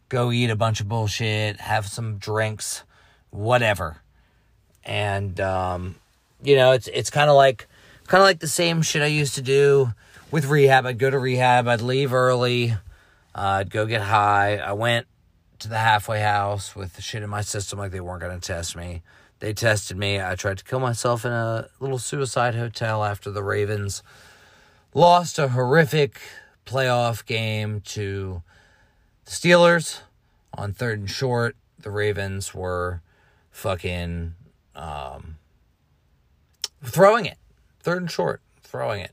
go 0.10 0.32
eat 0.32 0.50
a 0.50 0.56
bunch 0.56 0.80
of 0.80 0.88
bullshit, 0.88 1.60
have 1.60 1.88
some 1.88 2.18
drinks, 2.18 2.84
whatever. 3.32 3.98
And 4.84 5.40
um, 5.40 5.96
you 6.44 6.56
know, 6.56 6.74
it's 6.74 6.88
it's 6.88 7.10
kind 7.10 7.30
of 7.30 7.36
like 7.36 7.68
kind 8.08 8.22
of 8.22 8.26
like 8.26 8.40
the 8.40 8.48
same 8.48 8.82
shit 8.82 9.02
I 9.02 9.08
used 9.08 9.36
to 9.36 9.42
do 9.42 9.94
with 10.30 10.46
rehab. 10.46 10.86
I'd 10.86 11.00
go 11.00 11.10
to 11.10 11.18
rehab, 11.18 11.68
I'd 11.68 11.82
leave 11.82 12.14
early, 12.14 12.72
uh, 12.72 12.78
I'd 13.62 13.70
go 13.70 13.86
get 13.86 14.02
high. 14.02 14.58
I 14.58 14.74
went 14.74 15.08
to 15.60 15.70
the 15.70 15.78
halfway 15.78 16.20
house 16.20 16.76
with 16.76 16.94
the 16.96 17.02
shit 17.02 17.24
in 17.24 17.30
my 17.30 17.42
system 17.42 17.80
like 17.80 17.92
they 17.92 18.02
weren't 18.02 18.22
going 18.22 18.40
to 18.40 18.46
test 18.46 18.76
me. 18.76 19.02
They 19.44 19.52
tested 19.52 19.98
me. 19.98 20.22
I 20.22 20.36
tried 20.36 20.60
to 20.60 20.64
kill 20.64 20.80
myself 20.80 21.26
in 21.26 21.34
a 21.34 21.68
little 21.82 22.00
suicide 22.00 22.56
hotel 22.56 23.04
after 23.04 23.30
the 23.30 23.44
Ravens 23.44 24.02
lost 24.94 25.38
a 25.38 25.50
horrific 25.50 26.22
playoff 26.66 27.26
game 27.26 27.82
to 27.82 28.42
the 29.26 29.32
Steelers 29.32 30.00
on 30.54 30.72
third 30.72 31.00
and 31.00 31.10
short. 31.10 31.58
The 31.78 31.92
Ravens 31.92 32.56
were 32.56 33.02
fucking 33.52 34.36
um, 34.78 35.36
throwing 36.82 37.26
it. 37.26 37.38
Third 37.82 38.04
and 38.04 38.10
short, 38.10 38.40
throwing 38.62 39.02
it. 39.02 39.12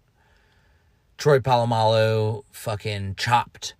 Troy 1.18 1.41
Polamalu 1.41 2.45
fucking 2.53 3.16
chopped 3.16 3.74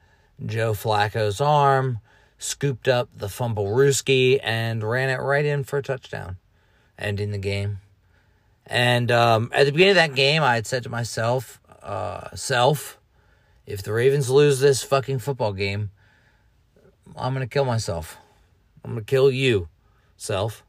Joe 0.44 0.72
Flacco's 0.72 1.40
arm, 1.40 2.01
scooped 2.41 2.88
up 2.88 3.11
the 3.14 3.28
fumble 3.28 3.66
Rooski, 3.66 4.41
and 4.43 4.82
ran 4.82 5.11
it 5.11 5.16
right 5.16 5.45
in 5.45 5.62
for 5.62 5.78
a 5.78 5.82
touchdown, 5.82 6.38
ending 6.99 7.30
the 7.30 7.38
game. 7.38 7.78
And 8.66 9.12
um, 9.12 9.51
at 9.55 9.66
the 9.66 9.72
beginning 9.72 9.93
of 9.93 9.97
that 9.97 10.14
game, 10.14 10.43
I 10.43 10.55
had 10.55 10.66
said 10.66 10.82
to 10.84 10.88
myself, 10.88 11.61
uh, 11.82 12.34
self, 12.34 12.99
if 13.66 13.82
the 13.82 13.93
Ravens 13.93 14.30
lose 14.30 14.59
this 14.59 14.82
fucking 14.82 15.18
football 15.18 15.53
game, 15.53 15.91
I'm 17.14 17.34
going 17.34 17.47
to 17.47 17.53
kill 17.53 17.64
myself. 17.64 18.16
I'm 18.84 18.93
going 18.93 19.05
to 19.05 19.11
kill 19.11 19.30
you, 19.30 19.68
self. 20.16 20.64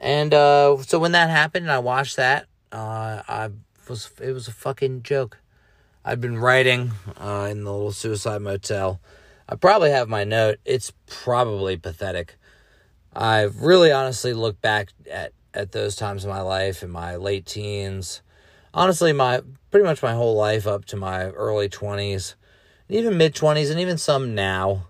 And 0.00 0.32
uh, 0.32 0.78
so 0.82 0.98
when 0.98 1.12
that 1.12 1.28
happened 1.28 1.64
and 1.64 1.72
I 1.72 1.78
watched 1.80 2.16
that, 2.16 2.46
uh, 2.70 3.22
I 3.28 3.50
was 3.88 4.10
it 4.20 4.32
was 4.32 4.48
a 4.48 4.52
fucking 4.52 5.02
joke. 5.02 5.38
I've 6.04 6.20
been 6.20 6.38
writing 6.38 6.92
uh, 7.20 7.48
in 7.50 7.64
the 7.64 7.72
little 7.72 7.92
suicide 7.92 8.42
motel. 8.42 9.00
I 9.52 9.54
probably 9.56 9.90
have 9.90 10.08
my 10.08 10.24
note. 10.24 10.60
It's 10.64 10.94
probably 11.06 11.76
pathetic. 11.76 12.36
I've 13.12 13.60
really 13.60 13.92
honestly 13.92 14.32
looked 14.32 14.62
back 14.62 14.88
at, 15.10 15.34
at 15.52 15.72
those 15.72 15.94
times 15.94 16.24
in 16.24 16.30
my 16.30 16.40
life 16.40 16.82
in 16.82 16.88
my 16.88 17.16
late 17.16 17.44
teens. 17.44 18.22
Honestly, 18.72 19.12
my 19.12 19.42
pretty 19.70 19.84
much 19.84 20.02
my 20.02 20.14
whole 20.14 20.34
life 20.34 20.66
up 20.66 20.86
to 20.86 20.96
my 20.96 21.26
early 21.32 21.68
20s, 21.68 22.34
even 22.88 23.18
mid 23.18 23.34
20s, 23.34 23.70
and 23.70 23.78
even 23.78 23.98
some 23.98 24.34
now. 24.34 24.88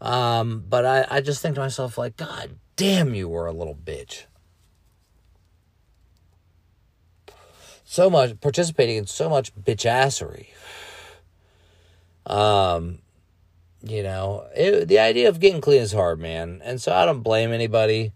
Um, 0.00 0.64
but 0.68 0.84
I, 0.84 1.06
I 1.08 1.20
just 1.20 1.40
think 1.40 1.54
to 1.54 1.60
myself, 1.60 1.96
like, 1.96 2.16
God 2.16 2.56
damn, 2.74 3.14
you 3.14 3.28
were 3.28 3.46
a 3.46 3.52
little 3.52 3.76
bitch. 3.76 4.24
so 7.84 8.10
much 8.10 8.40
participating 8.40 8.96
in 8.96 9.06
so 9.06 9.28
much 9.28 9.54
bitch 9.54 9.88
assery. 9.88 10.46
Um, 12.26 12.98
you 13.82 14.02
know, 14.02 14.46
it, 14.54 14.86
the 14.88 14.98
idea 14.98 15.28
of 15.28 15.40
getting 15.40 15.60
clean 15.60 15.82
is 15.82 15.92
hard, 15.92 16.20
man, 16.20 16.60
and 16.64 16.80
so 16.80 16.92
I 16.92 17.04
don't 17.04 17.22
blame 17.22 17.52
anybody. 17.52 18.12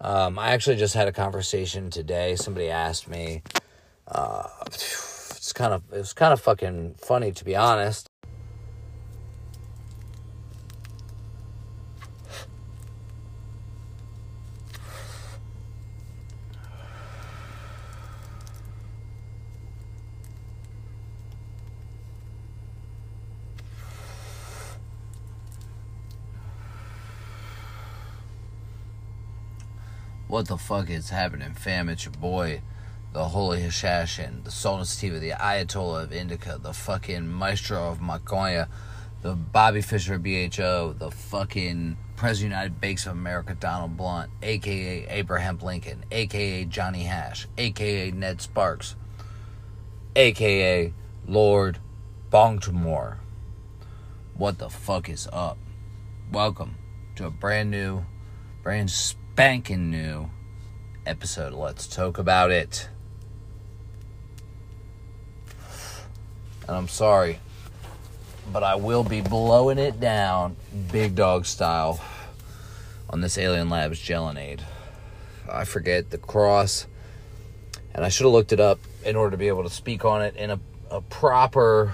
Um, 0.00 0.38
I 0.38 0.50
actually 0.52 0.76
just 0.76 0.94
had 0.94 1.08
a 1.08 1.12
conversation 1.12 1.90
today. 1.90 2.36
Somebody 2.36 2.68
asked 2.68 3.08
me. 3.08 3.42
Uh, 4.08 4.48
it's 4.66 5.52
kind 5.52 5.72
of 5.72 5.82
it 5.92 5.98
was 5.98 6.12
kind 6.12 6.32
of 6.32 6.40
fucking 6.40 6.94
funny 6.98 7.32
to 7.32 7.44
be 7.44 7.56
honest. 7.56 8.06
What 30.32 30.48
the 30.48 30.56
fuck 30.56 30.88
is 30.88 31.10
happening, 31.10 31.52
fam? 31.52 31.90
It's 31.90 32.06
your 32.06 32.14
boy, 32.14 32.62
the 33.12 33.22
Holy 33.22 33.60
Hashashin, 33.60 34.44
the 34.44 34.50
Sultan 34.50 34.86
Sativa, 34.86 35.18
the 35.18 35.32
Ayatollah 35.32 36.04
of 36.04 36.12
Indica, 36.14 36.58
the 36.58 36.72
fucking 36.72 37.28
Maestro 37.28 37.90
of 37.90 37.98
Macoya, 37.98 38.68
the 39.20 39.34
Bobby 39.34 39.82
Fischer 39.82 40.18
BHO, 40.18 40.94
the 40.98 41.10
fucking 41.10 41.98
President 42.16 42.52
United 42.52 42.80
Bakes 42.80 43.04
of 43.04 43.12
America 43.12 43.54
Donald 43.54 43.98
Blunt, 43.98 44.30
aka 44.42 45.06
Abraham 45.10 45.58
Lincoln, 45.58 46.02
aka 46.10 46.64
Johnny 46.64 47.02
Hash, 47.02 47.46
aka 47.58 48.10
Ned 48.10 48.40
Sparks, 48.40 48.96
aka 50.16 50.94
Lord 51.28 51.76
Baltimore. 52.30 53.18
What 54.34 54.56
the 54.56 54.70
fuck 54.70 55.10
is 55.10 55.28
up? 55.30 55.58
Welcome 56.32 56.76
to 57.16 57.26
a 57.26 57.30
brand 57.30 57.70
new, 57.70 58.06
brand 58.62 58.90
spanking 58.90 59.21
new 59.36 60.30
episode. 61.06 61.52
Let's 61.52 61.86
talk 61.86 62.18
about 62.18 62.50
it. 62.50 62.88
And 66.68 66.76
I'm 66.76 66.88
sorry, 66.88 67.40
but 68.52 68.62
I 68.62 68.76
will 68.76 69.02
be 69.02 69.20
blowing 69.20 69.78
it 69.78 69.98
down 69.98 70.56
big 70.90 71.14
dog 71.14 71.44
style 71.46 72.00
on 73.10 73.20
this 73.20 73.36
Alien 73.36 73.68
Labs 73.68 73.98
Gelonade. 73.98 74.60
I 75.50 75.64
forget 75.64 76.10
the 76.10 76.18
cross, 76.18 76.86
and 77.94 78.04
I 78.04 78.08
should 78.10 78.24
have 78.24 78.32
looked 78.32 78.52
it 78.52 78.60
up 78.60 78.78
in 79.04 79.16
order 79.16 79.32
to 79.32 79.36
be 79.36 79.48
able 79.48 79.64
to 79.64 79.70
speak 79.70 80.04
on 80.04 80.22
it 80.22 80.36
in 80.36 80.50
a, 80.50 80.60
a 80.90 81.00
proper, 81.00 81.92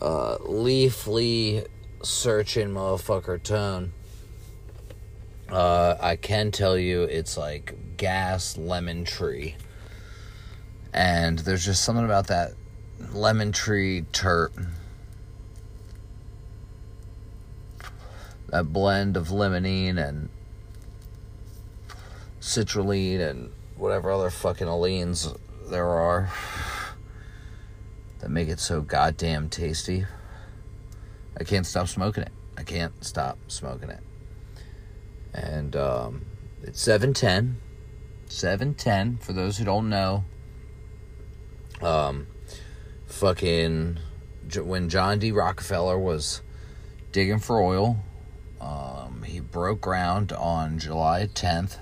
uh, 0.00 0.38
leafly 0.38 1.66
searching 2.02 2.68
motherfucker 2.68 3.40
tone. 3.42 3.92
Uh, 5.54 5.96
I 6.00 6.16
can 6.16 6.50
tell 6.50 6.76
you 6.76 7.04
it's 7.04 7.36
like 7.36 7.96
gas 7.96 8.56
lemon 8.56 9.04
tree. 9.04 9.54
And 10.92 11.38
there's 11.38 11.64
just 11.64 11.84
something 11.84 12.04
about 12.04 12.26
that 12.26 12.54
lemon 13.12 13.52
tree 13.52 14.04
terp. 14.12 14.50
That 18.48 18.72
blend 18.72 19.16
of 19.16 19.28
limonene 19.28 19.96
and 19.96 20.28
citrulline 22.40 23.20
and 23.20 23.52
whatever 23.76 24.10
other 24.10 24.30
fucking 24.30 24.66
allenes 24.66 25.38
there 25.70 25.86
are 25.86 26.32
that 28.18 28.28
make 28.28 28.48
it 28.48 28.58
so 28.58 28.80
goddamn 28.80 29.50
tasty. 29.50 30.04
I 31.38 31.44
can't 31.44 31.64
stop 31.64 31.86
smoking 31.86 32.24
it. 32.24 32.32
I 32.58 32.64
can't 32.64 33.04
stop 33.04 33.38
smoking 33.46 33.90
it. 33.90 34.00
And 35.34 35.74
um, 35.76 36.24
it's 36.62 36.80
710. 36.80 37.58
710 38.28 39.18
for 39.18 39.32
those 39.32 39.58
who 39.58 39.64
don't 39.64 39.90
know. 39.90 40.24
Um, 41.82 42.28
fucking 43.06 43.98
when 44.56 44.88
John 44.88 45.18
D. 45.18 45.32
Rockefeller 45.32 45.98
was 45.98 46.42
digging 47.12 47.38
for 47.38 47.60
oil, 47.60 47.98
um, 48.60 49.24
he 49.26 49.40
broke 49.40 49.80
ground 49.80 50.32
on 50.32 50.78
July 50.78 51.28
10th 51.32 51.78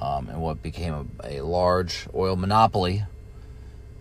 um, 0.00 0.28
in 0.28 0.40
what 0.40 0.62
became 0.62 1.10
a, 1.22 1.38
a, 1.38 1.40
large 1.42 2.06
oil 2.14 2.36
monopoly. 2.36 3.04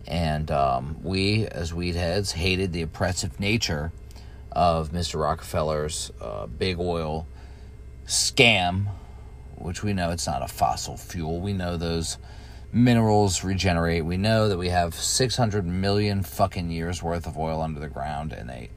And 0.07 0.49
um, 0.49 0.97
we, 1.03 1.45
as 1.47 1.73
weed 1.73 1.95
heads, 1.95 2.31
hated 2.31 2.71
the 2.73 2.81
oppressive 2.81 3.39
nature 3.39 3.91
of 4.51 4.91
Mr. 4.91 5.21
Rockefeller's 5.21 6.11
uh, 6.21 6.47
big 6.47 6.79
oil 6.79 7.27
scam, 8.09 8.87
which 9.55 9.83
we 9.83 9.93
know 9.93 10.09
it's 10.09 10.25
not 10.25 10.41
a 10.41 10.47
fossil 10.47 10.97
fuel. 10.97 11.39
We 11.39 11.53
know 11.53 11.77
those 11.77 12.17
minerals 12.73 13.43
regenerate. 13.43 14.03
We 14.03 14.17
know 14.17 14.49
that 14.49 14.57
we 14.57 14.69
have 14.69 14.95
600 14.95 15.65
million 15.65 16.23
fucking 16.23 16.71
years 16.71 17.03
worth 17.03 17.27
of 17.27 17.37
oil 17.37 17.61
under 17.61 17.79
the 17.79 17.87
ground 17.87 18.33
and 18.33 18.49
they 18.49 18.71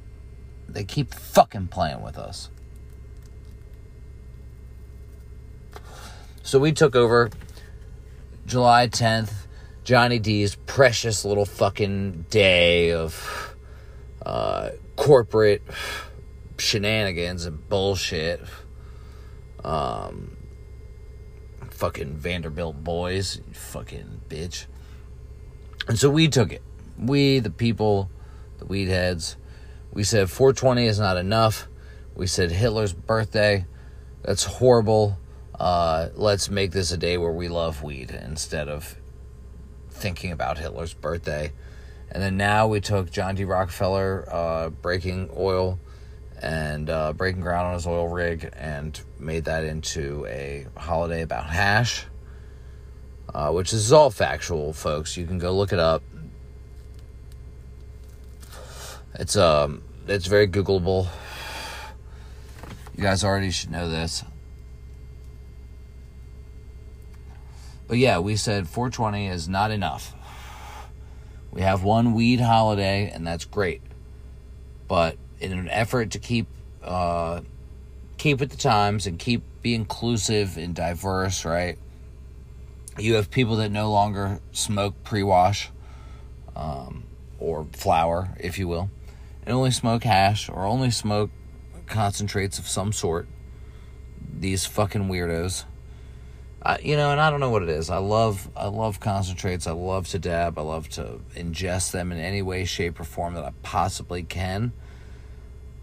they 0.69 0.85
keep 0.85 1.13
fucking 1.13 1.69
playing 1.69 2.03
with 2.03 2.17
us. 2.17 2.49
So 6.43 6.59
we 6.59 6.73
took 6.73 6.95
over 6.95 7.31
July 8.47 8.89
10th, 8.89 9.33
Johnny 9.85 10.19
D's 10.19 10.55
precious 10.67 11.25
little 11.25 11.45
fucking 11.45 12.27
day 12.31 12.93
of 12.93 13.55
uh, 14.25 14.71
corporate 14.97 15.63
shenanigans 16.59 17.45
and 17.45 17.69
bullshit. 17.69 18.41
Um, 19.65 20.37
fucking 21.71 22.17
Vanderbilt 22.17 22.83
boys, 22.83 23.41
fucking 23.53 24.23
bitch. 24.29 24.67
And 25.89 25.99
so 25.99 26.11
we 26.11 26.29
took 26.29 26.53
it. 26.53 26.63
We, 26.99 27.39
the 27.41 27.51
people, 27.51 28.11
the 28.59 28.67
weed 28.67 28.89
heads, 28.89 29.37
we 29.93 30.05
said 30.05 30.31
420 30.31 30.87
is 30.87 30.99
not 30.99 31.17
enough. 31.17 31.69
We 32.15 32.27
said 32.27 32.51
Hitler's 32.51 32.93
birthday, 32.93 33.67
that's 34.23 34.45
horrible. 34.45 35.19
Uh, 35.59 36.09
let's 36.15 36.51
make 36.51 36.73
this 36.73 36.93
a 36.93 36.97
day 36.97 37.19
where 37.19 37.33
we 37.33 37.49
love 37.49 37.83
weed 37.83 38.11
instead 38.11 38.69
of 38.69 38.97
thinking 39.91 40.33
about 40.33 40.59
Hitler's 40.59 40.95
birthday. 40.95 41.53
And 42.11 42.23
then 42.23 42.37
now 42.37 42.69
we 42.69 42.81
took 42.81 43.11
John 43.11 43.35
D. 43.35 43.45
Rockefeller 43.45 44.29
uh, 44.31 44.69
breaking 44.71 45.31
oil 45.37 45.79
and 46.43 46.91
uh, 46.91 47.13
breaking 47.13 47.41
ground 47.41 47.69
on 47.69 47.75
his 47.75 47.87
oil 47.87 48.09
rig 48.09 48.51
and 48.55 49.01
made 49.19 49.45
that 49.45 49.65
into 49.65 50.27
a 50.27 50.67
holiday 50.77 51.23
about 51.23 51.47
hash, 51.47 52.05
uh, 53.33 53.51
which 53.53 53.73
is 53.73 53.93
all 53.93 54.11
factual, 54.11 54.73
folks. 54.73 55.17
You 55.17 55.25
can 55.25 55.39
go 55.39 55.53
look 55.53 55.73
it 55.73 55.79
up. 55.79 56.03
It's 59.15 59.37
um, 59.37 59.83
it's 60.09 60.27
very 60.27 60.49
Googleable. 60.49 61.07
You 62.97 63.05
guys 63.05 63.23
already 63.23 63.53
should 63.53 63.71
know 63.71 63.89
this. 63.89 64.25
But 67.87 67.99
yeah, 67.99 68.19
we 68.19 68.37
said 68.37 68.69
420 68.69 69.29
is 69.29 69.49
not 69.49 69.71
enough. 69.71 70.15
We 71.53 71.61
have 71.61 71.85
one 71.85 72.15
weed 72.15 72.41
holiday, 72.41 73.11
and 73.11 73.27
that's 73.27 73.45
great. 73.45 73.83
But 74.89 75.19
in 75.43 75.59
an 75.59 75.69
effort 75.69 76.13
to 76.13 76.19
keep 76.19 76.47
uh, 76.83 77.41
keep 78.17 78.41
with 78.41 78.51
the 78.51 78.57
times 78.57 79.07
and 79.07 79.19
keep 79.19 79.43
be 79.63 79.75
inclusive 79.75 80.57
and 80.57 80.75
diverse, 80.75 81.45
right? 81.45 81.79
You 82.99 83.15
have 83.15 83.31
people 83.31 83.57
that 83.57 83.71
no 83.71 83.91
longer 83.91 84.41
smoke 84.53 85.03
pre-wash 85.03 85.71
um, 86.55 87.05
or 87.39 87.67
flower, 87.73 88.37
if 88.39 88.59
you 88.59 88.69
will, 88.69 88.91
and 89.45 89.55
only 89.55 89.71
smoke 89.71 90.05
hash 90.05 90.49
or 90.49 90.65
only 90.65 90.91
smoke 90.91 91.31
concentrates 91.87 92.59
of 92.59 92.69
some 92.69 92.93
sort. 92.93 93.29
These 94.39 94.67
fucking 94.67 95.09
weirdos. 95.09 95.65
I, 96.65 96.79
you 96.79 96.97
know, 96.97 97.11
and 97.11 97.21
I 97.21 97.31
don't 97.31 97.41
know 97.41 97.51
what 97.51 97.63
it 97.63 97.69
is. 97.69 97.91
I 97.91 97.97
love, 97.97 98.49
I 98.57 98.67
love 98.67 99.01
concentrates. 99.01 99.67
I 99.67 99.73
love 99.73 100.07
to 100.09 100.19
dab. 100.19 100.59
I 100.59 100.63
love 100.63 100.89
to 100.91 101.21
ingest 101.35 101.91
them 101.91 102.13
in 102.13 102.19
any 102.19 102.41
way, 102.41 102.65
shape, 102.65 103.01
or 103.01 103.05
form 103.05 103.35
that 103.35 103.45
I 103.45 103.53
possibly 103.63 104.23
can. 104.23 104.73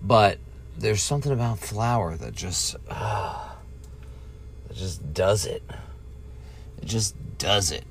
But 0.01 0.39
there's 0.77 1.01
something 1.01 1.31
about 1.31 1.59
flower 1.59 2.15
that 2.15 2.33
just, 2.35 2.75
uh, 2.89 3.49
that 4.67 4.77
just 4.77 5.13
does 5.13 5.45
it. 5.45 5.63
It 6.81 6.85
just 6.85 7.15
does 7.37 7.71
it. 7.71 7.83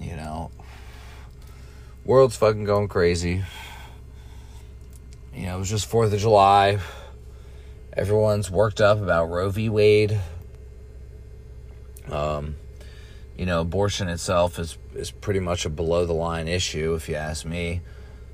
You 0.00 0.14
know, 0.14 0.50
world's 2.04 2.36
fucking 2.36 2.64
going 2.64 2.88
crazy. 2.88 3.42
You 5.34 5.46
know, 5.46 5.56
it 5.56 5.58
was 5.58 5.70
just 5.70 5.90
4th 5.90 6.12
of 6.12 6.20
July. 6.20 6.78
Everyone's 7.92 8.50
worked 8.50 8.80
up 8.80 9.02
about 9.02 9.26
Roe 9.26 9.50
v. 9.50 9.68
Wade. 9.68 10.20
Um, 12.10 12.56
you 13.36 13.46
know, 13.46 13.60
abortion 13.60 14.08
itself 14.08 14.58
is, 14.58 14.78
is 14.98 15.10
pretty 15.10 15.40
much 15.40 15.64
a 15.64 15.70
below 15.70 16.04
the 16.04 16.12
line 16.12 16.48
issue, 16.48 16.94
if 16.94 17.08
you 17.08 17.14
ask 17.14 17.44
me. 17.44 17.80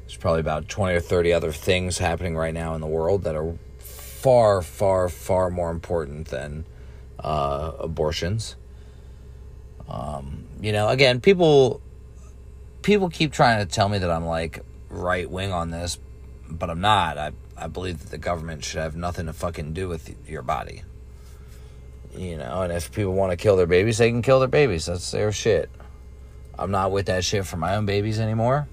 There's 0.02 0.16
probably 0.16 0.40
about 0.40 0.68
20 0.68 0.96
or 0.96 1.00
30 1.00 1.32
other 1.32 1.52
things 1.52 1.98
happening 1.98 2.36
right 2.36 2.54
now 2.54 2.74
in 2.74 2.80
the 2.80 2.86
world 2.86 3.24
that 3.24 3.34
are 3.34 3.54
far, 3.78 4.62
far, 4.62 5.08
far 5.08 5.50
more 5.50 5.70
important 5.70 6.28
than 6.28 6.64
uh, 7.18 7.72
abortions. 7.78 8.56
Um, 9.88 10.44
you 10.60 10.72
know, 10.72 10.88
again, 10.88 11.20
people 11.20 11.80
people 12.82 13.08
keep 13.08 13.32
trying 13.32 13.66
to 13.66 13.72
tell 13.72 13.88
me 13.88 13.98
that 13.98 14.10
I'm 14.10 14.26
like 14.26 14.60
right 14.88 15.28
wing 15.30 15.52
on 15.52 15.70
this, 15.70 15.98
but 16.48 16.70
I'm 16.70 16.80
not. 16.80 17.18
I 17.18 17.32
I 17.56 17.66
believe 17.66 18.00
that 18.00 18.10
the 18.10 18.18
government 18.18 18.64
should 18.64 18.80
have 18.80 18.96
nothing 18.96 19.26
to 19.26 19.32
fucking 19.32 19.72
do 19.72 19.88
with 19.88 20.14
your 20.28 20.42
body. 20.42 20.82
You 22.16 22.36
know, 22.36 22.62
and 22.62 22.72
if 22.72 22.92
people 22.92 23.14
want 23.14 23.30
to 23.32 23.36
kill 23.36 23.56
their 23.56 23.66
babies, 23.66 23.98
they 23.98 24.10
can 24.10 24.22
kill 24.22 24.38
their 24.38 24.48
babies. 24.48 24.86
That's 24.86 25.10
their 25.10 25.32
shit. 25.32 25.70
I'm 26.62 26.70
not 26.70 26.92
with 26.92 27.06
that 27.06 27.24
shit 27.24 27.44
for 27.44 27.56
my 27.56 27.74
own 27.74 27.86
babies 27.86 28.20
anymore. 28.20 28.68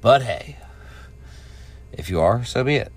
But 0.00 0.22
hey, 0.22 0.56
if 1.92 2.10
you 2.10 2.20
are, 2.20 2.44
so 2.44 2.64
be 2.64 2.76
it. 2.76 2.92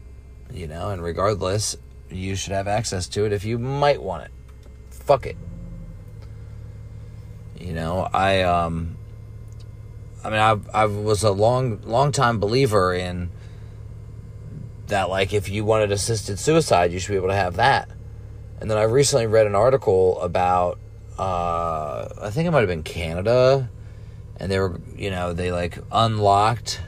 You 0.51 0.67
know, 0.67 0.89
and 0.89 1.03
regardless, 1.03 1.77
you 2.09 2.35
should 2.35 2.53
have 2.53 2.67
access 2.67 3.07
to 3.09 3.25
it 3.25 3.33
if 3.33 3.45
you 3.45 3.59
might 3.59 4.01
want 4.01 4.25
it. 4.25 4.31
Fuck 4.89 5.25
it. 5.27 5.37
You 7.59 7.73
know, 7.73 8.09
I 8.11 8.41
um 8.41 8.97
I 10.23 10.29
mean 10.29 10.39
I 10.39 10.57
I 10.73 10.85
was 10.85 11.23
a 11.23 11.31
long 11.31 11.81
long 11.83 12.11
time 12.11 12.39
believer 12.39 12.93
in 12.93 13.29
that 14.87 15.09
like 15.09 15.33
if 15.33 15.49
you 15.49 15.63
wanted 15.65 15.91
assisted 15.91 16.39
suicide, 16.39 16.91
you 16.91 16.99
should 16.99 17.11
be 17.11 17.15
able 17.15 17.27
to 17.27 17.35
have 17.35 17.57
that. 17.57 17.89
And 18.59 18.69
then 18.69 18.77
I 18.77 18.83
recently 18.83 19.27
read 19.27 19.45
an 19.47 19.55
article 19.55 20.19
about 20.21 20.79
uh 21.17 22.07
I 22.21 22.29
think 22.29 22.47
it 22.47 22.51
might 22.51 22.59
have 22.59 22.69
been 22.69 22.83
Canada 22.83 23.69
and 24.37 24.51
they 24.51 24.59
were 24.59 24.79
you 24.95 25.11
know, 25.11 25.33
they 25.33 25.51
like 25.51 25.77
unlocked 25.91 26.81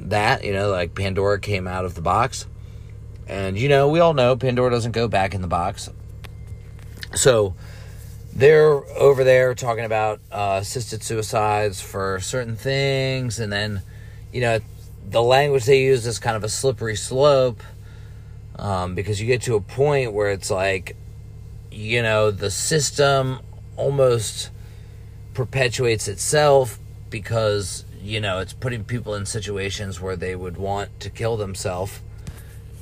that, 0.00 0.44
you 0.44 0.52
know, 0.52 0.70
like 0.70 0.94
Pandora 0.94 1.40
came 1.40 1.66
out 1.66 1.84
of 1.84 1.94
the 1.94 2.02
box. 2.02 2.46
And 3.26 3.58
you 3.58 3.68
know, 3.68 3.88
we 3.88 4.00
all 4.00 4.14
know 4.14 4.36
Pandora 4.36 4.70
doesn't 4.70 4.92
go 4.92 5.08
back 5.08 5.34
in 5.34 5.42
the 5.42 5.48
box. 5.48 5.90
So 7.14 7.54
they're 8.38 8.84
over 8.96 9.24
there 9.24 9.54
talking 9.54 9.84
about 9.84 10.20
uh, 10.30 10.58
assisted 10.60 11.02
suicides 11.02 11.80
for 11.80 12.20
certain 12.20 12.56
things, 12.56 13.40
and 13.40 13.52
then 13.52 13.82
you 14.32 14.40
know 14.40 14.60
the 15.08 15.22
language 15.22 15.64
they 15.64 15.82
use 15.82 16.06
is 16.06 16.18
kind 16.18 16.36
of 16.36 16.44
a 16.44 16.48
slippery 16.48 16.94
slope 16.94 17.60
um, 18.56 18.94
because 18.94 19.20
you 19.20 19.26
get 19.26 19.42
to 19.42 19.56
a 19.56 19.60
point 19.60 20.12
where 20.12 20.30
it's 20.30 20.50
like 20.50 20.96
you 21.78 22.02
know 22.02 22.32
the 22.32 22.50
system 22.50 23.38
almost 23.76 24.50
perpetuates 25.32 26.08
itself 26.08 26.80
because 27.08 27.84
you 28.02 28.20
know 28.20 28.40
it's 28.40 28.52
putting 28.52 28.82
people 28.82 29.14
in 29.14 29.24
situations 29.24 30.00
where 30.00 30.16
they 30.16 30.34
would 30.34 30.56
want 30.56 30.98
to 31.00 31.08
kill 31.08 31.36
themselves. 31.36 32.02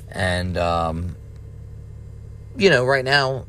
And 0.09 0.57
um, 0.57 1.15
you 2.57 2.71
know 2.71 2.85
right 2.85 3.05
now 3.05 3.45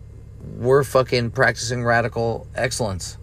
we're 0.59 0.85
fucking 0.85 1.31
practicing 1.31 1.83
radical 1.83 2.47
excellence. 2.55 3.17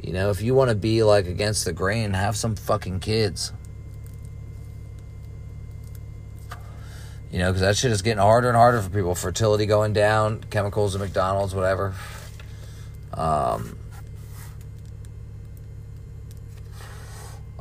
You 0.00 0.12
know 0.12 0.30
if 0.30 0.40
you 0.40 0.54
want 0.54 0.70
to 0.70 0.76
be 0.76 1.02
like 1.02 1.26
against 1.26 1.64
the 1.64 1.72
grain 1.72 2.12
have 2.12 2.36
some 2.36 2.54
fucking 2.54 3.00
kids 3.00 3.52
you 7.30 7.38
know 7.38 7.50
because 7.50 7.60
that 7.60 7.76
shit 7.76 7.90
is 7.90 8.02
getting 8.02 8.18
harder 8.18 8.48
and 8.48 8.56
harder 8.56 8.80
for 8.80 8.90
people 8.90 9.14
fertility 9.14 9.66
going 9.66 9.92
down 9.92 10.42
chemicals 10.50 10.94
at 10.94 11.00
mcdonald's 11.00 11.54
whatever 11.54 11.94
um, 13.14 13.76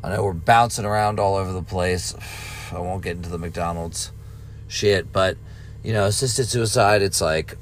I 0.03 0.15
know 0.15 0.23
we're 0.23 0.33
bouncing 0.33 0.85
around 0.85 1.19
all 1.19 1.35
over 1.35 1.51
the 1.51 1.63
place. 1.63 2.15
I 2.71 2.79
won't 2.79 3.03
get 3.03 3.17
into 3.17 3.29
the 3.29 3.37
McDonald's 3.37 4.11
shit, 4.67 5.11
but 5.11 5.37
you 5.83 5.93
know, 5.93 6.05
assisted 6.05 6.47
suicide, 6.47 7.01
it's 7.01 7.19
like 7.19 7.57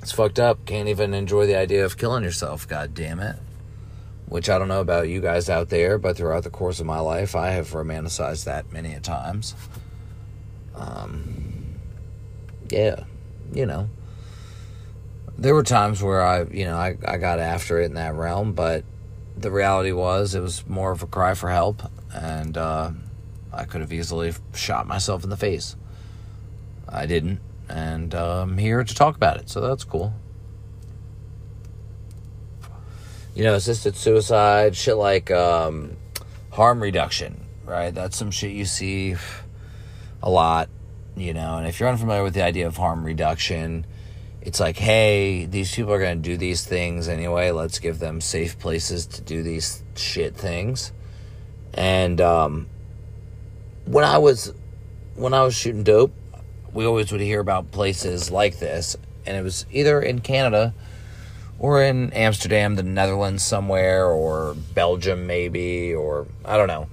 it's 0.00 0.12
fucked 0.12 0.38
up. 0.38 0.64
Can't 0.64 0.88
even 0.88 1.12
enjoy 1.12 1.46
the 1.46 1.56
idea 1.56 1.84
of 1.84 1.98
killing 1.98 2.24
yourself, 2.24 2.66
god 2.66 2.94
damn 2.94 3.20
it. 3.20 3.36
Which 4.26 4.48
I 4.48 4.58
don't 4.58 4.68
know 4.68 4.80
about 4.80 5.08
you 5.08 5.20
guys 5.20 5.48
out 5.50 5.68
there, 5.68 5.98
but 5.98 6.16
throughout 6.16 6.44
the 6.44 6.50
course 6.50 6.80
of 6.80 6.86
my 6.86 6.98
life, 6.98 7.36
I 7.36 7.50
have 7.50 7.68
romanticized 7.68 8.44
that 8.44 8.72
many 8.72 8.94
a 8.94 9.00
times. 9.00 9.54
Um, 10.76 11.76
yeah, 12.70 13.04
you 13.52 13.66
know. 13.66 13.88
There 15.38 15.54
were 15.54 15.62
times 15.62 16.02
where 16.02 16.22
I, 16.22 16.44
you 16.44 16.64
know, 16.64 16.76
I, 16.76 16.96
I 17.06 17.18
got 17.18 17.38
after 17.38 17.80
it 17.80 17.86
in 17.86 17.94
that 17.94 18.14
realm, 18.14 18.52
but 18.52 18.84
the 19.36 19.50
reality 19.50 19.92
was 19.92 20.34
it 20.34 20.40
was 20.40 20.66
more 20.66 20.92
of 20.92 21.02
a 21.02 21.06
cry 21.06 21.34
for 21.34 21.50
help, 21.50 21.82
and 22.14 22.56
uh, 22.56 22.90
I 23.52 23.64
could 23.64 23.82
have 23.82 23.92
easily 23.92 24.32
shot 24.54 24.86
myself 24.86 25.24
in 25.24 25.30
the 25.30 25.36
face. 25.36 25.76
I 26.88 27.04
didn't, 27.06 27.40
and 27.68 28.14
uh, 28.14 28.42
I'm 28.42 28.56
here 28.56 28.82
to 28.82 28.94
talk 28.94 29.16
about 29.16 29.36
it, 29.36 29.50
so 29.50 29.60
that's 29.60 29.84
cool. 29.84 30.14
You 33.34 33.44
know, 33.44 33.54
assisted 33.54 33.96
suicide, 33.96 34.74
shit 34.74 34.96
like 34.96 35.30
um, 35.30 35.98
harm 36.52 36.82
reduction, 36.82 37.44
right? 37.66 37.94
That's 37.94 38.16
some 38.16 38.30
shit 38.30 38.52
you 38.52 38.64
see 38.64 39.16
a 40.26 40.30
lot, 40.30 40.68
you 41.16 41.32
know, 41.32 41.56
and 41.56 41.68
if 41.68 41.78
you're 41.78 41.88
unfamiliar 41.88 42.24
with 42.24 42.34
the 42.34 42.42
idea 42.42 42.66
of 42.66 42.76
harm 42.76 43.04
reduction, 43.04 43.86
it's 44.42 44.58
like, 44.58 44.76
hey, 44.76 45.44
these 45.44 45.72
people 45.72 45.92
are 45.92 46.00
going 46.00 46.20
to 46.20 46.28
do 46.28 46.36
these 46.36 46.66
things 46.66 47.06
anyway. 47.06 47.52
Let's 47.52 47.78
give 47.78 48.00
them 48.00 48.20
safe 48.20 48.58
places 48.58 49.06
to 49.06 49.22
do 49.22 49.44
these 49.44 49.84
shit 49.94 50.34
things. 50.34 50.90
And 51.74 52.20
um, 52.20 52.66
when 53.84 54.04
I 54.04 54.18
was 54.18 54.52
when 55.14 55.32
I 55.32 55.44
was 55.44 55.54
shooting 55.54 55.84
dope, 55.84 56.12
we 56.72 56.84
always 56.84 57.12
would 57.12 57.20
hear 57.20 57.38
about 57.38 57.70
places 57.70 58.28
like 58.28 58.58
this, 58.58 58.96
and 59.26 59.36
it 59.36 59.44
was 59.44 59.64
either 59.70 60.02
in 60.02 60.22
Canada 60.22 60.74
or 61.60 61.84
in 61.84 62.12
Amsterdam, 62.12 62.74
the 62.74 62.82
Netherlands, 62.82 63.44
somewhere, 63.44 64.06
or 64.06 64.56
Belgium, 64.74 65.28
maybe, 65.28 65.94
or 65.94 66.26
I 66.44 66.56
don't 66.56 66.68
know. 66.68 66.88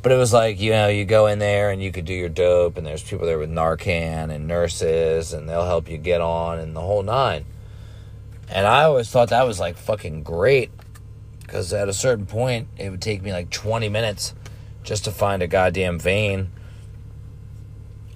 But 0.00 0.12
it 0.12 0.16
was 0.16 0.32
like, 0.32 0.60
you 0.60 0.70
know, 0.70 0.88
you 0.88 1.04
go 1.04 1.26
in 1.26 1.38
there 1.38 1.70
and 1.70 1.82
you 1.82 1.90
could 1.90 2.04
do 2.04 2.14
your 2.14 2.28
dope, 2.28 2.76
and 2.76 2.86
there's 2.86 3.02
people 3.02 3.26
there 3.26 3.38
with 3.38 3.50
Narcan 3.50 4.32
and 4.32 4.46
nurses, 4.46 5.32
and 5.32 5.48
they'll 5.48 5.66
help 5.66 5.88
you 5.88 5.98
get 5.98 6.20
on 6.20 6.58
and 6.58 6.74
the 6.74 6.80
whole 6.80 7.02
nine. 7.02 7.44
And 8.48 8.66
I 8.66 8.84
always 8.84 9.10
thought 9.10 9.30
that 9.30 9.46
was 9.46 9.60
like 9.60 9.76
fucking 9.76 10.22
great 10.22 10.70
because 11.40 11.72
at 11.72 11.88
a 11.88 11.92
certain 11.92 12.26
point, 12.26 12.68
it 12.76 12.90
would 12.90 13.02
take 13.02 13.22
me 13.22 13.32
like 13.32 13.50
20 13.50 13.88
minutes 13.88 14.34
just 14.82 15.04
to 15.04 15.10
find 15.10 15.42
a 15.42 15.46
goddamn 15.46 15.98
vein. 15.98 16.50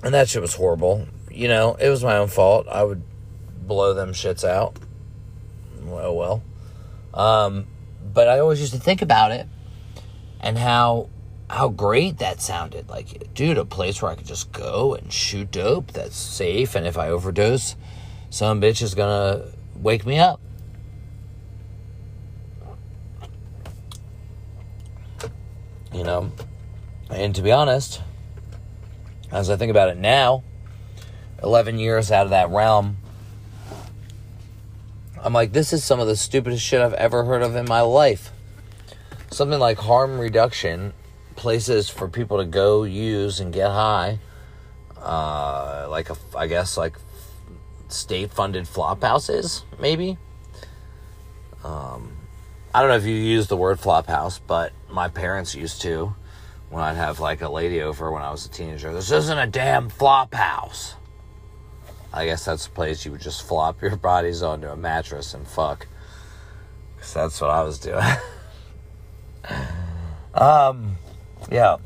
And 0.03 0.15
that 0.15 0.29
shit 0.29 0.43
was 0.43 0.55
horrible. 0.55 1.07
You 1.31 1.49
know, 1.49 1.75
it 1.75 1.89
was 1.89 2.05
my 2.05 2.17
own 2.17 2.29
fault. 2.29 2.67
I 2.69 2.83
would 2.83 3.03
blow 3.67 3.95
them 3.95 4.13
shits 4.13 4.47
out. 4.47 4.77
Oh 5.89 6.13
well. 6.13 6.43
Um, 7.15 7.67
but 8.13 8.29
I 8.29 8.39
always 8.39 8.61
used 8.61 8.73
to 8.75 8.81
think 8.81 9.03
about 9.03 9.33
it 9.33 9.47
and 10.41 10.59
how 10.59 11.09
how 11.51 11.69
great 11.69 12.19
that 12.19 12.41
sounded. 12.41 12.89
Like, 12.89 13.35
dude, 13.35 13.59
a 13.59 13.65
place 13.65 14.01
where 14.01 14.11
I 14.11 14.15
could 14.15 14.27
just 14.27 14.53
go 14.53 14.95
and 14.95 15.13
shoot 15.13 15.51
dope 15.51 15.93
that's 15.93 16.17
safe, 16.17 16.75
and 16.75 16.87
if 16.87 16.97
I 16.97 17.09
overdose, 17.09 17.77
some 18.31 18.61
bitch 18.61 18.83
is 18.83 18.95
gonna 18.95 19.53
wake 19.77 20.07
me 20.07 20.19
up. 20.19 20.41
You 25.93 26.05
know, 26.05 26.33
and 27.11 27.35
to 27.35 27.43
be 27.43 27.53
honest, 27.53 28.01
as 29.31 29.51
I 29.51 29.57
think 29.57 29.71
about 29.71 29.91
it 29.91 29.99
now, 29.99 30.43
11 31.43 31.79
years 31.79 32.11
out 32.11 32.25
of 32.25 32.31
that 32.31 32.49
realm, 32.49 32.97
I'm 35.23 35.33
like, 35.33 35.53
this 35.53 35.73
is 35.73 35.85
some 35.85 36.01
of 36.01 36.07
the 36.07 36.17
stupidest 36.17 36.65
shit 36.65 36.81
I've 36.81 36.95
ever 36.95 37.25
heard 37.25 37.43
of 37.43 37.55
in 37.55 37.67
my 37.67 37.83
life. 37.83 38.33
Something 39.31 39.61
like 39.61 39.79
harm 39.79 40.19
reduction 40.19 40.95
places 41.37 41.89
for 41.89 42.09
people 42.09 42.39
to 42.39 42.45
go 42.45 42.85
use 42.85 43.41
and 43.41 43.53
get 43.53 43.71
high. 43.71 44.19
Uh, 44.97 45.87
like 45.91 46.11
a, 46.11 46.17
I 46.37 46.47
guess 46.47 46.77
like 46.77 46.97
state 47.89 48.31
funded 48.31 48.69
flop 48.69 49.03
houses, 49.03 49.65
maybe. 49.81 50.19
Um, 51.65 52.17
I 52.75 52.81
don't 52.81 52.89
know 52.89 52.97
if 52.97 53.05
you 53.05 53.15
use 53.15 53.49
the 53.49 53.57
word 53.57 53.81
flop 53.81 54.07
house, 54.07 54.39
but 54.39 54.73
my 54.89 55.09
parents 55.09 55.55
used 55.55 55.83
to 55.83 56.15
when 56.71 56.83
I'd 56.83 56.97
have 56.97 57.21
like 57.21 57.43
a 57.43 57.49
lady 57.49 57.83
over 57.83 58.11
when 58.11 58.23
I 58.23 58.31
was 58.31 58.47
a 58.47 58.49
teenager. 58.49 58.93
This 58.93 59.11
isn't 59.11 59.39
a 59.39 59.47
damn 59.47 59.89
flop 59.91 60.35
house. 60.35 60.95
I 62.15 62.27
guess 62.27 62.45
that's 62.45 62.67
a 62.67 62.71
place 62.71 63.05
you 63.05 63.13
would 63.13 63.21
just 63.21 63.43
flop 63.47 63.83
your 63.83 63.97
bodies 63.97 64.43
onto 64.43 64.69
a 64.69 64.77
mattress 64.77 65.35
and 65.35 65.47
fuck. 65.47 65.87
Cause 66.99 67.15
that's 67.15 67.41
what 67.41 67.51
I 67.51 67.63
was 67.63 67.79
doing. 67.79 68.05
um, 70.35 70.97
yeah. 71.51 71.77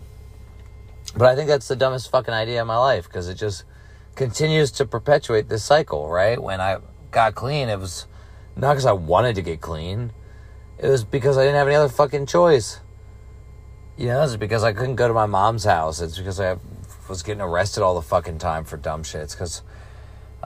But 1.17 1.29
I 1.29 1.35
think 1.35 1.49
that's 1.49 1.69
the 1.69 1.77
dumbest 1.77 2.11
fucking 2.11 2.35
idea 2.35 2.61
in 2.61 2.67
my 2.67 2.77
life 2.77 3.05
because 3.05 3.29
it 3.29 3.37
just 3.37 3.65
continues 4.15 4.71
to 4.73 4.85
perpetuate 4.85 5.49
this 5.49 5.65
cycle, 5.65 6.09
right? 6.09 6.41
When 6.43 6.61
I 6.61 6.79
got 7.11 7.35
clean, 7.35 7.69
it 7.69 7.79
was 7.79 8.07
not 8.57 8.73
because 8.73 8.87
I 8.87 8.93
wanted 8.93 9.37
to 9.37 9.43
get 9.43 9.61
clean, 9.61 10.13
it 10.79 10.89
was 10.89 11.05
because 11.05 11.39
I 11.39 11.43
didn't 11.43 11.57
have 11.57 11.67
any 11.67 11.77
other 11.77 11.89
fucking 11.89 12.27
choice. 12.27 12.81
You 13.97 14.09
know, 14.09 14.23
it's 14.23 14.37
because 14.37 14.63
I 14.63 14.73
couldn't 14.73 14.97
go 14.97 15.09
to 15.09 15.15
my 15.15 15.25
mom's 15.25 15.65
house. 15.65 16.01
It's 16.01 16.19
because 16.19 16.39
I 16.39 16.59
was 17.09 17.23
getting 17.23 17.41
arrested 17.41 17.83
all 17.83 17.95
the 17.95 18.03
fucking 18.03 18.39
time 18.39 18.65
for 18.65 18.77
dumb 18.77 19.03
shit. 19.03 19.23
It's 19.23 19.35
because 19.35 19.63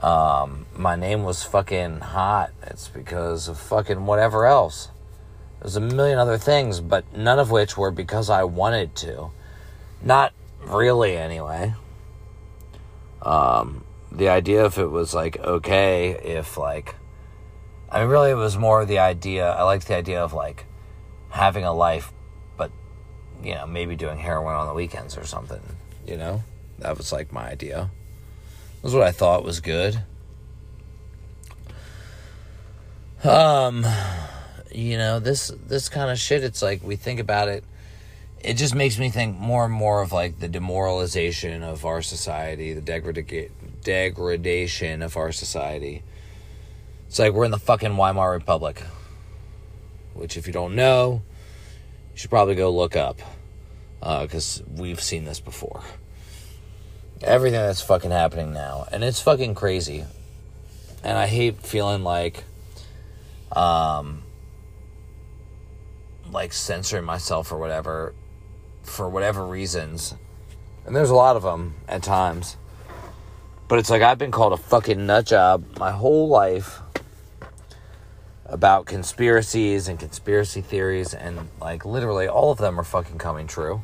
um, 0.01 0.67
my 0.75 0.95
name 0.95 1.23
was 1.23 1.43
fucking 1.43 1.99
hot. 1.99 2.51
It's 2.63 2.87
because 2.87 3.49
of 3.49 3.59
fucking 3.59 4.05
whatever 4.05 4.45
else. 4.45 4.90
There's 5.61 5.75
a 5.75 5.81
million 5.81 6.17
other 6.17 6.39
things, 6.39 6.79
but 6.81 7.15
none 7.15 7.37
of 7.37 7.51
which 7.51 7.77
were 7.77 7.91
because 7.91 8.31
I 8.31 8.43
wanted 8.43 8.95
to. 8.97 9.29
Not 10.01 10.33
really, 10.59 11.15
anyway. 11.15 11.75
Um, 13.21 13.83
the 14.11 14.29
idea 14.29 14.65
if 14.65 14.79
it 14.79 14.87
was 14.87 15.13
like 15.13 15.37
okay, 15.37 16.09
if 16.09 16.57
like, 16.57 16.95
I 17.91 17.99
mean, 17.99 18.09
really, 18.09 18.31
it 18.31 18.35
was 18.35 18.57
more 18.57 18.85
the 18.85 18.97
idea. 18.97 19.51
I 19.51 19.61
liked 19.61 19.87
the 19.87 19.95
idea 19.95 20.23
of 20.23 20.33
like 20.33 20.65
having 21.29 21.63
a 21.63 21.73
life, 21.73 22.11
but 22.57 22.71
you 23.43 23.53
know, 23.53 23.67
maybe 23.67 23.95
doing 23.95 24.17
heroin 24.17 24.55
on 24.55 24.65
the 24.65 24.73
weekends 24.73 25.15
or 25.15 25.25
something. 25.25 25.61
You 26.07 26.17
know, 26.17 26.43
that 26.79 26.97
was 26.97 27.11
like 27.11 27.31
my 27.31 27.47
idea. 27.47 27.91
was 28.81 28.95
what 28.95 29.03
I 29.03 29.11
thought 29.11 29.43
was 29.43 29.59
good. 29.59 30.01
Um, 33.23 33.85
you 34.73 34.97
know 34.97 35.19
this 35.19 35.51
this 35.67 35.89
kind 35.89 36.11
of 36.11 36.19
shit. 36.19 36.43
It's 36.43 36.61
like 36.61 36.83
we 36.83 36.95
think 36.95 37.19
about 37.19 37.47
it. 37.47 37.63
It 38.39 38.55
just 38.55 38.73
makes 38.73 38.97
me 38.97 39.09
think 39.09 39.37
more 39.37 39.65
and 39.65 39.73
more 39.73 40.01
of 40.01 40.11
like 40.11 40.39
the 40.39 40.47
demoralization 40.47 41.61
of 41.61 41.85
our 41.85 42.01
society, 42.01 42.73
the 42.73 42.81
degrada- 42.81 43.51
degradation 43.83 45.01
of 45.01 45.15
our 45.15 45.31
society. 45.31 46.03
It's 47.07 47.19
like 47.19 47.33
we're 47.33 47.45
in 47.45 47.51
the 47.51 47.59
fucking 47.59 47.97
Weimar 47.97 48.31
Republic, 48.31 48.81
which 50.13 50.37
if 50.37 50.47
you 50.47 50.53
don't 50.53 50.75
know, 50.75 51.21
you 52.13 52.17
should 52.17 52.29
probably 52.29 52.55
go 52.55 52.71
look 52.71 52.95
up 52.95 53.19
because 53.99 54.61
uh, 54.61 54.63
we've 54.77 55.01
seen 55.01 55.25
this 55.25 55.39
before. 55.39 55.83
Everything 57.21 57.59
that's 57.59 57.81
fucking 57.81 58.09
happening 58.09 58.51
now, 58.53 58.87
and 58.91 59.03
it's 59.03 59.21
fucking 59.21 59.53
crazy. 59.53 60.05
And 61.03 61.17
I 61.17 61.27
hate 61.27 61.57
feeling 61.57 62.03
like 62.03 62.43
um, 63.51 64.23
like 66.31 66.53
censoring 66.53 67.03
myself 67.03 67.51
or 67.51 67.57
whatever 67.57 68.13
for 68.83 69.09
whatever 69.09 69.45
reasons. 69.45 70.15
And 70.85 70.95
there's 70.95 71.09
a 71.09 71.15
lot 71.15 71.35
of 71.35 71.43
them 71.43 71.75
at 71.87 72.03
times. 72.03 72.57
But 73.67 73.79
it's 73.79 73.89
like 73.89 74.01
I've 74.01 74.17
been 74.17 74.31
called 74.31 74.53
a 74.53 74.57
fucking 74.57 75.05
nut 75.05 75.27
job 75.27 75.77
my 75.77 75.91
whole 75.91 76.27
life 76.27 76.79
about 78.45 78.85
conspiracies 78.85 79.87
and 79.87 79.97
conspiracy 79.97 80.59
theories 80.59 81.13
and 81.13 81.47
like 81.61 81.85
literally 81.85 82.27
all 82.27 82.51
of 82.51 82.57
them 82.57 82.79
are 82.79 82.83
fucking 82.83 83.17
coming 83.17 83.47
true. 83.47 83.81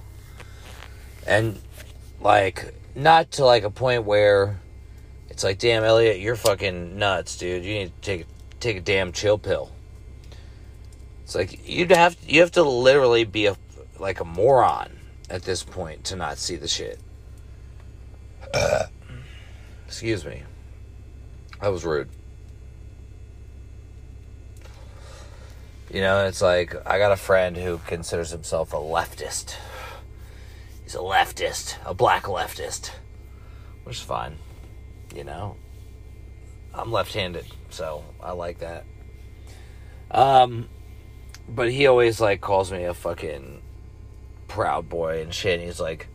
And 1.25 1.59
like 2.19 2.73
not 2.95 3.31
to 3.31 3.45
like 3.45 3.63
a 3.63 3.69
point 3.69 4.03
where 4.03 4.59
it's 5.29 5.43
like 5.43 5.59
damn 5.59 5.83
Elliot, 5.83 6.19
you're 6.19 6.35
fucking 6.35 6.97
nuts, 6.97 7.37
dude. 7.37 7.63
You 7.63 7.73
need 7.75 7.95
to 7.95 8.01
take 8.01 8.27
take 8.59 8.77
a 8.77 8.81
damn 8.81 9.11
chill 9.11 9.37
pill. 9.37 9.71
It's 11.27 11.35
like 11.35 11.67
you'd 11.67 11.91
have 11.91 12.15
you 12.25 12.39
have 12.39 12.53
to 12.53 12.63
literally 12.63 13.25
be 13.25 13.47
a 13.47 13.57
like 13.99 14.21
a 14.21 14.23
moron 14.23 14.97
at 15.29 15.43
this 15.43 15.61
point 15.61 16.05
to 16.05 16.15
not 16.15 16.37
see 16.37 16.55
the 16.55 16.69
shit. 16.69 17.01
excuse 19.85 20.23
me. 20.23 20.43
That 21.59 21.67
was 21.67 21.83
rude. 21.83 22.07
You 25.91 25.99
know, 25.99 26.27
it's 26.27 26.41
like 26.41 26.73
I 26.87 26.97
got 26.97 27.11
a 27.11 27.17
friend 27.17 27.57
who 27.57 27.79
considers 27.79 28.29
himself 28.29 28.71
a 28.71 28.77
leftist. 28.77 29.55
He's 30.83 30.95
a 30.95 30.99
leftist, 30.99 31.75
a 31.85 31.93
black 31.93 32.23
leftist, 32.23 32.91
which 33.83 33.97
is 33.97 34.01
fine. 34.01 34.37
You 35.13 35.25
know, 35.25 35.57
I'm 36.73 36.89
left-handed, 36.89 37.47
so 37.69 38.05
I 38.23 38.31
like 38.31 38.59
that. 38.59 38.85
Um, 40.09 40.69
but 41.47 41.71
he 41.71 41.87
always 41.87 42.19
like 42.19 42.41
calls 42.41 42.71
me 42.71 42.83
a 42.83 42.93
fucking 42.93 43.61
proud 44.47 44.89
boy 44.89 45.21
and 45.21 45.33
shit. 45.33 45.59
And 45.59 45.67
he's 45.67 45.79
like, 45.79 46.07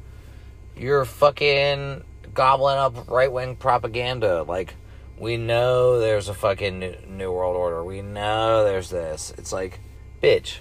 "You're 0.76 1.04
fucking 1.04 2.04
gobbling 2.34 2.78
up 2.78 3.10
right 3.10 3.30
wing 3.30 3.56
propaganda. 3.56 4.42
Like, 4.42 4.74
we 5.18 5.36
know 5.36 6.00
there's 6.00 6.28
a 6.28 6.34
fucking 6.34 6.78
new, 6.78 6.96
new 7.08 7.32
world 7.32 7.56
order. 7.56 7.84
We 7.84 8.02
know 8.02 8.64
there's 8.64 8.90
this. 8.90 9.32
It's 9.38 9.52
like, 9.52 9.80
bitch, 10.22 10.58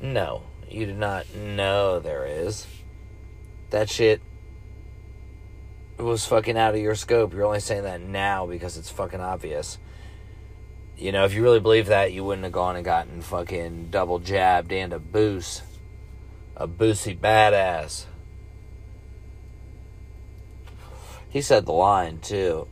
no, 0.00 0.42
you 0.68 0.86
do 0.86 0.94
not 0.94 1.34
know 1.34 2.00
there 2.00 2.26
is. 2.26 2.66
That 3.70 3.90
shit 3.90 4.20
was 5.98 6.24
fucking 6.24 6.56
out 6.56 6.74
of 6.74 6.80
your 6.80 6.94
scope. 6.94 7.32
You're 7.32 7.44
only 7.44 7.60
saying 7.60 7.82
that 7.82 8.00
now 8.00 8.46
because 8.46 8.76
it's 8.76 8.90
fucking 8.90 9.20
obvious. 9.20 9.78
You 10.98 11.12
know, 11.12 11.24
if 11.24 11.32
you 11.32 11.44
really 11.44 11.60
believe 11.60 11.86
that, 11.86 12.12
you 12.12 12.24
wouldn't 12.24 12.42
have 12.42 12.52
gone 12.52 12.74
and 12.74 12.84
gotten 12.84 13.22
fucking 13.22 13.90
double 13.90 14.18
jabbed 14.18 14.72
and 14.72 14.92
a 14.92 14.98
boost. 14.98 15.62
A 16.56 16.66
boosy 16.66 17.16
badass. 17.16 18.06
He 21.30 21.40
said 21.40 21.66
the 21.66 21.72
line, 21.72 22.18
too. 22.18 22.66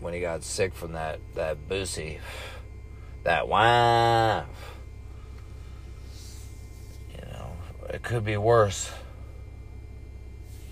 When 0.00 0.12
he 0.12 0.20
got 0.20 0.44
sick 0.44 0.74
from 0.74 0.92
that, 0.92 1.20
that 1.34 1.66
boosie. 1.66 2.18
That 3.22 3.48
wine. 3.48 4.44
You 7.14 7.22
know, 7.32 7.52
it 7.88 8.02
could 8.02 8.26
be 8.26 8.36
worse. 8.36 8.90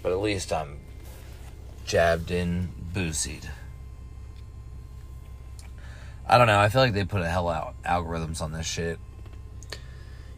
But 0.02 0.12
at 0.12 0.18
least 0.18 0.52
I'm 0.52 0.80
jabbed 1.86 2.30
in, 2.30 2.68
boosied. 2.92 3.48
I 6.28 6.38
don't 6.38 6.48
know. 6.48 6.58
I 6.58 6.68
feel 6.68 6.82
like 6.82 6.92
they 6.92 7.04
put 7.04 7.22
a 7.22 7.28
hell 7.28 7.48
out 7.48 7.80
algorithms 7.84 8.42
on 8.42 8.52
this 8.52 8.66
shit. 8.66 8.98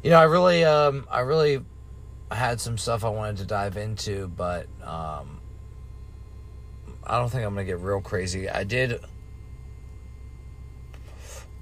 You 0.02 0.10
know, 0.10 0.20
I 0.20 0.24
really, 0.24 0.64
um, 0.64 1.06
I 1.10 1.20
really 1.20 1.64
had 2.30 2.60
some 2.60 2.76
stuff 2.76 3.04
I 3.04 3.08
wanted 3.08 3.38
to 3.38 3.44
dive 3.44 3.76
into, 3.76 4.28
but 4.28 4.66
um, 4.82 5.40
I 7.04 7.18
don't 7.18 7.30
think 7.30 7.44
I'm 7.44 7.54
gonna 7.54 7.64
get 7.64 7.80
real 7.80 8.00
crazy. 8.00 8.50
I 8.50 8.64
did 8.64 9.00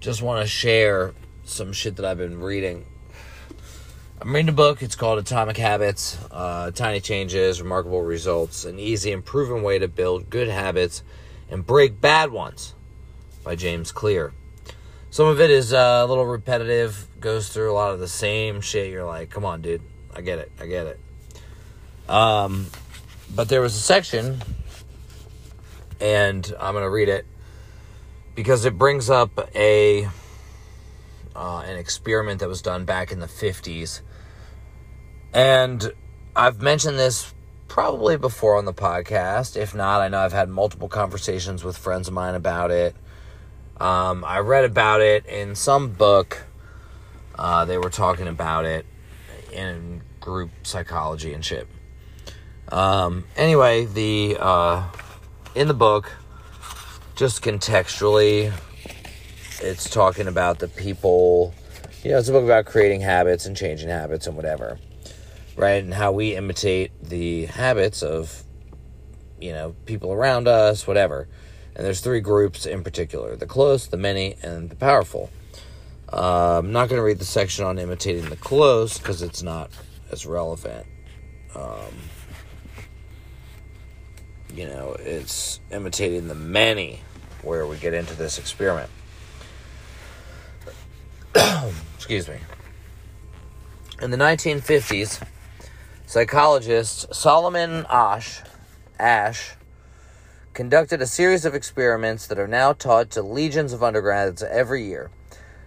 just 0.00 0.22
want 0.22 0.42
to 0.42 0.48
share 0.48 1.14
some 1.44 1.72
shit 1.72 1.96
that 1.96 2.04
I've 2.04 2.18
been 2.18 2.40
reading. 2.40 2.86
I'm 4.20 4.34
reading 4.34 4.48
a 4.48 4.52
book. 4.52 4.82
It's 4.82 4.96
called 4.96 5.18
Atomic 5.18 5.56
Habits 5.56 6.18
uh, 6.30 6.70
Tiny 6.72 7.00
Changes, 7.00 7.62
Remarkable 7.62 8.02
Results, 8.02 8.64
an 8.64 8.78
easy 8.78 9.12
and 9.12 9.24
proven 9.24 9.62
way 9.62 9.78
to 9.78 9.88
build 9.88 10.30
good 10.30 10.48
habits 10.48 11.02
and 11.48 11.64
break 11.64 12.00
bad 12.00 12.32
ones 12.32 12.75
by 13.46 13.54
James 13.54 13.92
Clear. 13.92 14.32
Some 15.08 15.28
of 15.28 15.40
it 15.40 15.50
is 15.50 15.72
uh, 15.72 16.02
a 16.04 16.06
little 16.06 16.26
repetitive, 16.26 17.06
goes 17.20 17.48
through 17.48 17.70
a 17.70 17.74
lot 17.74 17.92
of 17.92 18.00
the 18.00 18.08
same 18.08 18.60
shit. 18.60 18.90
You're 18.90 19.06
like, 19.06 19.30
come 19.30 19.44
on, 19.44 19.62
dude. 19.62 19.82
I 20.14 20.20
get 20.20 20.40
it. 20.40 20.50
I 20.60 20.66
get 20.66 20.86
it. 20.88 21.00
Um, 22.10 22.66
but 23.32 23.48
there 23.48 23.60
was 23.60 23.76
a 23.76 23.78
section, 23.78 24.42
and 26.00 26.52
I'm 26.58 26.74
going 26.74 26.82
to 26.82 26.90
read 26.90 27.08
it 27.08 27.24
because 28.34 28.64
it 28.64 28.76
brings 28.76 29.08
up 29.08 29.48
a 29.54 30.08
uh, 31.36 31.60
an 31.60 31.78
experiment 31.78 32.40
that 32.40 32.48
was 32.48 32.62
done 32.62 32.84
back 32.84 33.12
in 33.12 33.20
the 33.20 33.26
50s. 33.26 34.00
And 35.32 35.92
I've 36.34 36.60
mentioned 36.60 36.98
this 36.98 37.32
probably 37.68 38.16
before 38.16 38.56
on 38.56 38.64
the 38.64 38.74
podcast. 38.74 39.56
If 39.56 39.72
not, 39.72 40.00
I 40.00 40.08
know 40.08 40.18
I've 40.18 40.32
had 40.32 40.48
multiple 40.48 40.88
conversations 40.88 41.62
with 41.62 41.78
friends 41.78 42.08
of 42.08 42.14
mine 42.14 42.34
about 42.34 42.72
it. 42.72 42.96
Um, 43.80 44.24
I 44.24 44.38
read 44.38 44.64
about 44.64 45.00
it 45.00 45.26
in 45.26 45.54
some 45.54 45.92
book. 45.92 46.44
Uh, 47.38 47.64
they 47.66 47.76
were 47.76 47.90
talking 47.90 48.26
about 48.26 48.64
it 48.64 48.86
in 49.52 50.02
group 50.20 50.50
psychology 50.62 51.32
and 51.34 51.44
shit. 51.44 51.68
Um, 52.70 53.24
anyway, 53.36 53.84
the 53.84 54.38
uh, 54.40 54.84
in 55.54 55.68
the 55.68 55.74
book, 55.74 56.10
just 57.14 57.42
contextually, 57.42 58.52
it's 59.60 59.88
talking 59.90 60.26
about 60.26 60.58
the 60.58 60.68
people. 60.68 61.54
You 62.02 62.12
know, 62.12 62.18
it's 62.18 62.28
a 62.28 62.32
book 62.32 62.44
about 62.44 62.66
creating 62.66 63.02
habits 63.02 63.46
and 63.46 63.56
changing 63.56 63.88
habits 63.88 64.26
and 64.26 64.36
whatever, 64.36 64.78
right? 65.56 65.82
And 65.82 65.92
how 65.92 66.12
we 66.12 66.34
imitate 66.34 66.92
the 67.02 67.46
habits 67.46 68.02
of, 68.02 68.42
you 69.40 69.52
know, 69.52 69.74
people 69.84 70.12
around 70.12 70.48
us, 70.48 70.86
whatever. 70.86 71.28
And 71.76 71.84
there's 71.84 72.00
three 72.00 72.20
groups 72.20 72.64
in 72.64 72.82
particular 72.82 73.36
the 73.36 73.46
close, 73.46 73.86
the 73.86 73.98
many, 73.98 74.36
and 74.42 74.70
the 74.70 74.76
powerful. 74.76 75.30
Uh, 76.10 76.58
I'm 76.58 76.72
not 76.72 76.88
going 76.88 76.98
to 76.98 77.04
read 77.04 77.18
the 77.18 77.26
section 77.26 77.64
on 77.66 77.78
imitating 77.78 78.30
the 78.30 78.36
close 78.36 78.96
because 78.96 79.20
it's 79.20 79.42
not 79.42 79.70
as 80.10 80.24
relevant. 80.24 80.86
Um, 81.54 81.92
you 84.54 84.66
know, 84.66 84.96
it's 84.98 85.60
imitating 85.70 86.28
the 86.28 86.34
many 86.34 87.00
where 87.42 87.66
we 87.66 87.76
get 87.76 87.92
into 87.92 88.14
this 88.14 88.38
experiment. 88.38 88.90
Excuse 91.96 92.26
me. 92.26 92.38
In 94.00 94.10
the 94.10 94.16
1950s, 94.16 95.22
psychologist 96.06 97.14
Solomon 97.14 97.84
Ash, 97.90 98.40
Asch 98.98 99.56
conducted 100.56 101.02
a 101.02 101.06
series 101.06 101.44
of 101.44 101.54
experiments 101.54 102.26
that 102.26 102.38
are 102.38 102.48
now 102.48 102.72
taught 102.72 103.10
to 103.10 103.20
legions 103.20 103.74
of 103.74 103.82
undergrads 103.82 104.42
every 104.42 104.82
year. 104.86 105.10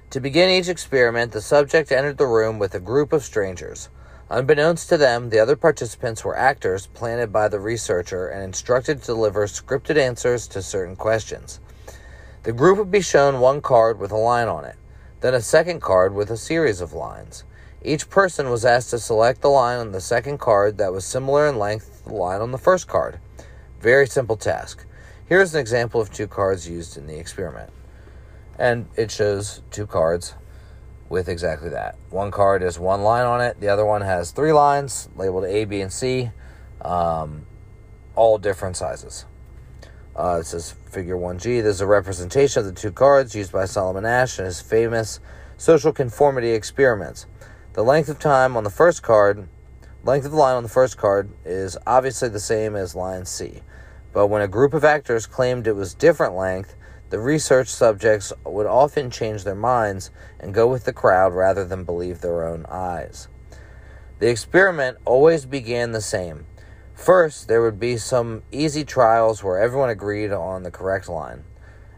To 0.09 0.19
begin 0.19 0.49
each 0.49 0.67
experiment, 0.67 1.31
the 1.31 1.41
subject 1.41 1.91
entered 1.91 2.17
the 2.17 2.25
room 2.25 2.57
with 2.57 2.73
a 2.73 2.79
group 2.79 3.13
of 3.13 3.23
strangers. 3.23 3.89
Unbeknownst 4.31 4.89
to 4.89 4.97
them, 4.97 5.29
the 5.29 5.37
other 5.37 5.55
participants 5.55 6.25
were 6.25 6.35
actors 6.35 6.87
planted 6.87 7.31
by 7.31 7.47
the 7.47 7.59
researcher 7.59 8.29
and 8.29 8.43
instructed 8.43 9.01
to 9.01 9.05
deliver 9.05 9.45
scripted 9.45 9.95
answers 9.95 10.47
to 10.47 10.59
certain 10.63 10.95
questions. 10.95 11.59
The 12.41 12.51
group 12.51 12.79
would 12.79 12.89
be 12.89 13.01
shown 13.01 13.39
one 13.39 13.61
card 13.61 13.99
with 13.99 14.11
a 14.11 14.17
line 14.17 14.47
on 14.47 14.65
it, 14.65 14.75
then 15.21 15.35
a 15.35 15.41
second 15.41 15.83
card 15.83 16.15
with 16.15 16.31
a 16.31 16.37
series 16.37 16.81
of 16.81 16.93
lines. 16.93 17.43
Each 17.83 18.09
person 18.09 18.49
was 18.49 18.65
asked 18.65 18.89
to 18.89 18.97
select 18.97 19.41
the 19.41 19.49
line 19.49 19.77
on 19.77 19.91
the 19.91 20.01
second 20.01 20.39
card 20.39 20.79
that 20.79 20.91
was 20.91 21.05
similar 21.05 21.47
in 21.47 21.59
length 21.59 22.01
to 22.05 22.09
the 22.09 22.15
line 22.15 22.41
on 22.41 22.51
the 22.51 22.57
first 22.57 22.87
card. 22.87 23.19
Very 23.79 24.07
simple 24.07 24.35
task. 24.35 24.85
Here's 25.25 25.53
an 25.53 25.61
example 25.61 26.01
of 26.01 26.11
two 26.11 26.27
cards 26.27 26.67
used 26.67 26.97
in 26.97 27.07
the 27.07 27.17
experiment. 27.17 27.71
And 28.57 28.87
it 28.97 29.09
shows 29.09 29.61
two 29.71 29.87
cards 29.87 30.33
with 31.07 31.29
exactly 31.29 31.69
that. 31.69 31.97
One 32.09 32.29
card 32.29 32.61
has 32.61 32.77
one 32.77 33.03
line 33.03 33.25
on 33.25 33.41
it, 33.41 33.59
the 33.59 33.69
other 33.69 33.85
one 33.85 34.01
has 34.01 34.31
three 34.31 34.51
lines 34.51 35.09
labeled 35.15 35.45
A, 35.45 35.65
B, 35.65 35.81
and 35.81 35.91
C, 35.91 36.29
um, 36.81 37.45
all 38.15 38.37
different 38.37 38.75
sizes. 38.75 39.25
Uh, 40.15 40.39
it 40.41 40.45
says 40.45 40.75
figure 40.91 41.15
1G. 41.15 41.63
There's 41.63 41.79
a 41.79 41.87
representation 41.87 42.59
of 42.59 42.65
the 42.65 42.73
two 42.73 42.91
cards 42.91 43.33
used 43.33 43.53
by 43.53 43.65
Solomon 43.65 44.05
Asch 44.05 44.39
in 44.39 44.45
his 44.45 44.59
famous 44.59 45.21
social 45.55 45.93
conformity 45.93 46.51
experiments. 46.51 47.25
The 47.73 47.83
length 47.83 48.09
of 48.09 48.19
time 48.19 48.57
on 48.57 48.65
the 48.65 48.69
first 48.69 49.01
card, 49.01 49.47
length 50.03 50.25
of 50.25 50.31
the 50.31 50.37
line 50.37 50.55
on 50.55 50.63
the 50.63 50.69
first 50.69 50.97
card 50.97 51.29
is 51.45 51.77
obviously 51.85 52.29
the 52.29 52.39
same 52.39 52.75
as 52.75 52.95
line 52.95 53.25
C. 53.25 53.61
But 54.13 54.27
when 54.27 54.41
a 54.41 54.47
group 54.47 54.73
of 54.73 54.83
actors 54.83 55.27
claimed 55.27 55.67
it 55.67 55.75
was 55.75 55.93
different 55.93 56.35
length, 56.35 56.75
the 57.09 57.19
research 57.19 57.67
subjects 57.67 58.31
would 58.45 58.67
often 58.67 59.09
change 59.09 59.43
their 59.43 59.55
minds 59.55 60.11
and 60.39 60.53
go 60.53 60.67
with 60.67 60.85
the 60.85 60.93
crowd 60.93 61.33
rather 61.33 61.65
than 61.65 61.83
believe 61.83 62.21
their 62.21 62.47
own 62.47 62.65
eyes. 62.67 63.27
The 64.19 64.29
experiment 64.29 64.97
always 65.05 65.45
began 65.45 65.91
the 65.91 66.01
same. 66.01 66.45
First, 66.93 67.47
there 67.47 67.61
would 67.61 67.79
be 67.79 67.97
some 67.97 68.43
easy 68.51 68.83
trials 68.83 69.43
where 69.43 69.59
everyone 69.59 69.89
agreed 69.89 70.31
on 70.31 70.63
the 70.63 70.71
correct 70.71 71.07
line. 71.07 71.45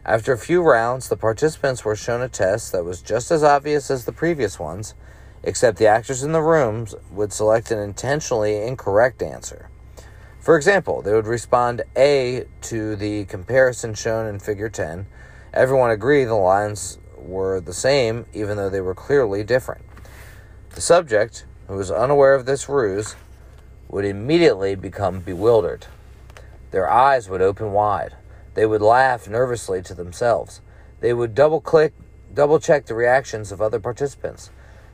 After 0.04 0.32
a 0.32 0.38
few 0.38 0.62
rounds, 0.62 1.08
the 1.08 1.16
participants 1.16 1.84
were 1.84 1.96
shown 1.96 2.22
a 2.22 2.28
test 2.28 2.72
that 2.72 2.84
was 2.84 3.02
just 3.02 3.30
as 3.30 3.42
obvious 3.42 3.90
as 3.90 4.04
the 4.04 4.12
previous 4.12 4.58
ones, 4.58 4.94
except 5.42 5.78
the 5.78 5.86
actors 5.86 6.22
in 6.22 6.32
the 6.32 6.42
rooms 6.42 6.94
would 7.10 7.32
select 7.32 7.70
an 7.70 7.78
intentionally 7.78 8.62
incorrect 8.62 9.22
answer. 9.22 9.68
For 10.40 10.56
example, 10.56 11.02
they 11.02 11.12
would 11.12 11.26
respond 11.26 11.82
A 11.96 12.46
to 12.62 12.96
the 12.96 13.24
comparison 13.26 13.94
shown 13.94 14.26
in 14.26 14.40
Figure 14.40 14.68
10. 14.68 15.06
Everyone 15.54 15.90
agreed 15.90 16.24
the 16.24 16.34
lines 16.34 16.98
were 17.16 17.60
the 17.60 17.72
same, 17.72 18.26
even 18.32 18.56
though 18.56 18.70
they 18.70 18.80
were 18.80 18.94
clearly 18.94 19.44
different. 19.44 19.84
The 20.70 20.80
subject, 20.80 21.46
who 21.68 21.76
was 21.76 21.90
unaware 21.90 22.34
of 22.34 22.46
this 22.46 22.68
ruse, 22.68 23.14
would 23.88 24.04
immediately 24.04 24.74
become 24.74 25.20
bewildered. 25.20 25.86
Their 26.72 26.90
eyes 26.90 27.28
would 27.28 27.42
open 27.42 27.72
wide. 27.72 28.16
They 28.54 28.66
would 28.66 28.82
laugh 28.82 29.28
nervously 29.28 29.82
to 29.82 29.94
themselves. 29.94 30.60
They 31.00 31.12
would 31.12 31.34
double 31.34 31.60
click, 31.60 31.92
double 32.32 32.58
check 32.58 32.86
the 32.86 32.94
reactions 32.94 33.52
of 33.52 33.60
other 33.60 33.78
participants. 33.78 34.50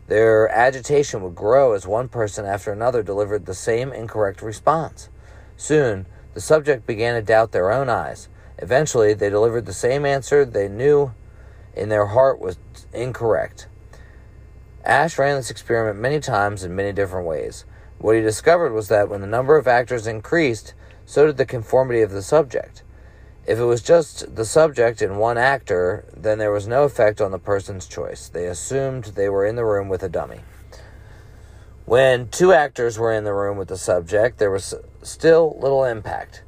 Their 0.09 0.49
agitation 0.49 1.23
would 1.23 1.35
grow 1.35 1.73
as 1.73 1.87
one 1.87 2.09
person 2.09 2.47
after 2.47 2.73
another 2.73 3.03
delivered 3.03 3.45
the 3.45 3.55
same 3.55 3.93
incorrect 3.93 4.41
response. 4.43 5.11
Soon, 5.57 6.07
the 6.33 6.41
subject 6.41 6.87
began 6.87 7.15
to 7.15 7.23
doubt 7.23 7.53
their 7.53 7.71
own 7.71 7.91
eyes. 7.91 8.29
Eventually, 8.57 9.13
they 9.13 9.29
delivered 9.29 9.67
the 9.67 9.73
same 9.73 10.07
answer 10.07 10.45
they 10.45 10.67
knew 10.67 11.13
in 11.75 11.91
their 11.91 12.07
heart 12.07 12.41
was 12.41 12.59
incorrect. 12.93 13.69
Asch 14.85 15.19
ran 15.19 15.37
this 15.37 15.51
experiment 15.51 16.01
many 16.01 16.21
times 16.21 16.65
in 16.65 16.75
many 16.75 16.93
different 16.93 17.27
ways. 17.27 17.67
What 17.99 18.17
he 18.17 18.23
discovered 18.23 18.73
was 18.73 18.89
that 18.89 19.11
when 19.11 19.21
the 19.21 19.27
number 19.27 19.57
of 19.57 19.69
actors 19.69 20.07
increased, 20.07 20.73
so 21.05 21.27
did 21.27 21.37
the 21.37 21.45
conformity 21.45 22.01
of 22.01 22.11
the 22.11 22.23
subject. 22.23 22.83
If 23.49 23.59
it 23.59 23.65
was 23.65 23.81
just 23.81 24.37
the 24.37 24.45
subject 24.45 25.01
and 25.01 25.19
one 25.19 25.39
actor, 25.39 26.05
then 26.15 26.37
there 26.37 26.53
was 26.53 26.69
no 26.69 26.85
effect 26.85 27.19
on 27.19 27.31
the 27.31 27.39
person's 27.39 27.87
choice. 27.87 28.29
They 28.29 28.45
assumed 28.45 29.05
they 29.05 29.31
were 29.31 29.47
in 29.47 29.57
the 29.57 29.65
room 29.65 29.89
with 29.89 30.03
a 30.03 30.09
dummy. 30.11 30.41
When 31.87 32.29
two 32.29 32.53
actors 32.53 32.99
were 32.99 33.11
in 33.11 33.25
the 33.25 33.33
room 33.33 33.57
with 33.57 33.69
the 33.69 33.79
subject, 33.79 34.37
there 34.37 34.51
was 34.51 34.75
still 35.01 35.57
little 35.59 35.85
impact. 35.85 36.43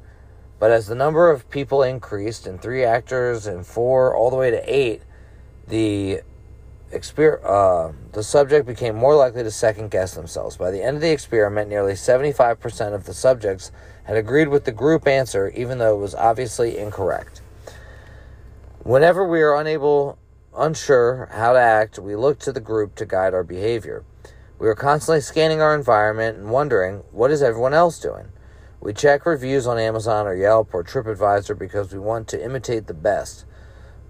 But 0.59 0.69
as 0.69 0.85
the 0.85 0.93
number 0.93 1.31
of 1.31 1.49
people 1.49 1.81
increased, 1.81 2.45
and 2.45 2.61
three 2.61 2.83
actors 2.83 3.47
and 3.47 3.65
four, 3.65 4.15
all 4.15 4.29
the 4.29 4.35
way 4.35 4.51
to 4.51 4.61
eight, 4.71 5.01
the 5.67 6.21
exper- 6.93 7.43
uh, 7.43 7.93
the 8.11 8.21
subject 8.21 8.67
became 8.67 8.95
more 8.95 9.15
likely 9.15 9.41
to 9.41 9.49
second 9.49 9.89
guess 9.89 10.13
themselves. 10.13 10.55
By 10.55 10.69
the 10.69 10.83
end 10.83 10.97
of 10.97 11.01
the 11.01 11.09
experiment, 11.09 11.67
nearly 11.67 11.93
75% 11.93 12.93
of 12.93 13.05
the 13.05 13.13
subjects 13.15 13.71
had 14.05 14.17
agreed 14.17 14.47
with 14.47 14.65
the 14.65 14.71
group 14.71 15.07
answer, 15.07 15.49
even 15.55 15.77
though 15.77 15.95
it 15.95 16.01
was 16.01 16.15
obviously 16.15 16.77
incorrect. 16.77 17.41
Whenever 18.83 19.27
we 19.27 19.41
are 19.41 19.55
unable, 19.55 20.17
unsure 20.57 21.29
how 21.31 21.53
to 21.53 21.59
act, 21.59 21.99
we 21.99 22.15
look 22.15 22.39
to 22.39 22.51
the 22.51 22.59
group 22.59 22.95
to 22.95 23.05
guide 23.05 23.33
our 23.33 23.43
behavior. 23.43 24.03
We 24.57 24.67
are 24.67 24.75
constantly 24.75 25.21
scanning 25.21 25.61
our 25.61 25.75
environment 25.75 26.37
and 26.37 26.49
wondering, 26.49 27.03
what 27.11 27.31
is 27.31 27.41
everyone 27.41 27.73
else 27.73 27.99
doing? 27.99 28.27
We 28.79 28.93
check 28.93 29.25
reviews 29.25 29.67
on 29.67 29.77
Amazon 29.77 30.25
or 30.25 30.35
Yelp 30.35 30.73
or 30.73 30.83
TripAdvisor 30.83 31.57
because 31.57 31.93
we 31.93 31.99
want 31.99 32.27
to 32.29 32.43
imitate 32.43 32.87
the 32.87 32.95
best. 32.95 33.45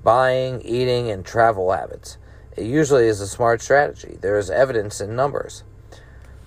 Buying, 0.03 0.61
eating, 0.61 1.11
and 1.11 1.25
travel 1.25 1.71
habits. 1.71 2.17
It 2.55 2.65
usually 2.65 3.07
is 3.07 3.21
a 3.21 3.27
smart 3.27 3.61
strategy. 3.61 4.17
There 4.21 4.37
is 4.37 4.49
evidence 4.49 5.01
in 5.01 5.15
numbers. 5.15 5.63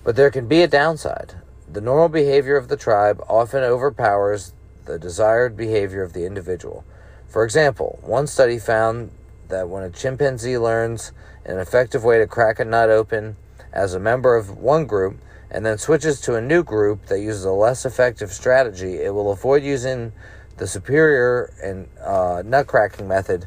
But 0.03 0.15
there 0.15 0.31
can 0.31 0.47
be 0.47 0.61
a 0.61 0.67
downside. 0.67 1.35
The 1.71 1.81
normal 1.81 2.09
behavior 2.09 2.57
of 2.57 2.67
the 2.67 2.77
tribe 2.77 3.23
often 3.27 3.63
overpowers 3.63 4.53
the 4.85 4.99
desired 4.99 5.57
behavior 5.57 6.03
of 6.03 6.13
the 6.13 6.25
individual. 6.25 6.85
For 7.27 7.43
example, 7.43 7.99
one 8.01 8.27
study 8.27 8.59
found 8.59 9.11
that 9.49 9.67
when 9.69 9.83
a 9.83 9.89
chimpanzee 9.89 10.57
learns 10.57 11.11
an 11.45 11.57
effective 11.57 12.03
way 12.03 12.19
to 12.19 12.27
crack 12.27 12.59
a 12.59 12.65
nut 12.65 12.89
open, 12.89 13.35
as 13.75 13.93
a 13.93 13.99
member 13.99 14.35
of 14.35 14.57
one 14.57 14.85
group 14.85 15.17
and 15.51 15.65
then 15.65 15.77
switches 15.77 16.21
to 16.21 16.35
a 16.35 16.41
new 16.41 16.63
group 16.63 17.05
that 17.07 17.19
uses 17.19 17.43
a 17.43 17.51
less 17.51 17.85
effective 17.85 18.31
strategy, 18.31 18.95
it 19.01 19.13
will 19.13 19.31
avoid 19.31 19.63
using 19.63 20.13
the 20.57 20.65
superior 20.65 21.53
and 21.61 21.87
uh, 22.01 22.41
nut 22.45 22.65
cracking 22.65 23.07
method 23.07 23.45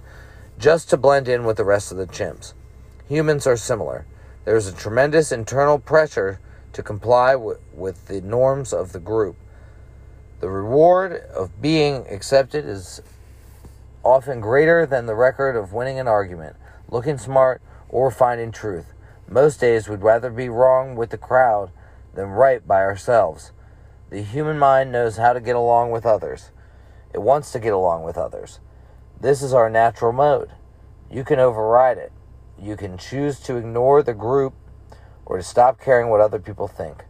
just 0.59 0.91
to 0.91 0.97
blend 0.97 1.29
in 1.29 1.45
with 1.45 1.57
the 1.57 1.65
rest 1.65 1.91
of 1.91 1.99
the 1.99 2.07
chimps. 2.07 2.53
Humans 3.09 3.47
are 3.47 3.57
similar. 3.57 4.05
There 4.45 4.57
is 4.57 4.67
a 4.67 4.73
tremendous 4.73 5.33
internal 5.33 5.79
pressure 5.79 6.41
to 6.73 6.83
comply 6.83 7.35
with, 7.35 7.59
with 7.73 8.07
the 8.09 8.21
norms 8.21 8.73
of 8.73 8.93
the 8.93 9.01
group. 9.01 9.37
The 10.41 10.49
reward 10.49 11.13
of 11.35 11.61
being 11.61 12.07
accepted 12.09 12.65
is 12.65 13.01
often 14.05 14.41
greater 14.41 14.87
than 14.87 15.07
the 15.07 15.15
record 15.15 15.57
of 15.57 15.73
winning 15.73 15.99
an 15.99 16.09
argument, 16.09 16.57
looking 16.89 17.19
smart, 17.19 17.61
or 17.89 18.11
finding 18.11 18.53
truth. 18.53 18.93
Most 19.29 19.61
days 19.61 19.89
we'd 19.89 20.03
rather 20.03 20.31
be 20.31 20.49
wrong 20.49 20.95
with 20.95 21.11
the 21.11 21.19
crowd 21.19 21.71
than 22.15 22.29
right 22.29 22.67
by 22.67 22.81
ourselves. 22.81 23.53
The 24.11 24.23
human 24.23 24.59
mind 24.59 24.93
knows 24.93 25.17
how 25.17 25.33
to 25.33 25.41
get 25.41 25.57
along 25.57 25.91
with 25.91 26.07
others. 26.07 26.51
It 27.13 27.21
wants 27.21 27.53
to 27.53 27.59
get 27.59 27.73
along 27.73 28.05
with 28.05 28.17
others. 28.17 28.61
This 29.21 29.43
is 29.43 29.53
our 29.53 29.69
natural 29.69 30.13
mode. 30.13 30.51
You 31.11 31.25
can 31.25 31.39
override 31.39 31.99
it. 31.99 32.13
You 32.61 32.77
can 32.77 32.97
choose 32.97 33.41
to 33.41 33.57
ignore 33.57 34.03
the 34.03 34.15
group 34.15 34.55
or 35.29 35.37
to 35.37 35.43
stop 35.43 35.79
caring 35.79 36.09
what 36.09 36.21
other 36.21 36.39
people 36.39 36.67
think. 36.67 37.05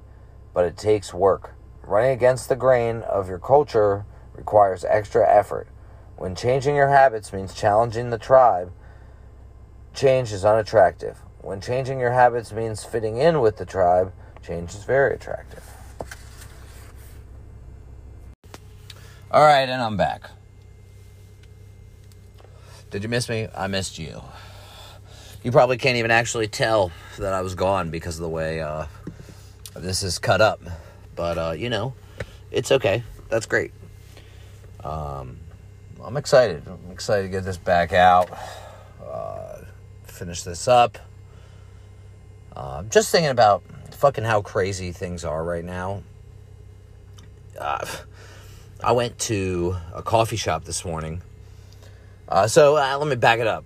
But 0.52 0.64
it 0.64 0.76
takes 0.76 1.14
work. 1.14 1.54
Running 1.84 2.10
against 2.10 2.48
the 2.48 2.56
grain 2.56 3.02
of 3.02 3.28
your 3.28 3.38
culture 3.38 4.04
requires 4.34 4.84
extra 4.84 5.26
effort. 5.26 5.68
When 6.16 6.34
changing 6.34 6.74
your 6.74 6.88
habits 6.88 7.32
means 7.32 7.54
challenging 7.54 8.10
the 8.10 8.18
tribe, 8.18 8.72
change 9.94 10.32
is 10.32 10.44
unattractive. 10.44 11.18
When 11.40 11.60
changing 11.60 12.00
your 12.00 12.10
habits 12.10 12.52
means 12.52 12.84
fitting 12.84 13.16
in 13.18 13.40
with 13.40 13.56
the 13.56 13.64
tribe, 13.64 14.12
change 14.42 14.74
is 14.74 14.82
very 14.82 15.14
attractive. 15.14 15.62
All 19.30 19.44
right, 19.44 19.68
and 19.68 19.80
I'm 19.80 19.96
back. 19.96 20.28
Did 22.90 23.04
you 23.04 23.08
miss 23.08 23.28
me? 23.28 23.46
I 23.54 23.68
missed 23.68 23.98
you. 23.98 24.22
You 25.43 25.53
probably 25.53 25.78
can't 25.78 25.97
even 25.97 26.11
actually 26.11 26.49
tell 26.49 26.91
that 27.18 27.32
I 27.32 27.43
was 27.43 27.55
gone 27.55 27.91
because 27.91 28.16
of 28.16 28.22
the 28.22 28.28
way 28.28 28.61
uh, 28.61 28.86
this 29.76 30.03
is 30.03 30.18
cut 30.18 30.41
up. 30.41 30.61
But, 31.14 31.39
uh, 31.39 31.55
you 31.57 31.70
know, 31.70 31.95
it's 32.51 32.72
okay. 32.72 33.05
That's 33.28 33.47
great. 33.47 33.72
Um, 34.82 35.39
I'm 36.03 36.16
excited. 36.16 36.64
I'm 36.66 36.91
excited 36.91 37.22
to 37.22 37.28
get 37.28 37.45
this 37.45 37.57
back 37.57 37.93
out, 37.93 38.30
uh, 39.05 39.59
finish 40.05 40.43
this 40.43 40.66
up. 40.66 40.99
Uh, 42.57 42.78
I'm 42.78 42.91
just 42.91 43.12
thinking 43.12 43.30
about 43.30 43.62
fucking 43.93 44.24
how 44.24 44.43
crazy 44.43 44.91
things 44.91 45.24
are 45.24 45.45
right 45.45 45.64
now. 45.64 46.03
Uh, 47.59 47.86
I 48.82 48.93
went 48.93 49.18
to 49.20 49.76
a 49.95 50.03
coffee 50.03 50.36
shop 50.36 50.64
this 50.64 50.84
morning. 50.84 51.22
Uh, 52.28 52.49
so 52.49 52.74
let 52.74 53.07
me 53.07 53.16
back 53.16 53.39
it 53.39 53.47
up. 53.47 53.64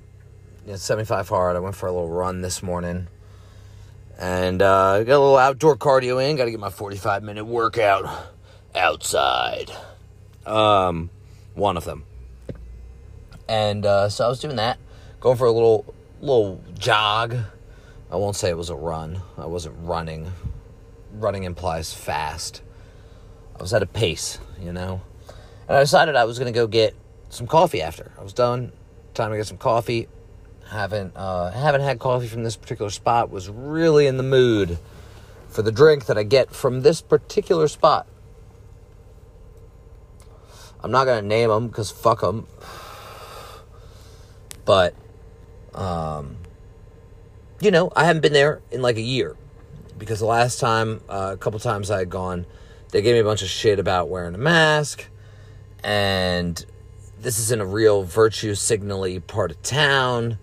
It's 0.67 0.83
75 0.83 1.29
hard. 1.29 1.57
I 1.57 1.61
went 1.61 1.75
for 1.75 1.87
a 1.87 1.93
little 1.93 2.09
run 2.09 2.41
this 2.41 2.63
morning. 2.63 3.09
And 4.19 4.63
uh, 4.63 5.03
got 5.03 5.17
a 5.17 5.19
little 5.19 5.37
outdoor 5.37 5.77
cardio 5.77 6.29
in. 6.29 6.37
Got 6.37 6.45
to 6.45 6.51
get 6.51 6.61
my 6.61 6.71
45 6.71 7.23
minute 7.23 7.45
workout 7.45 8.29
outside. 8.75 9.71
Um, 10.47 11.11
one 11.55 11.77
of 11.77 11.85
them. 11.85 12.05
And 13.49 13.85
uh, 13.85 14.09
so 14.09 14.25
I 14.25 14.29
was 14.29 14.41
doing 14.41 14.57
that, 14.57 14.79
going 15.21 15.37
for 15.37 15.47
a 15.47 15.53
little 15.53 15.95
little 16.21 16.63
jog 16.79 17.37
I 18.13 18.17
won't 18.17 18.37
say 18.37 18.51
it 18.51 18.59
was 18.59 18.69
a 18.69 18.77
run. 18.77 19.23
I 19.39 19.47
wasn't 19.47 19.75
running. 19.81 20.31
Running 21.15 21.45
implies 21.45 21.95
fast. 21.95 22.61
I 23.59 23.63
was 23.63 23.73
at 23.73 23.83
a 23.83 23.87
pace, 23.87 24.39
you 24.61 24.71
know? 24.71 25.01
And 25.67 25.79
I 25.79 25.81
decided 25.81 26.15
I 26.15 26.27
was 26.27 26.39
going 26.39 26.53
to 26.53 26.55
go 26.55 26.67
get 26.67 26.95
some 27.31 27.47
coffee 27.47 27.81
after. 27.81 28.13
I 28.19 28.23
was 28.23 28.35
done. 28.35 28.73
Time 29.15 29.31
to 29.31 29.39
get 29.39 29.47
some 29.47 29.57
coffee. 29.57 30.09
Haven't 30.73 31.13
uh, 31.15 31.51
haven't 31.51 31.83
had 31.83 31.99
coffee 31.99 32.27
from 32.27 32.45
this 32.45 32.57
particular 32.57 32.91
spot. 32.91 33.31
Was 33.31 33.51
really 33.51 34.07
in 34.07 34.17
the 34.17 34.23
mood 34.23 34.79
for 35.49 35.61
the 35.61 35.71
drink 35.71 36.07
that 36.07 36.17
I 36.17 36.23
get 36.23 36.51
from 36.55 36.81
this 36.81 37.03
particular 37.03 37.69
spot. 37.69 38.07
I'm 40.83 40.91
not 40.91 41.05
gonna 41.05 41.23
name 41.23 41.51
them 41.51 41.69
because 41.69 41.91
fuck 41.91 42.23
them. 42.23 42.47
But, 44.65 44.95
um, 45.75 46.39
you 47.61 47.71
know, 47.71 47.93
I 47.95 48.05
haven't 48.05 48.23
been 48.23 48.33
there 48.33 48.63
in 48.71 48.81
like 48.81 48.97
a 48.97 49.03
year 49.03 49.37
because 49.99 50.21
the 50.21 50.27
last 50.27 50.59
time, 50.59 51.01
uh, 51.09 51.31
a 51.35 51.37
couple 51.37 51.59
times 51.61 51.91
I 51.91 51.99
had 51.99 52.11
gone, 52.11 52.47
they 52.91 53.03
gave 53.03 53.15
me 53.15 53.21
a 53.21 53.25
bunch 53.25 53.43
of 53.43 53.49
shit 53.49 53.79
about 53.79 54.09
wearing 54.09 54.35
a 54.35 54.39
mask, 54.39 55.05
and 55.83 56.65
this 57.21 57.39
isn't 57.39 57.61
a 57.61 57.67
real 57.67 58.03
virtue 58.03 58.55
signally 58.55 59.21
part 59.21 59.51
of 59.51 59.63
town. 59.63 60.39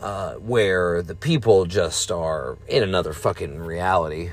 Uh, 0.00 0.32
where 0.36 1.02
the 1.02 1.14
people 1.14 1.66
just 1.66 2.10
are 2.10 2.56
in 2.66 2.82
another 2.82 3.12
fucking 3.12 3.58
reality, 3.58 4.30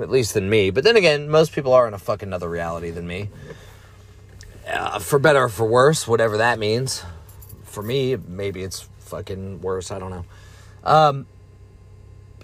at 0.00 0.10
least 0.10 0.34
than 0.34 0.50
me. 0.50 0.70
But 0.70 0.82
then 0.82 0.96
again, 0.96 1.28
most 1.28 1.52
people 1.52 1.72
are 1.72 1.86
in 1.86 1.94
a 1.94 1.98
fucking 1.98 2.32
other 2.32 2.48
reality 2.48 2.90
than 2.90 3.06
me. 3.06 3.30
Uh, 4.68 4.98
for 4.98 5.20
better 5.20 5.44
or 5.44 5.48
for 5.48 5.68
worse, 5.68 6.08
whatever 6.08 6.38
that 6.38 6.58
means. 6.58 7.04
For 7.62 7.80
me, 7.80 8.16
maybe 8.16 8.64
it's 8.64 8.88
fucking 8.98 9.60
worse. 9.60 9.92
I 9.92 10.00
don't 10.00 10.10
know. 10.10 10.24
Um, 10.82 11.26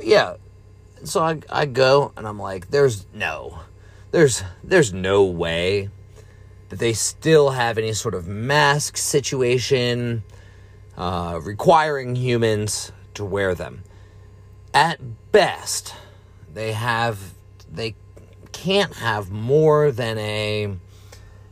yeah. 0.01 0.37
So 1.03 1.23
I 1.23 1.41
I 1.51 1.67
go 1.67 2.13
and 2.17 2.25
I'm 2.25 2.39
like, 2.39 2.71
there's 2.71 3.05
no, 3.13 3.63
there's 4.13 4.45
there's 4.63 4.93
no 4.93 5.25
way 5.25 5.91
that 6.69 6.79
they 6.79 6.93
still 6.93 7.51
have 7.51 7.79
any 7.79 7.93
sort 7.95 8.15
of 8.15 8.29
mask 8.29 8.97
situation 8.97 10.23
uh, 10.97 11.41
requiring 11.43 12.17
humans 12.17 12.93
to 13.15 13.25
wear 13.25 13.55
them. 13.55 13.83
At 14.73 15.33
best, 15.33 15.95
they 16.53 16.73
have 16.73 17.35
they 17.71 17.95
can't 18.53 18.95
have 18.95 19.31
more 19.31 19.91
than 19.91 20.19
a 20.19 20.77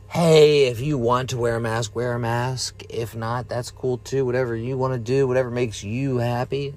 hey, 0.09 0.67
if 0.67 0.79
you 0.79 0.97
want 0.97 1.31
to 1.31 1.37
wear 1.37 1.55
a 1.55 1.59
mask, 1.59 1.95
wear 1.95 2.13
a 2.13 2.19
mask. 2.19 2.83
If 2.89 3.15
not, 3.15 3.49
that's 3.49 3.71
cool 3.71 3.97
too. 3.97 4.25
Whatever 4.25 4.55
you 4.55 4.77
want 4.77 4.93
to 4.93 4.99
do, 4.99 5.27
whatever 5.27 5.49
makes 5.49 5.83
you 5.83 6.17
happy. 6.17 6.75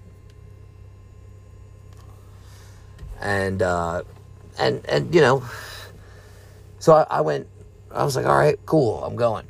And 3.21 3.63
uh 3.63 4.03
and 4.59 4.85
and 4.87 5.15
you 5.15 5.21
know, 5.21 5.45
so 6.79 6.95
I, 6.95 7.07
I 7.11 7.21
went 7.21 7.49
I 7.91 8.05
was 8.05 8.17
like, 8.17 8.27
all 8.27 8.37
right, 8.37 8.59
cool, 8.67 9.03
I'm 9.05 9.17
going 9.17 9.47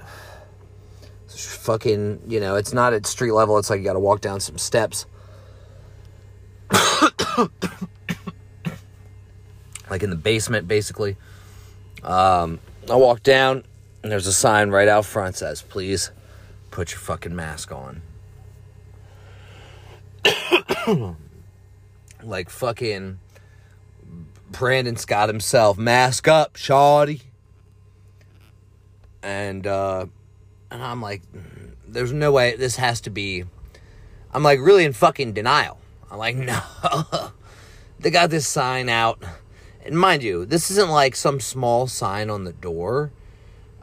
fucking, 1.45 2.23
you 2.27 2.41
know, 2.41 2.57
it's 2.57 2.73
not 2.73 2.93
at 2.93 3.07
street 3.07 3.33
level. 3.33 3.59
It's 3.59 3.71
like 3.71 3.79
you 3.79 3.85
got 3.85 3.95
to 3.95 4.01
walk 4.01 4.21
down 4.21 4.41
some 4.41 4.59
steps. 4.59 5.07
like 9.91 10.03
in 10.03 10.11
the 10.11 10.17
basement, 10.17 10.67
basically. 10.69 11.17
Um, 12.03 12.61
I 12.91 12.97
walk 12.97 13.23
down, 13.23 13.65
and 14.03 14.13
there's 14.13 14.27
a 14.27 14.33
sign 14.33 14.71
right 14.71 14.89
out 14.89 15.05
front 15.05 15.37
says, 15.37 15.63
"Please 15.63 16.11
put 16.71 16.93
your 16.93 17.01
fucking 17.01 17.35
mask 17.35 17.73
on." 17.73 18.03
like 22.23 22.51
fucking 22.51 23.19
Brandon 24.51 24.97
Scott 24.97 25.29
himself, 25.29 25.79
mask 25.79 26.29
up, 26.29 26.55
shawty. 26.55 27.23
And 29.23 29.67
uh, 29.67 30.07
and 30.71 30.83
I'm 30.83 31.01
like, 31.01 31.23
there's 31.87 32.13
no 32.13 32.33
way 32.33 32.57
this 32.57 32.77
has 32.77 33.01
to 33.03 33.11
be. 33.11 33.45
I'm 34.33 34.43
like 34.43 34.61
really 34.61 34.85
in 34.85 34.93
fucking 34.93 35.33
denial. 35.33 35.79
I'm 36.11 36.19
like, 36.19 36.37
no. 36.37 36.61
they 38.01 38.11
got 38.11 38.31
this 38.31 38.47
sign 38.47 38.89
out. 38.89 39.23
And 39.85 39.99
mind 39.99 40.23
you, 40.23 40.45
this 40.45 40.71
isn't 40.71 40.91
like 40.91 41.15
some 41.15 41.41
small 41.41 41.87
sign 41.87 42.29
on 42.31 42.45
the 42.45 42.53
door. 42.53 43.13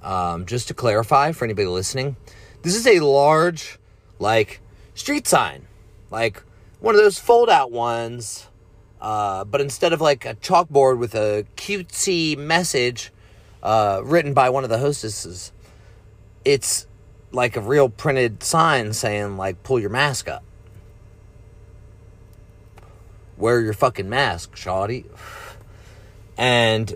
Um, 0.02 0.46
just 0.46 0.68
to 0.68 0.74
clarify 0.74 1.32
for 1.32 1.46
anybody 1.46 1.68
listening, 1.68 2.18
this 2.62 2.76
is 2.76 2.86
a 2.86 3.00
large, 3.00 3.80
like, 4.20 4.60
street 4.96 5.28
sign. 5.28 5.66
Like 6.12 6.44
one 6.82 6.94
of 6.94 7.02
those 7.02 7.18
fold 7.18 7.50
out 7.50 7.72
ones. 7.72 8.48
Uh, 9.00 9.46
but 9.46 9.62
instead 9.62 9.94
of 9.94 10.02
like 10.02 10.26
a 10.26 10.36
chalkboard 10.36 10.98
with 10.98 11.16
a 11.16 11.46
cutesy 11.56 12.38
message 12.38 13.12
uh, 13.62 14.02
written 14.04 14.34
by 14.34 14.50
one 14.50 14.66
of 14.66 14.70
the 14.70 14.78
hostesses, 14.78 15.53
it's 16.46 16.88
like 17.32 17.56
a 17.56 17.62
real 17.62 17.89
printed 17.89 18.44
sign 18.44 18.94
saying 18.94 19.38
like 19.38 19.64
pull 19.64 19.80
your 19.80 19.89
mask 19.89 20.28
up. 20.28 20.44
Wear 23.38 23.62
your 23.62 23.74
fucking 23.74 24.10
mask, 24.10 24.56
shoddy. 24.56 25.06
And 26.38 26.96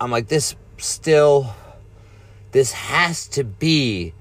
I'm 0.00 0.10
like 0.10 0.28
this 0.28 0.56
still 0.78 1.54
this 2.52 2.72
has 2.72 3.28
to 3.28 3.44
be 3.44 4.14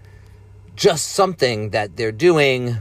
just 0.75 1.09
something 1.09 1.69
that 1.69 1.95
they're 1.95 2.11
doing 2.11 2.77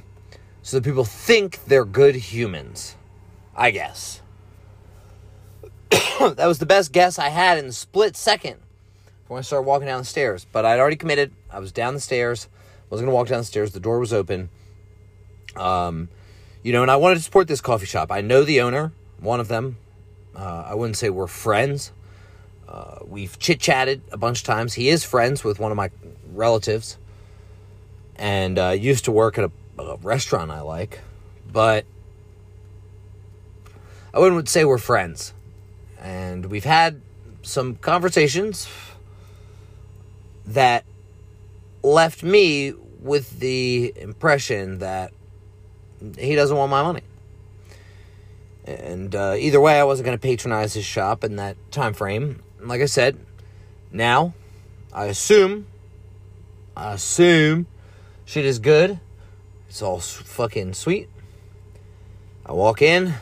so 0.63 0.79
that 0.79 0.85
people 0.85 1.05
think 1.05 1.65
they're 1.67 1.85
good 1.85 2.17
humans. 2.17 2.97
I 3.55 3.71
guess. 3.71 4.21
that 5.91 6.47
was 6.47 6.59
the 6.59 6.67
best 6.67 6.93
guess 6.93 7.19
I 7.19 7.29
had 7.29 7.59
in 7.59 7.69
the 7.69 7.73
split 7.73 8.17
second 8.17 8.57
I 9.31 9.41
started 9.41 9.67
walking 9.67 9.87
down 9.87 10.01
the 10.01 10.05
stairs. 10.05 10.47
But 10.51 10.65
I'd 10.65 10.79
already 10.79 10.97
committed. 10.97 11.33
I 11.51 11.59
was 11.59 11.73
down 11.73 11.95
the 11.95 12.01
stairs. 12.01 12.49
I 12.55 12.87
was 12.91 13.01
going 13.01 13.11
to 13.11 13.15
walk 13.15 13.29
down 13.29 13.39
the 13.39 13.45
stairs. 13.45 13.73
The 13.73 13.81
door 13.81 13.99
was 13.99 14.13
open. 14.13 14.49
Um, 15.57 16.09
you 16.63 16.73
know, 16.73 16.83
and 16.83 16.91
I 16.91 16.97
wanted 16.97 17.17
to 17.17 17.23
support 17.23 17.49
this 17.49 17.61
coffee 17.61 17.87
shop. 17.87 18.13
I 18.13 18.21
know 18.21 18.45
the 18.45 18.61
owner, 18.61 18.93
one 19.21 19.41
of 19.41 19.49
them. 19.49 19.79
Uh, 20.35 20.65
I 20.69 20.75
wouldn't 20.75 20.97
say 20.97 21.11
we're 21.11 21.27
friends. 21.27 21.93
Uh, 22.69 22.99
we've 23.07 23.39
chit 23.39 23.61
chatted 23.61 24.03
a 24.13 24.17
bunch 24.17 24.41
of 24.41 24.45
times. 24.45 24.75
He 24.75 24.89
is 24.89 25.05
friends 25.05 25.43
with 25.43 25.59
one 25.59 25.71
of 25.71 25.77
my 25.77 25.91
relatives 26.33 26.99
and 28.17 28.59
uh, 28.59 28.71
used 28.71 29.05
to 29.07 29.13
work 29.13 29.39
at 29.39 29.45
a, 29.45 29.83
a 29.83 29.97
restaurant 29.97 30.51
I 30.51 30.61
like. 30.61 31.01
But 31.51 31.85
I 34.13 34.19
wouldn't 34.19 34.49
say 34.49 34.65
we're 34.65 34.79
friends. 34.79 35.33
And 36.01 36.47
we've 36.47 36.65
had 36.65 37.01
some 37.43 37.77
conversations 37.77 38.69
that 40.47 40.85
left 41.83 42.23
me 42.23 42.73
with 43.01 43.39
the 43.39 43.93
impression 43.97 44.79
that 44.79 45.13
he 46.19 46.35
doesn't 46.35 46.57
want 46.57 46.71
my 46.71 46.83
money. 46.83 47.03
And 48.65 49.15
uh, 49.15 49.37
either 49.39 49.61
way, 49.61 49.79
I 49.79 49.85
wasn't 49.85 50.07
going 50.07 50.19
to 50.19 50.23
patronize 50.23 50.75
his 50.75 50.85
shop 50.85 51.23
in 51.23 51.37
that 51.37 51.57
time 51.71 51.95
frame. 51.95 52.43
Like 52.61 52.81
I 52.81 52.87
said, 52.87 53.17
now 53.93 54.35
I 54.93 55.07
assume, 55.07 55.67
I 56.77 56.93
assume 56.95 57.67
shit 58.25 58.45
is 58.45 58.59
good. 58.59 58.99
It's 59.69 59.83
all 59.83 60.01
fucking 60.01 60.75
sweet. 60.75 61.09
I 62.45 62.53
walk 62.53 62.83
in. 62.83 63.15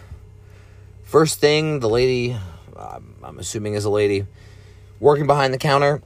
First 1.02 1.40
thing, 1.40 1.80
the 1.80 1.88
lady, 1.88 2.36
I'm 2.76 3.38
assuming 3.38 3.74
is 3.74 3.84
a 3.84 3.90
lady, 3.90 4.26
working 4.98 5.26
behind 5.26 5.52
the 5.52 5.58
counter, 5.58 6.02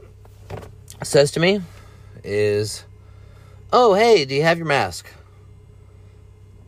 says 1.04 1.30
to 1.32 1.40
me 1.40 1.60
is, 2.24 2.84
Oh, 3.72 3.94
hey, 3.94 4.24
do 4.24 4.34
you 4.34 4.42
have 4.42 4.58
your 4.58 4.66
mask? 4.66 5.06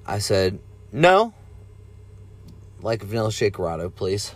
I 0.06 0.18
said, 0.18 0.58
No. 0.92 1.34
Like 2.80 3.02
vanilla 3.02 3.30
shakerato, 3.30 3.94
please. 3.94 4.34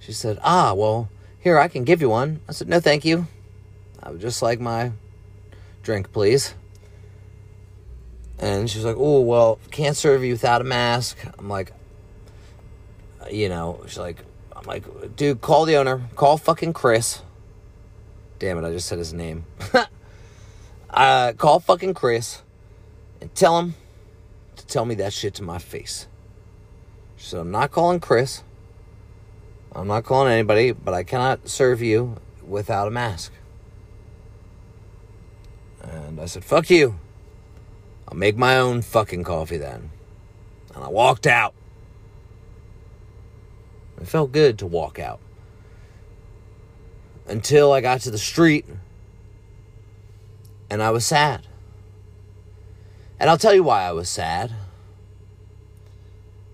She 0.00 0.12
said, 0.12 0.38
Ah, 0.42 0.74
well, 0.74 1.08
here, 1.38 1.58
I 1.58 1.68
can 1.68 1.84
give 1.84 2.00
you 2.00 2.08
one. 2.08 2.40
I 2.48 2.52
said, 2.52 2.68
No, 2.68 2.80
thank 2.80 3.04
you. 3.04 3.26
I 4.02 4.10
would 4.10 4.20
just 4.20 4.42
like 4.42 4.60
my 4.60 4.92
drink, 5.82 6.12
please. 6.12 6.54
And 8.38 8.70
she's 8.70 8.84
like, 8.84 8.96
Oh, 8.98 9.20
well, 9.20 9.58
can't 9.70 9.96
serve 9.96 10.24
you 10.24 10.32
without 10.32 10.60
a 10.60 10.64
mask. 10.64 11.18
I'm 11.38 11.48
like, 11.48 11.72
You 13.30 13.48
know, 13.48 13.82
she's 13.86 13.98
like, 13.98 14.24
I'm 14.56 14.64
like, 14.64 15.14
dude, 15.14 15.40
call 15.40 15.66
the 15.66 15.76
owner. 15.76 16.02
Call 16.16 16.36
fucking 16.36 16.72
Chris. 16.72 17.22
Damn 18.38 18.58
it, 18.58 18.66
I 18.66 18.70
just 18.70 18.86
said 18.86 18.98
his 18.98 19.12
name. 19.12 19.44
uh, 20.90 21.32
call 21.32 21.58
fucking 21.58 21.94
Chris 21.94 22.42
and 23.20 23.34
tell 23.34 23.58
him 23.58 23.74
to 24.56 24.66
tell 24.66 24.84
me 24.84 24.94
that 24.96 25.12
shit 25.12 25.34
to 25.34 25.42
my 25.42 25.58
face. 25.58 26.06
So 27.16 27.40
I'm 27.40 27.50
not 27.50 27.72
calling 27.72 27.98
Chris. 27.98 28.44
I'm 29.72 29.88
not 29.88 30.04
calling 30.04 30.32
anybody, 30.32 30.72
but 30.72 30.94
I 30.94 31.02
cannot 31.02 31.48
serve 31.48 31.82
you 31.82 32.16
without 32.46 32.86
a 32.86 32.90
mask. 32.90 33.32
And 35.82 36.20
I 36.20 36.26
said, 36.26 36.44
fuck 36.44 36.70
you. 36.70 36.98
I'll 38.06 38.16
make 38.16 38.36
my 38.36 38.56
own 38.56 38.82
fucking 38.82 39.24
coffee 39.24 39.58
then. 39.58 39.90
And 40.74 40.84
I 40.84 40.88
walked 40.88 41.26
out. 41.26 41.54
It 44.00 44.06
felt 44.06 44.32
good 44.32 44.58
to 44.60 44.66
walk 44.66 44.98
out. 44.98 45.20
Until 47.28 47.72
I 47.72 47.80
got 47.80 48.00
to 48.02 48.10
the 48.10 48.18
street 48.18 48.66
and 50.70 50.82
I 50.82 50.90
was 50.90 51.06
sad. 51.06 51.46
And 53.20 53.28
I'll 53.28 53.38
tell 53.38 53.54
you 53.54 53.62
why 53.62 53.82
I 53.82 53.92
was 53.92 54.08
sad. 54.08 54.52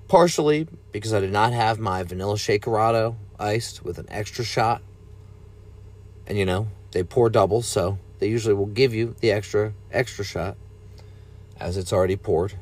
Partially 0.08 0.68
because 0.92 1.12
I 1.12 1.20
did 1.20 1.32
not 1.32 1.52
have 1.52 1.78
my 1.78 2.02
vanilla 2.02 2.36
shakerato 2.36 3.16
iced 3.38 3.84
with 3.84 3.98
an 3.98 4.06
extra 4.08 4.44
shot. 4.44 4.82
And 6.26 6.38
you 6.38 6.46
know, 6.46 6.68
they 6.92 7.02
pour 7.02 7.28
double, 7.28 7.62
so 7.62 7.98
they 8.20 8.28
usually 8.28 8.54
will 8.54 8.66
give 8.66 8.94
you 8.94 9.16
the 9.20 9.32
extra 9.32 9.72
extra 9.90 10.24
shot 10.24 10.56
as 11.58 11.76
it's 11.76 11.92
already 11.92 12.16
poured. 12.16 12.54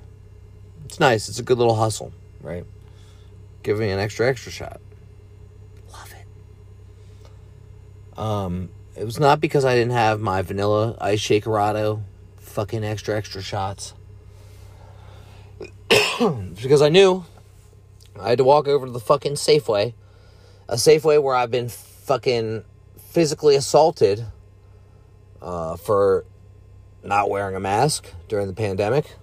It's 0.87 0.99
nice. 0.99 1.29
It's 1.29 1.39
a 1.39 1.43
good 1.43 1.59
little 1.59 1.77
hustle, 1.77 2.13
right? 2.41 2.65
Give 3.63 3.79
me 3.79 3.91
an 3.91 3.99
extra 3.99 4.29
extra 4.29 4.51
shot. 4.51 4.81
Love 5.93 6.13
it. 6.13 6.27
Um, 8.17 8.71
it 8.97 9.05
was 9.05 9.19
not 9.19 9.41
because 9.41 9.65
I 9.65 9.75
didn't 9.75 9.93
have 9.93 10.21
my 10.21 10.43
vanilla 10.43 10.97
ice 11.01 11.21
shakerato 11.21 12.03
fucking 12.39 12.85
extra 12.85 13.17
extra 13.17 13.43
shots. 13.43 13.95
because 16.19 16.83
I 16.83 16.89
knew 16.89 17.25
I 18.21 18.31
had 18.31 18.39
to 18.39 18.45
walk 18.45 18.69
over 18.69 18.87
to 18.87 18.93
the 18.93 19.01
fucking 19.01 19.35
Safeway, 19.35 19.95
a 20.69 20.75
Safeway 20.75 21.23
where 21.23 21.35
I've 21.35 21.51
been 21.51 21.69
fucking 21.69 22.65
physically 23.11 23.57
assaulted 23.57 24.27
uh, 25.41 25.77
for 25.77 26.25
not 27.03 27.31
wearing 27.31 27.57
a 27.57 27.61
mask 27.61 28.09
during 28.29 28.47
the 28.47 28.55
pandemic, 28.55 29.17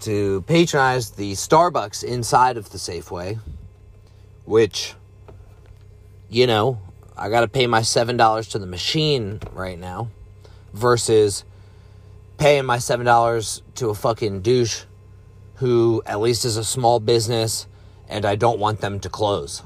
to 0.00 0.42
patronize 0.42 1.10
the 1.10 1.32
Starbucks 1.32 2.02
inside 2.02 2.56
of 2.56 2.70
the 2.70 2.78
Safeway, 2.78 3.38
which, 4.44 4.94
you 6.28 6.46
know, 6.46 6.78
I 7.16 7.28
got 7.28 7.40
to 7.40 7.48
pay 7.48 7.66
my 7.66 7.80
$7 7.80 8.50
to 8.50 8.58
the 8.58 8.66
machine 8.66 9.40
right 9.52 9.78
now 9.78 10.10
versus 10.72 11.44
paying 12.38 12.64
my 12.64 12.78
$7 12.78 13.62
to 13.76 13.88
a 13.88 13.94
fucking 13.94 14.42
douche 14.42 14.84
who 15.56 16.02
at 16.04 16.20
least 16.20 16.44
is 16.44 16.56
a 16.56 16.64
small 16.64 16.98
business 16.98 17.66
and 18.08 18.24
I 18.24 18.34
don't 18.34 18.58
want 18.58 18.80
them 18.80 19.00
to 19.00 19.08
close. 19.08 19.62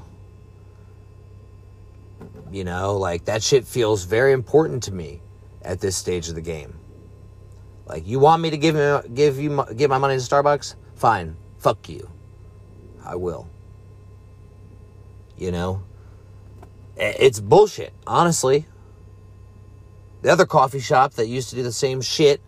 You 2.51 2.63
know, 2.63 2.97
like 2.97 3.25
that 3.25 3.43
shit 3.43 3.65
feels 3.65 4.03
very 4.05 4.31
important 4.31 4.83
to 4.83 4.91
me 4.91 5.21
at 5.61 5.79
this 5.79 5.97
stage 5.97 6.29
of 6.29 6.35
the 6.35 6.41
game. 6.41 6.75
Like 7.85 8.07
you 8.07 8.19
want 8.19 8.41
me 8.41 8.51
to 8.51 8.57
give 8.57 8.75
me 8.75 9.13
give 9.13 9.39
you 9.39 9.65
give 9.75 9.89
my 9.89 9.97
money 9.97 10.15
to 10.15 10.21
Starbucks? 10.21 10.75
Fine. 10.95 11.35
Fuck 11.57 11.89
you. 11.89 12.09
I 13.03 13.15
will. 13.15 13.49
You 15.37 15.51
know? 15.51 15.83
Eh, 16.99 17.13
it's 17.17 17.39
bullshit, 17.39 17.93
honestly. 18.05 18.65
The 20.21 20.29
other 20.29 20.45
coffee 20.45 20.79
shop 20.79 21.13
that 21.13 21.27
used 21.27 21.49
to 21.49 21.55
do 21.55 21.63
the 21.63 21.71
same 21.71 22.01
shit, 22.01 22.41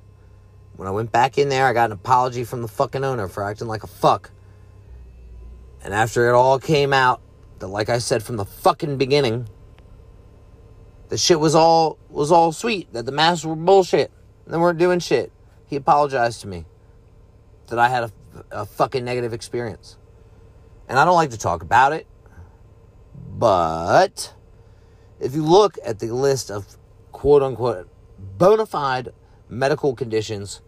when 0.75 0.87
I 0.87 0.91
went 0.91 1.11
back 1.11 1.37
in 1.37 1.47
there, 1.47 1.65
I 1.65 1.73
got 1.73 1.85
an 1.85 1.93
apology 1.93 2.43
from 2.43 2.61
the 2.61 2.67
fucking 2.67 3.03
owner 3.03 3.27
for 3.27 3.43
acting 3.43 3.67
like 3.67 3.83
a 3.83 3.87
fuck. 3.87 4.31
And 5.83 5.93
after 5.93 6.29
it 6.29 6.33
all 6.33 6.59
came 6.59 6.91
out, 6.91 7.21
that 7.59 7.67
like 7.67 7.89
I 7.89 7.99
said 7.99 8.23
from 8.23 8.35
the 8.35 8.45
fucking 8.45 8.97
beginning, 8.97 9.47
the 11.09 11.17
shit 11.17 11.39
was 11.39 11.55
all 11.55 11.97
was 12.09 12.31
all 12.31 12.51
sweet, 12.51 12.91
that 12.93 13.05
the 13.05 13.11
masks 13.11 13.45
were 13.45 13.55
bullshit. 13.55 14.11
And 14.45 14.53
they 14.53 14.57
weren't 14.57 14.79
doing 14.79 14.99
shit. 14.99 15.31
He 15.67 15.75
apologized 15.77 16.41
to 16.41 16.47
me 16.47 16.65
that 17.67 17.79
I 17.79 17.87
had 17.87 18.03
a, 18.03 18.11
a 18.51 18.65
fucking 18.65 19.05
negative 19.05 19.33
experience. 19.33 19.97
And 20.89 20.99
I 20.99 21.05
don't 21.05 21.15
like 21.15 21.29
to 21.29 21.37
talk 21.37 21.61
about 21.61 21.93
it, 21.93 22.05
but 23.37 24.33
if 25.21 25.35
you 25.35 25.45
look 25.45 25.77
at 25.85 25.99
the 25.99 26.07
list 26.07 26.49
of 26.49 26.77
quote 27.11 27.43
unquote 27.43 27.87
bona 28.37 28.65
fide 28.65 29.09
medical 29.47 29.95
conditions 29.95 30.61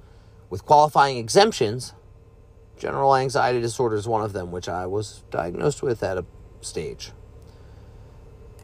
with 0.50 0.66
qualifying 0.66 1.18
exemptions, 1.18 1.94
general 2.78 3.16
anxiety 3.16 3.60
disorder 3.60 3.96
is 3.96 4.08
one 4.08 4.24
of 4.24 4.34
them, 4.34 4.52
which 4.52 4.70
I 4.70 4.86
was 4.86 5.24
diagnosed 5.32 5.82
with 5.82 6.04
at 6.04 6.18
a 6.18 6.26
stage. 6.62 7.12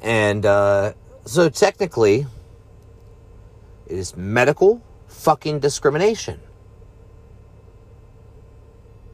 And 0.02 0.46
uh, 0.46 0.94
so 1.26 1.50
technically, 1.50 2.28
it 3.88 3.98
is 3.98 4.16
medical 4.16 4.84
fucking 5.08 5.60
discrimination. 5.60 6.40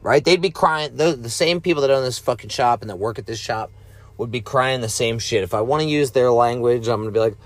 Right? 0.02 0.24
They'd 0.24 0.42
be 0.42 0.50
crying, 0.50 0.96
the, 0.96 1.16
the 1.16 1.30
same 1.30 1.60
people 1.60 1.82
that 1.82 1.90
own 1.90 2.04
this 2.04 2.18
fucking 2.18 2.50
shop 2.50 2.82
and 2.82 2.90
that 2.90 2.96
work 2.96 3.18
at 3.18 3.26
this 3.26 3.40
shop 3.40 3.72
would 4.18 4.30
be 4.30 4.40
crying 4.40 4.80
the 4.80 4.88
same 4.88 5.18
shit. 5.18 5.42
If 5.42 5.54
I 5.54 5.60
want 5.60 5.82
to 5.82 5.88
use 5.88 6.12
their 6.12 6.30
language, 6.30 6.88
I'm 6.88 7.02
going 7.02 7.08
to 7.08 7.12
be 7.12 7.20
like, 7.20 7.36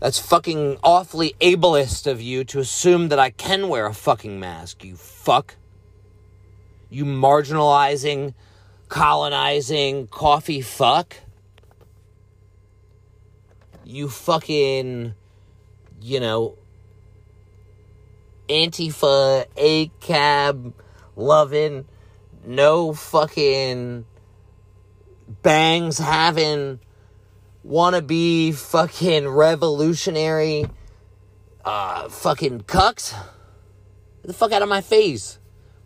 that's 0.00 0.18
fucking 0.18 0.78
awfully 0.82 1.34
ableist 1.40 2.10
of 2.10 2.22
you 2.22 2.42
to 2.44 2.58
assume 2.58 3.08
that 3.10 3.18
I 3.18 3.30
can 3.30 3.68
wear 3.68 3.86
a 3.86 3.94
fucking 3.94 4.40
mask, 4.40 4.82
you 4.82 4.96
fuck. 4.96 5.56
You 6.88 7.04
marginalizing, 7.04 8.34
colonizing, 8.88 10.06
coffee 10.08 10.62
fuck. 10.62 11.16
You 13.84 14.08
fucking, 14.08 15.14
you 16.00 16.20
know, 16.20 16.56
Antifa, 18.48 19.46
ACAB, 19.56 20.72
loving, 21.14 21.84
no 22.44 22.92
fucking 22.92 24.06
bangs 25.42 25.98
having 25.98 26.80
wannabe 27.66 28.54
fucking 28.54 29.28
revolutionary 29.28 30.66
uh 31.64 32.08
fucking 32.08 32.62
cucks. 32.62 33.12
Get 33.12 34.26
the 34.26 34.32
fuck 34.32 34.52
out 34.52 34.62
of 34.62 34.68
my 34.68 34.80
face 34.80 35.38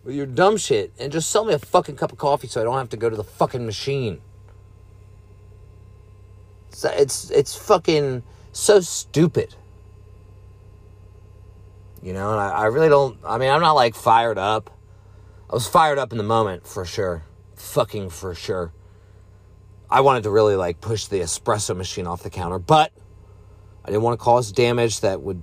with 0.02 0.14
your 0.14 0.26
dumb 0.26 0.56
shit 0.56 0.92
and 0.98 1.12
just 1.12 1.30
sell 1.30 1.44
me 1.44 1.54
a 1.54 1.58
fucking 1.58 1.96
cup 1.96 2.12
of 2.12 2.18
coffee 2.18 2.48
so 2.48 2.60
I 2.60 2.64
don't 2.64 2.76
have 2.76 2.90
to 2.90 2.96
go 2.96 3.10
to 3.10 3.16
the 3.16 3.24
fucking 3.24 3.64
machine. 3.66 4.20
It's 6.68 6.84
it's, 6.84 7.30
it's 7.30 7.54
fucking 7.54 8.22
so 8.52 8.80
stupid. 8.80 9.54
You 12.02 12.12
know, 12.12 12.32
and 12.32 12.40
I, 12.40 12.50
I 12.50 12.64
really 12.66 12.88
don't 12.88 13.18
I 13.24 13.38
mean 13.38 13.50
I'm 13.50 13.60
not 13.60 13.72
like 13.72 13.94
fired 13.94 14.38
up. 14.38 14.70
I 15.50 15.54
was 15.54 15.66
fired 15.68 15.98
up 15.98 16.12
in 16.12 16.18
the 16.18 16.24
moment 16.24 16.66
for 16.66 16.84
sure. 16.84 17.24
Fucking 17.56 18.10
for 18.10 18.34
sure. 18.34 18.72
I 19.90 20.00
wanted 20.00 20.24
to 20.24 20.30
really 20.30 20.56
like 20.56 20.80
push 20.80 21.06
the 21.06 21.20
espresso 21.20 21.76
machine 21.76 22.06
off 22.06 22.22
the 22.22 22.30
counter, 22.30 22.58
but 22.58 22.92
I 23.84 23.88
didn't 23.88 24.02
want 24.02 24.18
to 24.18 24.24
cause 24.24 24.50
damage 24.50 25.00
that 25.00 25.20
would 25.20 25.42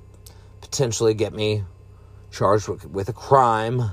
potentially 0.61 1.13
get 1.13 1.33
me 1.33 1.63
charged 2.31 2.67
with, 2.67 3.09
a 3.09 3.13
crime 3.13 3.91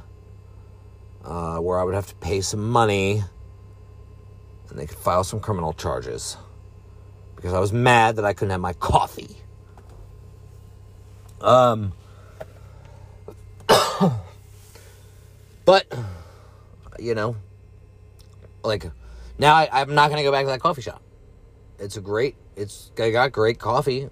uh, 1.25 1.59
where 1.59 1.79
I 1.79 1.83
would 1.83 1.95
have 1.95 2.07
to 2.07 2.15
pay 2.17 2.41
some 2.41 2.71
money 2.71 3.23
and 4.71 4.79
they 4.79 4.87
could 4.87 4.99
file 4.99 5.25
some 5.25 5.41
criminal 5.41 5.73
charges 5.73 6.37
because 7.37 7.53
I 7.53 7.59
was 7.59 7.73
mad 7.73 8.17
that 8.17 8.25
I 8.25 8.33
couldn't 8.33 8.51
have 8.51 8.61
my 8.61 8.73
coffee. 8.75 9.37
Um, 11.41 11.93
but, 15.65 15.87
you 16.99 17.15
know, 17.15 17.37
like 18.65 18.87
now 19.39 19.55
I, 19.55 19.81
am 19.81 19.95
not 19.95 20.11
going 20.11 20.19
to 20.19 20.25
go 20.25 20.33
back 20.33 20.45
to 20.45 20.51
that 20.51 20.61
coffee 20.61 20.83
shop. 20.83 21.03
It's 21.79 21.97
a 21.97 22.01
great, 22.01 22.35
it's 22.57 22.91
I 22.99 23.11
got 23.11 23.33
great 23.33 23.59
coffee, 23.59 24.09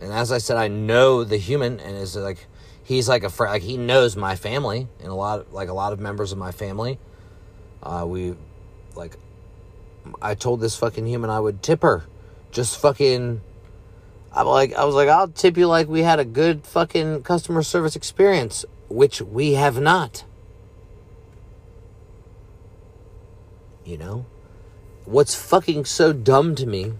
and 0.00 0.12
as 0.12 0.30
I 0.30 0.38
said, 0.38 0.56
I 0.56 0.68
know 0.68 1.24
the 1.24 1.38
human, 1.38 1.80
and 1.80 1.96
it's 1.96 2.14
like 2.14 2.46
he's 2.84 3.08
like 3.08 3.24
a 3.24 3.30
friend, 3.30 3.52
like 3.52 3.62
he 3.62 3.76
knows 3.76 4.16
my 4.16 4.36
family 4.36 4.88
and 5.00 5.08
a 5.08 5.14
lot, 5.14 5.40
of, 5.40 5.52
like 5.52 5.68
a 5.68 5.72
lot 5.72 5.92
of 5.92 6.00
members 6.00 6.32
of 6.32 6.38
my 6.38 6.52
family. 6.52 6.98
Uh, 7.82 8.04
we, 8.06 8.34
like, 8.94 9.16
I 10.20 10.34
told 10.34 10.60
this 10.60 10.76
fucking 10.76 11.06
human 11.06 11.30
I 11.30 11.40
would 11.40 11.62
tip 11.62 11.82
her, 11.82 12.04
just 12.50 12.78
fucking. 12.80 13.40
I'm 14.32 14.46
like, 14.46 14.74
I 14.74 14.84
was 14.84 14.94
like, 14.94 15.08
I'll 15.08 15.28
tip 15.28 15.56
you 15.56 15.66
like 15.66 15.88
we 15.88 16.02
had 16.02 16.20
a 16.20 16.24
good 16.24 16.66
fucking 16.66 17.22
customer 17.22 17.62
service 17.62 17.96
experience, 17.96 18.66
which 18.88 19.22
we 19.22 19.54
have 19.54 19.80
not. 19.80 20.24
You 23.86 23.96
know? 23.96 24.26
What's 25.04 25.36
fucking 25.36 25.84
so 25.84 26.12
dumb 26.12 26.56
to 26.56 26.66
me 26.66 26.92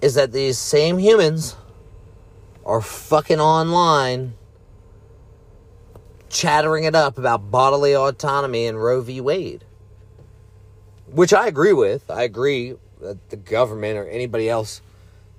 is 0.00 0.14
that 0.14 0.30
these 0.30 0.56
same 0.56 0.98
humans 0.98 1.56
are 2.64 2.80
fucking 2.80 3.40
online 3.40 4.34
chattering 6.28 6.84
it 6.84 6.94
up 6.94 7.18
about 7.18 7.50
bodily 7.50 7.94
autonomy 7.94 8.66
and 8.66 8.82
Roe 8.82 9.00
v. 9.00 9.20
Wade. 9.20 9.64
Which 11.06 11.34
I 11.34 11.48
agree 11.48 11.72
with. 11.72 12.08
I 12.08 12.22
agree 12.22 12.76
that 13.00 13.30
the 13.30 13.36
government 13.36 13.98
or 13.98 14.08
anybody 14.08 14.48
else 14.48 14.80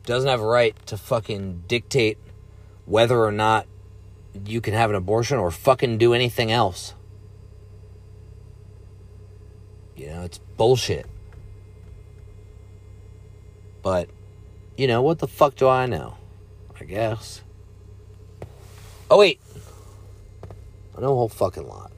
doesn't 0.06 0.30
have 0.30 0.42
a 0.42 0.46
right 0.46 0.76
to 0.88 0.98
fucking 0.98 1.64
dictate 1.68 2.18
whether 2.86 3.24
or 3.24 3.32
not 3.32 3.66
you 4.46 4.60
can 4.60 4.74
have 4.74 4.90
an 4.90 4.96
abortion 4.98 5.38
or 5.38 5.50
fucking 5.50 5.98
do 5.98 6.14
anything 6.14 6.52
else. 6.52 6.94
You 9.96 10.08
know, 10.08 10.24
it's 10.24 10.40
bullshit. 10.58 11.06
But 13.82 14.10
you 14.78 14.88
know, 14.88 15.02
what 15.02 15.20
the 15.20 15.28
fuck 15.28 15.56
do 15.56 15.68
I 15.68 15.86
know? 15.86 16.18
I 16.80 16.86
guess. 16.86 17.42
Oh, 19.10 19.20
wait. 19.20 19.40
I 20.98 21.02
know 21.02 21.12
a 21.12 21.16
whole 21.16 21.30
fucking 21.30 21.68
lot. 21.68 21.92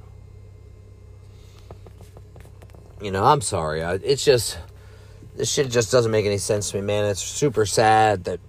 You 3.02 3.12
know, 3.12 3.24
I'm 3.24 3.42
sorry. 3.42 3.84
I, 3.84 3.94
it's 3.96 4.24
just, 4.24 4.58
this 5.36 5.52
shit 5.52 5.70
just 5.70 5.92
doesn't 5.92 6.12
make 6.12 6.26
any 6.26 6.38
sense 6.38 6.72
to 6.72 6.78
me, 6.78 6.84
man. 6.84 7.06
It's 7.06 7.22
super 7.22 7.66
sad 7.66 8.26
that 8.26 8.40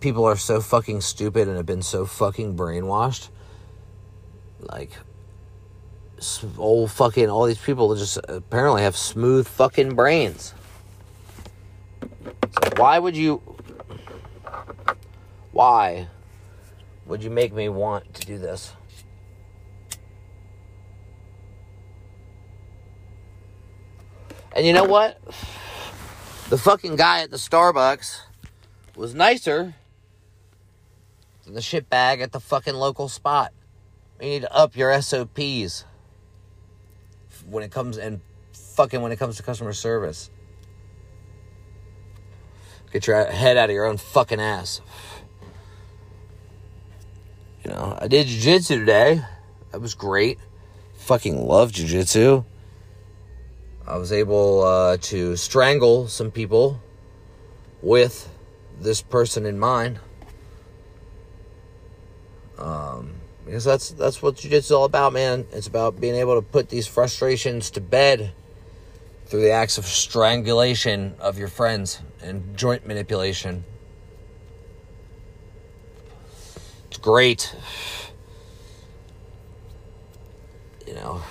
people 0.00 0.24
are 0.24 0.36
so 0.36 0.60
fucking 0.60 1.00
stupid 1.00 1.48
and 1.48 1.56
have 1.56 1.66
been 1.66 1.82
so 1.82 2.06
fucking 2.06 2.56
brainwashed. 2.56 3.28
Like, 4.60 4.92
old 6.58 6.90
fucking, 6.90 7.28
all 7.28 7.46
these 7.46 7.58
people 7.58 7.94
just 7.94 8.18
apparently 8.28 8.82
have 8.82 8.96
smooth 8.96 9.46
fucking 9.46 9.94
brains. 9.94 10.54
So 12.02 12.70
why 12.76 12.98
would 12.98 13.16
you, 13.16 13.42
why 15.52 16.08
would 17.04 17.22
you 17.22 17.30
make 17.30 17.52
me 17.52 17.68
want 17.68 18.14
to 18.14 18.26
do 18.26 18.38
this? 18.38 18.72
And 24.54 24.66
you 24.66 24.72
know 24.72 24.84
what? 24.84 25.20
The 26.48 26.56
fucking 26.56 26.96
guy 26.96 27.20
at 27.20 27.30
the 27.30 27.36
Starbucks 27.36 28.20
was 28.96 29.14
nicer 29.14 29.74
than 31.44 31.54
the 31.54 31.60
shit 31.60 31.90
bag 31.90 32.22
at 32.22 32.32
the 32.32 32.40
fucking 32.40 32.74
local 32.74 33.10
spot. 33.10 33.52
You 34.18 34.28
need 34.28 34.42
to 34.42 34.54
up 34.54 34.74
your 34.74 34.98
SOPs 35.02 35.84
when 37.48 37.62
it 37.62 37.70
comes 37.70 37.98
and 37.98 38.20
fucking 38.52 39.00
when 39.00 39.12
it 39.12 39.18
comes 39.18 39.36
to 39.36 39.42
customer 39.42 39.72
service. 39.72 40.30
Get 42.92 43.06
your 43.06 43.24
head 43.26 43.56
out 43.56 43.68
of 43.68 43.74
your 43.74 43.84
own 43.84 43.96
fucking 43.96 44.40
ass. 44.40 44.80
You 47.64 47.70
know, 47.70 47.98
I 48.00 48.08
did 48.08 48.26
jujitsu 48.26 48.78
today. 48.78 49.22
That 49.72 49.80
was 49.80 49.94
great. 49.94 50.38
Fucking 50.98 51.46
love 51.46 51.72
jujitsu. 51.72 52.44
I 53.86 53.98
was 53.98 54.12
able 54.12 54.62
uh, 54.62 54.96
to 55.02 55.36
strangle 55.36 56.08
some 56.08 56.30
people 56.30 56.80
with 57.82 58.28
this 58.80 59.02
person 59.02 59.46
in 59.46 59.58
mind. 59.58 60.00
Um, 62.58 63.14
because 63.46 63.64
that's 63.64 63.90
that's 63.92 64.20
what 64.20 64.36
jiu-jitsu 64.36 64.66
is 64.66 64.72
all 64.72 64.84
about, 64.84 65.12
man. 65.12 65.46
It's 65.52 65.68
about 65.68 66.00
being 66.00 66.16
able 66.16 66.34
to 66.34 66.42
put 66.42 66.68
these 66.68 66.86
frustrations 66.88 67.70
to 67.70 67.80
bed 67.80 68.32
through 69.26 69.42
the 69.42 69.52
acts 69.52 69.78
of 69.78 69.86
strangulation 69.86 71.14
of 71.20 71.38
your 71.38 71.48
friends 71.48 72.00
and 72.20 72.56
joint 72.56 72.86
manipulation. 72.86 73.64
It's 76.88 76.98
great. 76.98 77.54
You 80.86 80.94
know, 80.94 81.22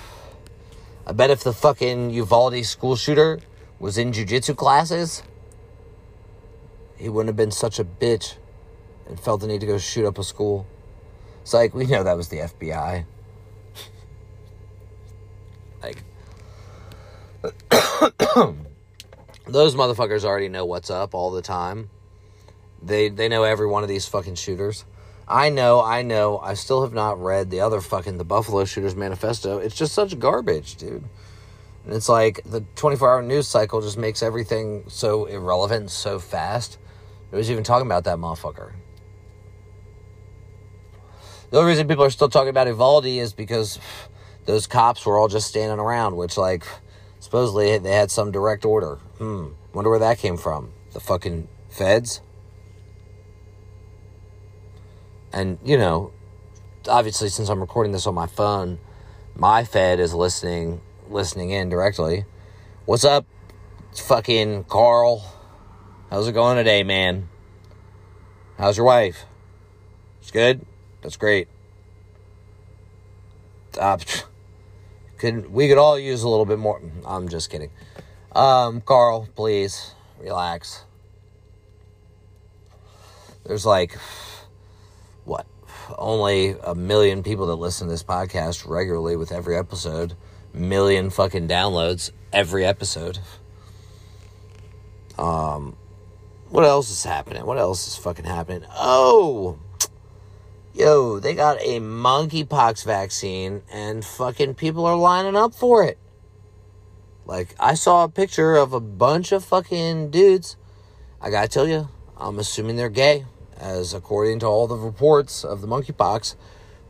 I 1.06 1.12
bet 1.12 1.30
if 1.30 1.44
the 1.44 1.52
fucking 1.52 2.10
Uvalde 2.10 2.64
school 2.64 2.96
shooter 2.96 3.40
was 3.78 3.98
in 3.98 4.12
jiu-jitsu 4.12 4.54
classes, 4.54 5.22
he 6.96 7.10
wouldn't 7.10 7.28
have 7.28 7.36
been 7.36 7.50
such 7.50 7.78
a 7.78 7.84
bitch 7.84 8.36
and 9.06 9.20
felt 9.20 9.42
the 9.42 9.46
need 9.46 9.60
to 9.60 9.66
go 9.66 9.76
shoot 9.78 10.06
up 10.06 10.18
a 10.18 10.24
school. 10.24 10.66
It's 11.46 11.54
like, 11.54 11.76
we 11.76 11.86
know 11.86 12.02
that 12.02 12.16
was 12.16 12.26
the 12.26 12.38
FBI. 12.38 13.04
like, 15.80 16.02
those 19.46 19.76
motherfuckers 19.76 20.24
already 20.24 20.48
know 20.48 20.64
what's 20.64 20.90
up 20.90 21.14
all 21.14 21.30
the 21.30 21.42
time. 21.42 21.88
They 22.82 23.10
they 23.10 23.28
know 23.28 23.44
every 23.44 23.68
one 23.68 23.84
of 23.84 23.88
these 23.88 24.06
fucking 24.08 24.34
shooters. 24.34 24.84
I 25.28 25.50
know, 25.50 25.80
I 25.80 26.02
know. 26.02 26.40
I 26.40 26.54
still 26.54 26.82
have 26.82 26.92
not 26.92 27.22
read 27.22 27.50
the 27.50 27.60
other 27.60 27.80
fucking 27.80 28.18
the 28.18 28.24
Buffalo 28.24 28.64
Shooters 28.64 28.96
Manifesto. 28.96 29.58
It's 29.58 29.76
just 29.76 29.94
such 29.94 30.18
garbage, 30.18 30.74
dude. 30.74 31.04
And 31.84 31.94
it's 31.94 32.08
like 32.08 32.40
the 32.44 32.62
24 32.74 33.08
hour 33.08 33.22
news 33.22 33.46
cycle 33.46 33.80
just 33.80 33.96
makes 33.98 34.20
everything 34.20 34.82
so 34.88 35.26
irrelevant 35.26 35.92
so 35.92 36.18
fast. 36.18 36.78
It 37.30 37.36
was 37.36 37.52
even 37.52 37.62
talking 37.62 37.86
about 37.86 38.02
that 38.02 38.18
motherfucker. 38.18 38.72
The 41.56 41.60
only 41.60 41.72
reason 41.72 41.88
people 41.88 42.04
are 42.04 42.10
still 42.10 42.28
talking 42.28 42.50
about 42.50 42.66
Uvalde 42.66 43.06
is 43.06 43.32
because 43.32 43.78
those 44.44 44.66
cops 44.66 45.06
were 45.06 45.16
all 45.16 45.26
just 45.26 45.48
standing 45.48 45.78
around, 45.78 46.14
which, 46.14 46.36
like, 46.36 46.66
supposedly 47.18 47.78
they 47.78 47.92
had 47.92 48.10
some 48.10 48.30
direct 48.30 48.66
order. 48.66 48.96
Hmm. 49.16 49.52
Wonder 49.72 49.88
where 49.88 49.98
that 50.00 50.18
came 50.18 50.36
from. 50.36 50.74
The 50.92 51.00
fucking 51.00 51.48
feds? 51.70 52.20
And, 55.32 55.58
you 55.64 55.78
know, 55.78 56.12
obviously, 56.86 57.30
since 57.30 57.48
I'm 57.48 57.60
recording 57.60 57.92
this 57.92 58.06
on 58.06 58.14
my 58.14 58.26
phone, 58.26 58.78
my 59.34 59.64
Fed 59.64 59.98
is 59.98 60.12
listening 60.12 60.82
listening 61.08 61.52
in 61.52 61.70
directly. 61.70 62.26
What's 62.84 63.06
up, 63.06 63.24
fucking 63.94 64.64
Carl? 64.64 65.24
How's 66.10 66.28
it 66.28 66.32
going 66.32 66.58
today, 66.58 66.82
man? 66.82 67.30
How's 68.58 68.76
your 68.76 68.84
wife? 68.84 69.24
It's 70.20 70.30
good. 70.30 70.66
That's 71.06 71.16
great. 71.16 71.46
Uh, 73.78 73.96
could 75.18 75.52
we 75.52 75.68
could 75.68 75.78
all 75.78 75.96
use 75.96 76.24
a 76.24 76.28
little 76.28 76.44
bit 76.44 76.58
more? 76.58 76.82
I'm 77.06 77.28
just 77.28 77.48
kidding. 77.48 77.70
Um, 78.32 78.80
Carl, 78.80 79.28
please 79.36 79.94
relax. 80.18 80.84
There's 83.44 83.64
like 83.64 83.96
what? 85.24 85.46
Only 85.96 86.56
a 86.64 86.74
million 86.74 87.22
people 87.22 87.46
that 87.46 87.54
listen 87.54 87.86
to 87.86 87.92
this 87.92 88.02
podcast 88.02 88.68
regularly 88.68 89.14
with 89.14 89.30
every 89.30 89.56
episode. 89.56 90.14
Million 90.52 91.10
fucking 91.10 91.46
downloads 91.46 92.10
every 92.32 92.66
episode. 92.66 93.20
Um, 95.16 95.76
what 96.48 96.64
else 96.64 96.90
is 96.90 97.04
happening? 97.04 97.46
What 97.46 97.58
else 97.58 97.86
is 97.86 97.94
fucking 97.94 98.24
happening? 98.24 98.68
Oh, 98.74 99.60
yo, 100.76 101.18
they 101.18 101.34
got 101.34 101.58
a 101.60 101.80
monkeypox 101.80 102.84
vaccine 102.84 103.62
and 103.72 104.04
fucking 104.04 104.54
people 104.54 104.84
are 104.84 104.96
lining 104.96 105.34
up 105.34 105.54
for 105.54 105.82
it. 105.82 105.98
Like, 107.24 107.54
I 107.58 107.74
saw 107.74 108.04
a 108.04 108.08
picture 108.08 108.56
of 108.56 108.72
a 108.72 108.80
bunch 108.80 109.32
of 109.32 109.44
fucking 109.44 110.10
dudes. 110.10 110.56
I 111.20 111.30
gotta 111.30 111.48
tell 111.48 111.66
you, 111.66 111.88
I'm 112.18 112.38
assuming 112.38 112.76
they're 112.76 112.90
gay, 112.90 113.24
as 113.58 113.94
according 113.94 114.40
to 114.40 114.46
all 114.46 114.66
the 114.66 114.76
reports 114.76 115.44
of 115.44 115.62
the 115.62 115.66
monkeypox, 115.66 116.36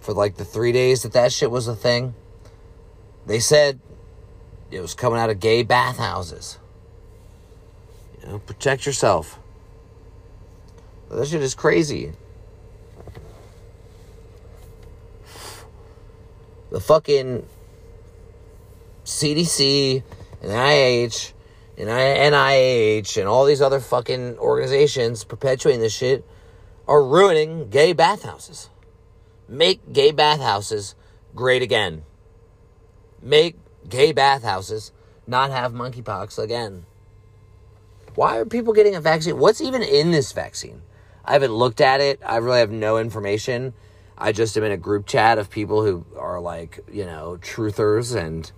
for 0.00 0.12
like 0.12 0.36
the 0.36 0.44
three 0.44 0.72
days 0.72 1.02
that 1.02 1.12
that 1.12 1.32
shit 1.32 1.50
was 1.50 1.68
a 1.68 1.76
thing, 1.76 2.14
they 3.24 3.38
said 3.38 3.78
it 4.70 4.80
was 4.80 4.94
coming 4.94 5.18
out 5.18 5.30
of 5.30 5.38
gay 5.38 5.62
bathhouses. 5.62 6.58
You 8.20 8.28
know, 8.28 8.38
protect 8.40 8.84
yourself. 8.84 9.38
That 11.08 11.28
shit 11.28 11.42
is 11.42 11.54
crazy. 11.54 12.12
The 16.70 16.80
fucking 16.80 17.46
CDC 19.04 20.02
and 20.42 20.50
NIH 20.50 21.32
and 21.78 21.88
NIH 21.88 23.16
and 23.16 23.28
all 23.28 23.44
these 23.44 23.62
other 23.62 23.80
fucking 23.80 24.38
organizations 24.38 25.24
perpetuating 25.24 25.80
this 25.80 25.94
shit 25.94 26.24
are 26.88 27.02
ruining 27.02 27.68
gay 27.68 27.92
bathhouses. 27.92 28.70
Make 29.48 29.92
gay 29.92 30.10
bathhouses 30.10 30.94
great 31.34 31.62
again. 31.62 32.02
Make 33.22 33.56
gay 33.88 34.12
bathhouses 34.12 34.92
not 35.26 35.50
have 35.50 35.72
monkeypox 35.72 36.38
again. 36.38 36.86
Why 38.14 38.38
are 38.38 38.44
people 38.44 38.72
getting 38.72 38.94
a 38.94 39.00
vaccine? 39.00 39.38
What's 39.38 39.60
even 39.60 39.82
in 39.82 40.10
this 40.10 40.32
vaccine? 40.32 40.82
I 41.24 41.34
haven't 41.34 41.52
looked 41.52 41.80
at 41.80 42.00
it. 42.00 42.20
I 42.24 42.36
really 42.36 42.60
have 42.60 42.70
no 42.70 42.98
information. 42.98 43.74
I 44.18 44.32
just 44.32 44.56
am 44.56 44.64
in 44.64 44.72
a 44.72 44.76
group 44.76 45.06
chat 45.06 45.38
of 45.38 45.50
people 45.50 45.84
who 45.84 46.04
are 46.18 46.40
like, 46.40 46.80
you 46.90 47.04
know, 47.04 47.38
truthers 47.40 48.14
and 48.16 48.50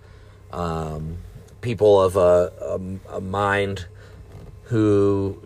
um, 0.52 1.18
people 1.60 2.00
of 2.00 2.16
a, 2.16 2.52
a, 2.60 3.16
a 3.16 3.20
mind 3.20 3.86
who 4.64 5.42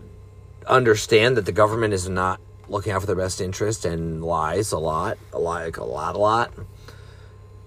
understand 0.67 1.37
that 1.37 1.45
the 1.45 1.51
government 1.51 1.93
is 1.93 2.07
not 2.07 2.39
looking 2.69 2.91
out 2.91 3.01
for 3.01 3.07
their 3.07 3.15
best 3.15 3.41
interest 3.41 3.85
and 3.85 4.23
lies 4.23 4.71
a 4.71 4.79
lot, 4.79 5.17
like 5.33 5.77
a 5.77 5.83
lot, 5.83 6.15
a 6.15 6.17
lot. 6.17 6.51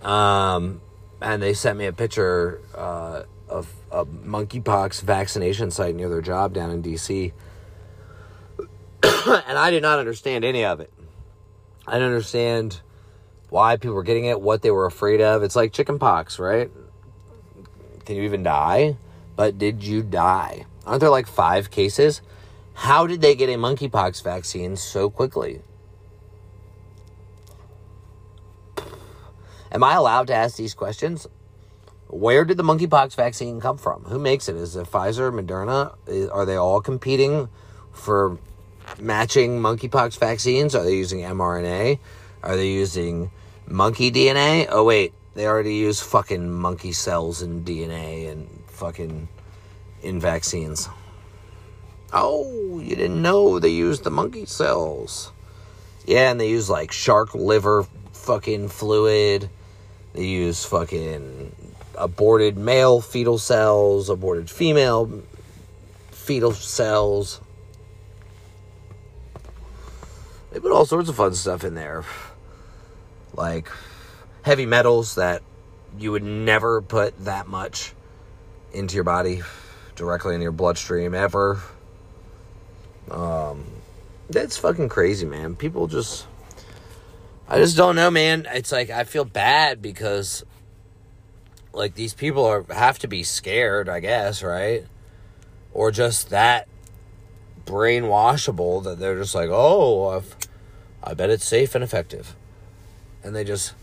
Um, 0.02 0.80
and 1.20 1.42
they 1.42 1.54
sent 1.54 1.78
me 1.78 1.86
a 1.86 1.92
picture 1.92 2.60
uh, 2.74 3.22
of 3.48 3.72
a 3.90 4.04
monkeypox 4.04 5.02
vaccination 5.02 5.70
site 5.70 5.94
near 5.94 6.08
their 6.08 6.22
job 6.22 6.52
down 6.52 6.70
in 6.70 6.82
D.C. 6.82 7.32
and 9.02 9.58
I 9.58 9.70
did 9.70 9.82
not 9.82 9.98
understand 9.98 10.44
any 10.44 10.64
of 10.64 10.80
it. 10.80 10.92
I 11.86 11.98
don't 11.98 12.08
understand 12.08 12.80
why 13.48 13.76
people 13.76 13.94
were 13.94 14.02
getting 14.02 14.24
it, 14.24 14.40
what 14.40 14.62
they 14.62 14.70
were 14.70 14.86
afraid 14.86 15.20
of. 15.20 15.42
It's 15.42 15.54
like 15.54 15.72
chicken 15.72 15.98
pox, 15.98 16.38
right? 16.38 16.70
Can 18.04 18.16
you 18.16 18.22
even 18.22 18.42
die? 18.42 18.96
But 19.36 19.58
did 19.58 19.84
you 19.84 20.02
die? 20.02 20.66
Aren't 20.84 21.00
there 21.00 21.10
like 21.10 21.26
five 21.26 21.70
cases? 21.70 22.22
How 22.74 23.06
did 23.06 23.20
they 23.20 23.34
get 23.34 23.48
a 23.48 23.54
monkeypox 23.54 24.22
vaccine 24.22 24.76
so 24.76 25.10
quickly? 25.10 25.62
Am 29.70 29.84
I 29.84 29.94
allowed 29.94 30.26
to 30.28 30.34
ask 30.34 30.56
these 30.56 30.74
questions? 30.74 31.26
Where 32.08 32.44
did 32.44 32.56
the 32.56 32.62
monkeypox 32.62 33.14
vaccine 33.14 33.60
come 33.60 33.78
from? 33.78 34.04
Who 34.04 34.18
makes 34.18 34.48
it? 34.48 34.56
Is 34.56 34.76
it 34.76 34.86
Pfizer, 34.86 35.32
Moderna? 35.32 35.96
Are 36.32 36.44
they 36.44 36.56
all 36.56 36.80
competing 36.80 37.48
for 37.92 38.38
matching 38.98 39.60
monkeypox 39.60 40.18
vaccines? 40.18 40.74
Are 40.74 40.84
they 40.84 40.96
using 40.96 41.20
mRNA? 41.20 41.98
Are 42.42 42.56
they 42.56 42.68
using 42.68 43.30
monkey 43.66 44.10
DNA? 44.10 44.66
Oh, 44.70 44.84
wait, 44.84 45.12
they 45.34 45.46
already 45.46 45.74
use 45.74 46.00
fucking 46.00 46.50
monkey 46.50 46.92
cells 46.92 47.42
and 47.42 47.66
DNA 47.66 48.30
and 48.30 48.48
fucking 48.68 49.28
in 50.02 50.20
vaccines. 50.20 50.88
Oh, 52.12 52.80
you 52.80 52.94
didn't 52.94 53.20
know 53.20 53.58
they 53.58 53.70
used 53.70 54.04
the 54.04 54.10
monkey 54.10 54.46
cells. 54.46 55.32
Yeah, 56.06 56.30
and 56.30 56.40
they 56.40 56.48
use 56.50 56.70
like 56.70 56.92
shark 56.92 57.34
liver 57.34 57.86
fucking 58.12 58.68
fluid. 58.68 59.50
They 60.12 60.24
use 60.24 60.64
fucking 60.64 61.54
aborted 61.96 62.56
male 62.56 63.00
fetal 63.00 63.38
cells, 63.38 64.08
aborted 64.08 64.48
female 64.48 65.22
fetal 66.10 66.52
cells. 66.52 67.40
They 70.56 70.60
put 70.60 70.72
all 70.72 70.86
sorts 70.86 71.10
of 71.10 71.16
fun 71.16 71.34
stuff 71.34 71.64
in 71.64 71.74
there. 71.74 72.02
Like 73.34 73.70
heavy 74.40 74.64
metals 74.64 75.16
that 75.16 75.42
you 75.98 76.12
would 76.12 76.22
never 76.22 76.80
put 76.80 77.26
that 77.26 77.46
much 77.46 77.92
into 78.72 78.94
your 78.94 79.04
body 79.04 79.42
directly 79.96 80.34
in 80.34 80.40
your 80.40 80.52
bloodstream 80.52 81.14
ever. 81.14 81.60
Um, 83.10 83.66
that's 84.30 84.56
fucking 84.56 84.88
crazy, 84.88 85.26
man. 85.26 85.56
People 85.56 85.88
just, 85.88 86.26
I 87.46 87.58
just 87.58 87.76
don't 87.76 87.94
know, 87.94 88.10
man. 88.10 88.46
It's 88.50 88.72
like 88.72 88.88
I 88.88 89.04
feel 89.04 89.26
bad 89.26 89.82
because, 89.82 90.42
like, 91.74 91.92
these 91.92 92.14
people 92.14 92.46
are 92.46 92.64
have 92.70 92.98
to 93.00 93.08
be 93.08 93.24
scared, 93.24 93.90
I 93.90 94.00
guess, 94.00 94.42
right? 94.42 94.86
Or 95.74 95.90
just 95.90 96.30
that 96.30 96.66
brainwashable 97.66 98.84
that 98.84 98.98
they're 98.98 99.18
just 99.18 99.34
like, 99.34 99.50
oh, 99.52 100.08
I've, 100.08 100.34
I 101.06 101.14
bet 101.14 101.30
it's 101.30 101.44
safe 101.44 101.76
and 101.76 101.84
effective, 101.84 102.34
and 103.22 103.34
they 103.34 103.44
just 103.44 103.74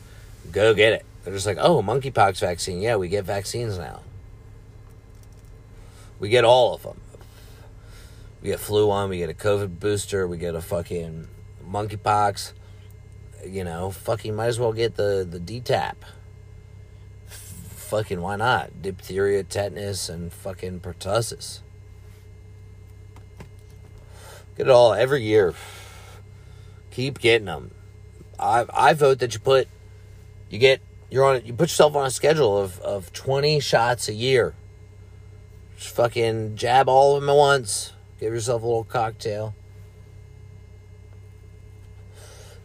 go 0.52 0.74
get 0.74 0.92
it. 0.92 1.06
They're 1.24 1.34
just 1.34 1.46
like, 1.46 1.58
oh, 1.58 1.82
monkeypox 1.82 2.40
vaccine. 2.40 2.82
Yeah, 2.82 2.98
we 2.98 3.08
get 3.08 3.24
vaccines 3.24 3.78
now. 3.78 4.02
We 6.20 6.28
get 6.28 6.44
all 6.44 6.76
of 6.76 6.84
them. 6.84 7.00
We 8.42 8.50
get 8.50 8.60
flu 8.60 8.88
one, 8.88 9.10
we 9.10 9.20
get 9.20 9.30
a 9.30 9.34
COVID 9.34 9.80
booster, 9.80 10.28
we 10.28 10.38
get 10.38 10.54
a 10.54 10.62
fucking 10.62 11.30
monkeypox. 11.66 12.52
You 13.46 13.64
know, 13.64 13.92
fucking 13.92 14.36
might 14.36 14.48
as 14.48 14.60
well 14.60 14.74
get 14.74 14.96
the 14.96 15.26
the 15.30 15.40
DTaP. 15.40 15.96
F- 17.28 17.34
fucking 17.90 18.22
why 18.22 18.36
not? 18.36 18.82
Diphtheria, 18.82 19.44
tetanus, 19.44 20.10
and 20.10 20.32
fucking 20.32 20.82
pertussis. 20.82 21.60
Get 24.58 24.68
it 24.68 24.70
all 24.70 24.94
every 24.94 25.24
year. 25.24 25.54
Keep 26.94 27.18
getting 27.18 27.48
them. 27.48 27.72
I 28.40 28.66
I 28.72 28.94
vote 28.94 29.18
that 29.20 29.34
you 29.34 29.40
put 29.40 29.68
you 30.52 30.60
get 30.60 30.80
you're 31.10 31.26
on 31.26 31.44
you 31.44 31.52
put 31.52 31.70
yourself 31.70 31.96
on 31.96 32.06
a 32.06 32.12
schedule 32.12 32.56
of 32.56 32.80
of 32.82 33.12
20 33.14 33.60
shots 33.62 34.08
a 34.08 34.14
year. 34.14 34.54
Just 35.76 35.96
fucking 35.96 36.56
jab 36.56 36.88
all 36.88 37.16
of 37.16 37.22
them 37.24 37.32
at 37.32 37.36
once. 37.36 37.94
Give 38.20 38.32
yourself 38.32 38.62
a 38.62 38.66
little 38.66 38.84
cocktail. 38.84 39.56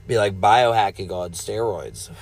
Be 0.06 0.18
like 0.18 0.38
biohacking 0.38 1.10
on 1.10 1.30
steroids. 1.30 2.10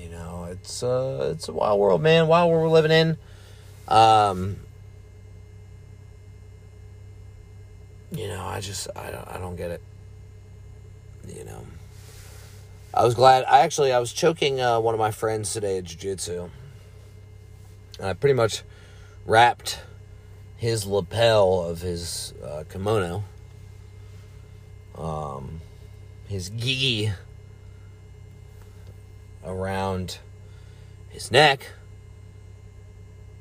You 0.00 0.10
know, 0.10 0.48
it's 0.50 0.82
uh 0.82 1.30
it's 1.32 1.48
a 1.48 1.52
wild 1.52 1.78
world, 1.78 2.02
man. 2.02 2.26
Wild 2.26 2.50
world 2.50 2.64
we're 2.64 2.68
living 2.68 2.90
in. 2.90 3.16
Um 3.88 4.63
You 8.16 8.28
know, 8.28 8.44
I 8.44 8.60
just 8.60 8.88
I 8.94 9.10
don't 9.10 9.28
I 9.28 9.38
don't 9.38 9.56
get 9.56 9.70
it. 9.72 9.82
You 11.26 11.44
know. 11.44 11.66
I 12.92 13.04
was 13.04 13.14
glad 13.14 13.44
I 13.48 13.60
actually 13.60 13.92
I 13.92 13.98
was 13.98 14.12
choking 14.12 14.60
uh, 14.60 14.78
one 14.78 14.94
of 14.94 15.00
my 15.00 15.10
friends 15.10 15.52
today 15.52 15.78
at 15.78 15.84
jiu-jitsu. 15.84 16.48
And 17.98 18.06
I 18.06 18.12
pretty 18.12 18.34
much 18.34 18.62
wrapped 19.26 19.80
his 20.56 20.86
lapel 20.86 21.62
of 21.62 21.80
his 21.80 22.34
uh, 22.44 22.64
kimono, 22.70 23.24
um, 24.96 25.60
his 26.28 26.50
gi 26.50 27.10
around 29.44 30.18
his 31.08 31.32
neck, 31.32 31.72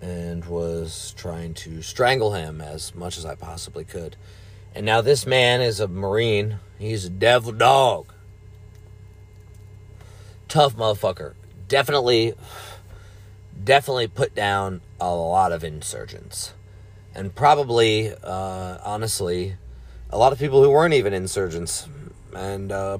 and 0.02 0.46
was 0.46 1.14
trying 1.16 1.54
to 1.54 1.82
strangle 1.82 2.34
him 2.34 2.60
as 2.60 2.96
much 2.96 3.18
as 3.18 3.26
I 3.26 3.36
possibly 3.36 3.84
could. 3.84 4.16
And 4.76 4.86
now 4.86 5.02
this 5.02 5.26
man 5.26 5.62
is 5.62 5.80
a 5.80 5.88
Marine. 5.88 6.60
He's 6.80 7.06
a 7.06 7.10
devil 7.10 7.52
dog. 7.52 8.12
Tough 10.48 10.76
motherfucker. 10.76 11.34
Definitely, 11.68 12.34
definitely 13.64 14.08
put 14.08 14.36
down 14.36 14.82
a 15.00 15.14
lot 15.14 15.52
of 15.52 15.64
insurgents 15.64 16.54
and 17.16 17.34
probably, 17.34 18.12
uh, 18.24 18.78
honestly, 18.84 19.56
a 20.10 20.18
lot 20.18 20.34
of 20.34 20.40
people 20.40 20.64
who 20.64 20.70
weren't 20.70 20.94
even 20.94 21.14
insurgents. 21.14 21.88
And, 22.36 22.72
uh, 22.72 22.98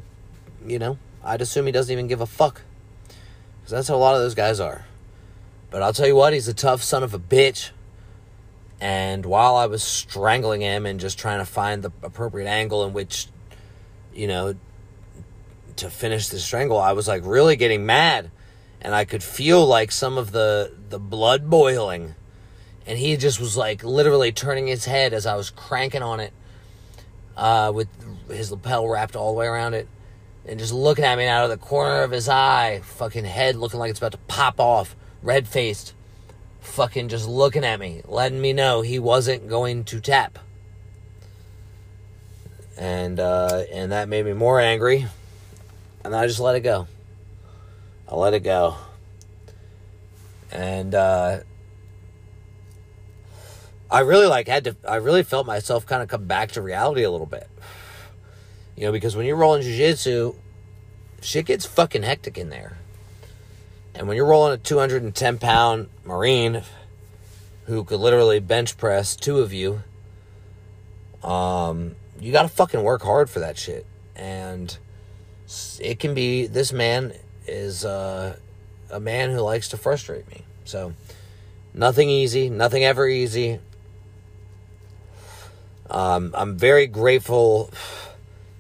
you 0.66 0.80
know, 0.80 0.98
I'd 1.24 1.42
assume 1.42 1.66
he 1.66 1.72
doesn't 1.72 1.92
even 1.92 2.08
give 2.08 2.22
a 2.22 2.28
fuck. 2.28 2.62
Because 3.08 3.72
that's 3.72 3.88
how 3.88 3.96
a 3.96 3.98
lot 3.98 4.16
of 4.16 4.22
those 4.22 4.36
guys 4.36 4.60
are. 4.60 4.86
But 5.72 5.82
I'll 5.82 5.94
tell 5.94 6.08
you 6.08 6.16
what, 6.16 6.34
he's 6.34 6.48
a 6.48 6.54
tough 6.54 6.84
son 6.84 7.02
of 7.02 7.14
a 7.14 7.20
bitch. 7.20 7.72
And 8.84 9.26
while 9.26 9.56
I 9.56 9.68
was 9.68 9.82
strangling 9.82 10.60
him 10.60 10.86
and 10.86 11.00
just 11.00 11.18
trying 11.18 11.40
to 11.40 11.46
find 11.46 11.82
the 11.82 11.92
appropriate 12.02 12.50
angle 12.50 12.84
in 12.84 12.92
which, 12.92 13.28
you 14.14 14.28
know, 14.28 14.56
to 15.78 15.90
finish 15.90 16.28
the 16.28 16.38
strangle, 16.38 16.78
I 16.78 16.92
was 16.92 17.08
like 17.08 17.22
really 17.26 17.56
getting 17.56 17.86
mad. 17.86 18.30
And 18.82 18.94
I 18.94 19.06
could 19.06 19.24
feel 19.24 19.66
like 19.66 19.94
some 19.94 20.18
of 20.18 20.34
the, 20.34 20.74
the 20.90 21.00
blood 21.00 21.50
boiling. 21.50 22.16
And 22.86 23.00
he 23.00 23.16
just 23.16 23.40
was 23.40 23.56
like 23.56 23.86
literally 23.86 24.34
turning 24.34 24.68
his 24.68 24.84
head 24.84 25.14
as 25.14 25.26
I 25.26 25.36
was 25.36 25.50
cranking 25.50 26.04
on 26.04 26.20
it, 26.20 26.34
uh, 27.38 27.72
with 27.74 27.88
his 28.28 28.52
lapel 28.52 28.86
wrapped 28.90 29.16
all 29.16 29.32
the 29.32 29.40
way 29.40 29.46
around 29.46 29.76
it, 29.76 29.88
and 30.46 30.60
just 30.60 30.74
looking 30.74 31.06
at 31.06 31.18
me 31.18 31.26
out 31.26 31.46
of 31.46 31.50
the 31.50 31.66
corner 31.66 32.04
of 32.04 32.12
his 32.12 32.28
eye, 32.28 32.82
fucking 32.84 33.24
head 33.24 33.56
looking 33.56 33.80
like 33.80 33.92
it's 33.92 34.00
about 34.00 34.12
to 34.12 34.18
pop 34.28 34.60
off, 34.60 34.98
red 35.22 35.48
faced, 35.48 35.94
fucking 36.64 37.10
just 37.10 37.28
looking 37.28 37.64
at 37.64 37.80
me, 37.80 38.02
letting 38.06 38.42
me 38.42 38.54
know 38.54 38.82
he 38.82 39.00
wasn't 39.00 39.48
going 39.48 39.84
to 39.86 40.00
tap. 40.00 40.40
And 42.78 43.20
uh, 43.20 43.64
and 43.72 43.92
that 43.92 44.10
made 44.10 44.26
me 44.26 44.34
more 44.34 44.60
angry, 44.60 45.06
and 46.04 46.16
I 46.16 46.26
just 46.26 46.40
let 46.40 46.56
it 46.56 46.62
go. 46.62 46.88
I 48.08 48.16
let 48.16 48.34
it 48.34 48.40
go. 48.40 48.76
And 50.52 50.96
uh, 50.96 51.42
I 53.92 54.00
really 54.00 54.26
like 54.26 54.48
had 54.48 54.64
to 54.64 54.76
I 54.88 54.96
really 54.96 55.22
felt 55.22 55.46
myself 55.46 55.86
kind 55.86 56.02
of 56.02 56.10
come 56.10 56.26
back 56.26 56.54
to 56.54 56.62
reality 56.62 57.04
a 57.04 57.12
little 57.12 57.28
bit. 57.28 57.48
You 58.76 58.86
know, 58.86 58.92
because 58.92 59.16
when 59.16 59.28
you're 59.28 59.36
rolling 59.36 59.62
jiu-jitsu, 59.62 60.34
shit 61.22 61.46
gets 61.46 61.66
fucking 61.66 62.02
hectic 62.02 62.40
in 62.40 62.50
there. 62.50 62.80
And 63.96 64.08
when 64.08 64.18
you're 64.18 64.26
rolling 64.26 64.54
a 64.54 64.58
210 64.58 65.38
pound 65.38 65.90
Marine 66.04 66.64
who 67.66 67.84
could 67.84 68.00
literally 68.00 68.40
bench 68.40 68.78
press 68.78 69.16
two 69.16 69.40
of 69.40 69.54
you, 69.54 69.84
um, 71.24 71.96
you 72.20 72.32
gotta 72.32 72.50
fucking 72.50 72.84
work 72.84 73.04
hard 73.04 73.30
for 73.30 73.40
that 73.40 73.58
shit. 73.58 73.86
And 74.16 74.76
it 75.80 76.00
can 76.00 76.14
be, 76.14 76.48
this 76.48 76.74
man 76.74 77.14
is 77.48 77.86
uh, 77.86 78.38
a 78.90 79.00
man 79.00 79.32
who 79.32 79.40
likes 79.40 79.70
to 79.70 79.78
frustrate 79.78 80.28
me. 80.30 80.44
So, 80.66 80.94
nothing 81.74 82.10
easy, 82.10 82.50
nothing 82.50 82.84
ever 82.84 83.08
easy. 83.08 83.60
Um, 85.90 86.32
I'm 86.36 86.58
very 86.58 86.88
grateful 86.88 87.72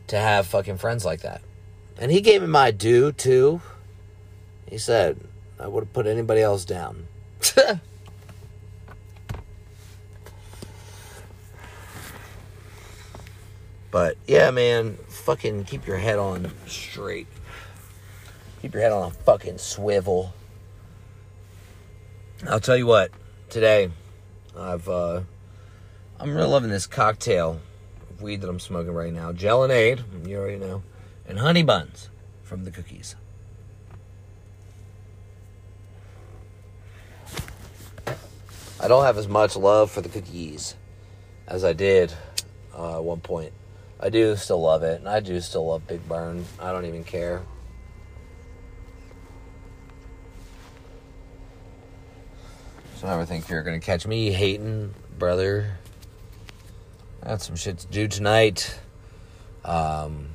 to 0.07 0.17
have 0.17 0.47
fucking 0.47 0.77
friends 0.77 1.05
like 1.05 1.21
that. 1.21 1.41
And 1.97 2.11
he 2.11 2.21
gave 2.21 2.41
me 2.41 2.47
my 2.47 2.71
due 2.71 3.11
too. 3.11 3.61
He 4.73 4.79
said, 4.79 5.17
I 5.59 5.67
would 5.67 5.83
have 5.83 5.93
put 5.93 6.07
anybody 6.07 6.41
else 6.41 6.65
down. 6.65 7.05
but 13.91 14.17
yeah, 14.25 14.49
man, 14.49 14.97
fucking 15.09 15.65
keep 15.65 15.85
your 15.85 15.97
head 15.97 16.17
on 16.17 16.51
straight. 16.65 17.27
Keep 18.63 18.73
your 18.73 18.81
head 18.81 18.91
on 18.91 19.09
a 19.09 19.11
fucking 19.11 19.59
swivel. 19.59 20.33
I'll 22.49 22.59
tell 22.59 22.75
you 22.75 22.87
what, 22.87 23.11
today 23.51 23.91
I've 24.57 24.89
uh 24.89 25.21
I'm 26.19 26.33
really 26.33 26.47
loving 26.47 26.71
this 26.71 26.87
cocktail 26.87 27.61
of 28.09 28.23
weed 28.23 28.41
that 28.41 28.49
I'm 28.49 28.59
smoking 28.59 28.95
right 28.95 29.13
now. 29.13 29.33
Gelonade, 29.33 30.27
you 30.27 30.35
already 30.35 30.57
know, 30.57 30.81
and 31.27 31.37
honey 31.37 31.61
buns 31.61 32.09
from 32.41 32.63
the 32.63 32.71
cookies. 32.71 33.15
I 38.83 38.89
don't 38.89 39.05
have 39.05 39.17
as 39.17 39.29
much 39.29 39.55
love 39.55 39.91
for 39.91 40.01
the 40.01 40.09
cookies 40.09 40.75
as 41.47 41.63
I 41.63 41.71
did 41.71 42.11
uh, 42.77 42.97
at 42.97 43.03
one 43.05 43.21
point. 43.21 43.53
I 43.97 44.09
do 44.09 44.35
still 44.35 44.59
love 44.59 44.83
it, 44.83 44.99
and 44.99 45.07
I 45.07 45.21
do 45.21 45.39
still 45.39 45.67
love 45.67 45.87
Big 45.87 46.05
Burn. 46.09 46.43
I 46.59 46.73
don't 46.73 46.83
even 46.83 47.05
care. 47.05 47.41
So 52.97 53.07
never 53.07 53.23
think 53.23 53.47
you're 53.47 53.63
gonna 53.63 53.79
catch 53.79 54.05
me 54.05 54.33
hating, 54.33 54.93
brother. 55.17 55.77
I 57.21 57.29
got 57.29 57.41
some 57.41 57.55
shit 57.55 57.77
to 57.77 57.87
do 57.87 58.09
tonight. 58.09 58.77
Um, 59.63 60.27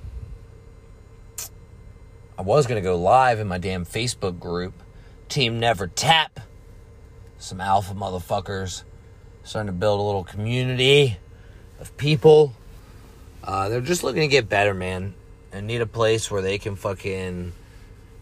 I 2.39 2.41
was 2.41 2.67
gonna 2.67 2.81
go 2.81 2.97
live 2.97 3.41
in 3.41 3.47
my 3.47 3.59
damn 3.59 3.85
Facebook 3.85 4.41
group, 4.41 4.73
Team 5.29 5.61
Never 5.61 5.87
Tap. 5.87 6.48
Some 7.39 7.61
alpha 7.61 7.95
motherfuckers 7.95 8.83
starting 9.45 9.69
to 9.69 9.73
build 9.73 10.01
a 10.01 10.03
little 10.03 10.25
community 10.25 11.17
of 11.81 11.97
people. 11.97 12.53
Uh, 13.43 13.69
they're 13.69 13.81
just 13.81 14.03
looking 14.03 14.23
to 14.23 14.29
get 14.29 14.49
better, 14.49 14.75
man, 14.75 15.15
and 15.53 15.67
need 15.67 15.81
a 15.81 15.87
place 15.87 16.31
where 16.31 16.43
they 16.43 16.59
can 16.59 16.77
fucking 16.77 17.53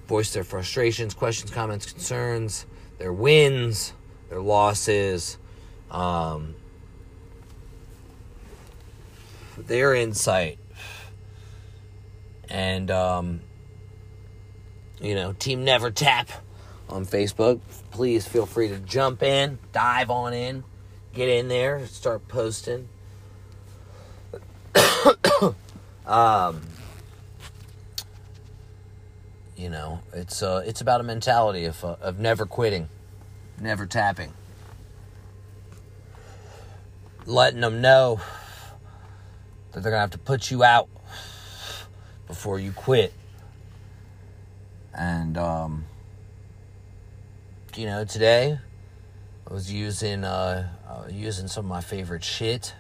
voice 0.07 0.33
their 0.33 0.45
frustrations, 0.45 1.15
questions, 1.15 1.51
comments, 1.51 1.91
concerns, 1.91 2.67
their 2.99 3.13
wins 3.13 3.93
their 4.29 4.41
losses, 4.41 5.39
um, 5.91 6.55
their 9.57 9.95
insight, 9.95 10.59
and 12.49 12.91
um, 12.91 13.41
you 15.01 15.15
know, 15.15 15.33
Team 15.33 15.65
Never 15.65 15.91
Tap 15.91 16.29
on 16.89 17.07
Facebook. 17.07 17.61
Please 17.91 18.27
feel 18.27 18.47
free 18.47 18.69
to 18.69 18.79
jump 18.79 19.23
in, 19.23 19.59
dive 19.73 20.11
on 20.11 20.33
in, 20.33 20.65
get 21.13 21.29
in 21.29 21.49
there, 21.49 21.87
start 21.87 22.27
posting. 22.29 22.89
um, 26.07 26.61
you 29.57 29.71
know, 29.71 30.01
it's 30.13 30.43
uh, 30.43 30.63
it's 30.67 30.81
about 30.81 31.01
a 31.01 31.05
mentality 31.05 31.65
of 31.65 31.83
uh, 31.85 31.97
of 32.01 32.19
never 32.19 32.47
quitting 32.47 32.89
never 33.61 33.87
tapping. 33.87 34.33
Letting 37.25 37.61
them 37.61 37.81
know 37.81 38.21
that 39.73 39.83
they're 39.83 39.93
to 39.93 39.99
have 39.99 40.11
to 40.13 40.19
put 40.19 40.51
you 40.51 40.63
out 40.63 40.89
before 42.27 42.59
you 42.59 42.73
quit. 42.73 43.13
And, 44.95 45.37
um, 45.37 45.85
you 47.77 47.85
know, 47.85 48.05
today 48.05 48.59
I 49.49 49.53
was 49.53 49.71
using, 49.71 50.25
uh, 50.25 50.69
uh, 50.89 51.09
using 51.11 51.47
some 51.47 51.67
of 51.67 51.69
my 51.69 51.83
favorite 51.83 52.25
shit 52.25 52.75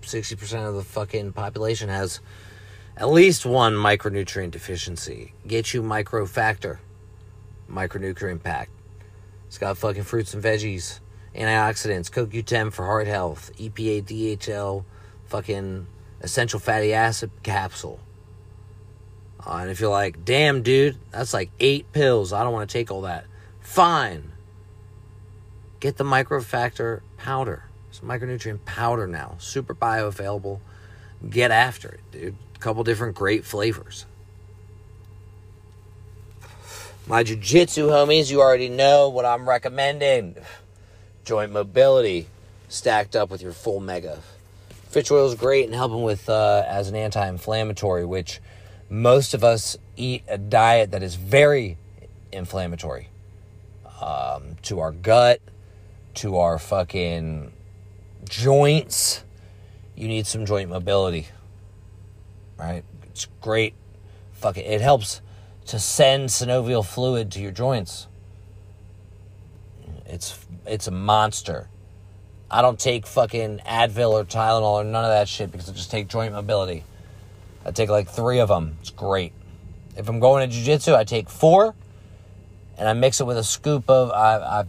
60% 0.00 0.66
of 0.66 0.76
the 0.76 0.82
fucking 0.82 1.34
population 1.34 1.90
has 1.90 2.20
at 2.96 3.10
least 3.10 3.44
one 3.44 3.74
micronutrient 3.74 4.52
deficiency. 4.52 5.34
Get 5.46 5.74
you 5.74 5.82
microfactor, 5.82 6.78
micronutrient 7.70 8.42
pack. 8.42 8.70
It's 9.46 9.58
got 9.58 9.76
fucking 9.76 10.04
fruits 10.04 10.32
and 10.32 10.42
veggies, 10.42 11.00
antioxidants, 11.34 12.10
CoQ10 12.10 12.72
for 12.72 12.86
heart 12.86 13.06
health, 13.06 13.50
EPA, 13.58 14.04
DHL, 14.04 14.84
fucking 15.26 15.86
essential 16.20 16.60
fatty 16.60 16.92
acid 16.92 17.30
capsule. 17.42 18.00
Uh, 19.44 19.58
and 19.62 19.70
if 19.70 19.80
you're 19.80 19.90
like, 19.90 20.24
damn, 20.24 20.62
dude, 20.62 20.96
that's 21.10 21.32
like 21.32 21.50
eight 21.60 21.92
pills. 21.92 22.32
I 22.32 22.42
don't 22.42 22.52
want 22.52 22.68
to 22.68 22.72
take 22.72 22.90
all 22.90 23.02
that. 23.02 23.24
Fine. 23.60 24.32
Get 25.80 25.96
the 25.96 26.04
microfactor 26.04 27.00
powder. 27.16 27.64
It's 27.88 28.00
micronutrient 28.00 28.64
powder 28.66 29.06
now. 29.06 29.36
Super 29.38 29.74
bioavailable. 29.74 30.60
Get 31.28 31.50
after 31.50 31.88
it, 31.88 32.00
dude 32.12 32.34
A 32.54 32.58
couple 32.58 32.84
different 32.84 33.14
great 33.14 33.44
flavors. 33.44 34.06
My 37.06 37.22
jiu-jitsu 37.22 37.88
homies, 37.88 38.30
you 38.30 38.40
already 38.40 38.68
know 38.68 39.08
what 39.08 39.24
I'm 39.24 39.48
recommending. 39.48 40.36
Joint 41.24 41.50
mobility 41.50 42.28
stacked 42.68 43.16
up 43.16 43.30
with 43.30 43.42
your 43.42 43.52
full 43.52 43.80
mega. 43.80 44.20
Fish 44.90 45.10
oil 45.10 45.26
is 45.26 45.34
great 45.34 45.66
in 45.66 45.72
helping 45.72 46.02
with 46.02 46.28
uh, 46.28 46.64
as 46.66 46.88
an 46.88 46.96
anti-inflammatory, 46.96 48.04
which 48.04 48.40
most 48.88 49.34
of 49.34 49.42
us 49.42 49.78
eat 49.96 50.24
a 50.28 50.36
diet 50.36 50.90
that 50.90 51.02
is 51.02 51.14
very 51.14 51.78
inflammatory 52.32 53.08
um, 54.02 54.56
to 54.62 54.80
our 54.80 54.92
gut, 54.92 55.40
to 56.14 56.36
our 56.36 56.58
fucking 56.58 57.52
joints. 58.28 59.24
You 59.96 60.08
need 60.08 60.26
some 60.26 60.44
joint 60.44 60.68
mobility 60.68 61.28
right? 62.60 62.84
It's 63.04 63.26
great. 63.40 63.74
Fuck 64.32 64.58
it. 64.58 64.66
It 64.66 64.80
helps 64.80 65.22
to 65.66 65.78
send 65.78 66.28
synovial 66.28 66.84
fluid 66.84 67.32
to 67.32 67.40
your 67.40 67.52
joints. 67.52 68.06
It's 70.06 70.46
it's 70.66 70.86
a 70.86 70.90
monster. 70.90 71.68
I 72.50 72.62
don't 72.62 72.78
take 72.78 73.06
fucking 73.06 73.60
Advil 73.66 74.10
or 74.12 74.24
Tylenol 74.24 74.72
or 74.72 74.84
none 74.84 75.04
of 75.04 75.10
that 75.10 75.28
shit 75.28 75.52
because 75.52 75.68
I 75.68 75.72
just 75.72 75.90
take 75.90 76.08
joint 76.08 76.32
mobility. 76.32 76.84
I 77.64 77.70
take 77.70 77.90
like 77.90 78.08
three 78.08 78.40
of 78.40 78.48
them. 78.48 78.76
It's 78.80 78.90
great. 78.90 79.32
If 79.96 80.08
I'm 80.08 80.18
going 80.18 80.48
to 80.48 80.54
jiu-jitsu, 80.54 80.94
I 80.94 81.04
take 81.04 81.28
four, 81.28 81.74
and 82.76 82.88
I 82.88 82.92
mix 82.94 83.20
it 83.20 83.24
with 83.24 83.36
a 83.36 83.44
scoop 83.44 83.88
of 83.88 84.10
I, 84.10 84.36
I, 84.36 84.64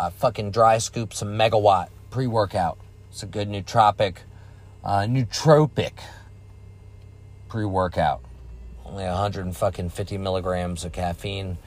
I 0.00 0.10
fucking 0.10 0.52
dry 0.52 0.78
scoop 0.78 1.12
some 1.12 1.36
megawatt 1.36 1.88
pre-workout. 2.10 2.78
It's 3.10 3.22
a 3.22 3.26
good 3.26 3.48
nootropic, 3.48 4.18
uh, 4.84 5.00
nootropic 5.00 5.92
pre 7.48 7.64
workout. 7.64 8.22
only 8.84 9.04
150 9.04 10.18
milligrams 10.18 10.84
of 10.84 10.92
caffeine 10.92 11.58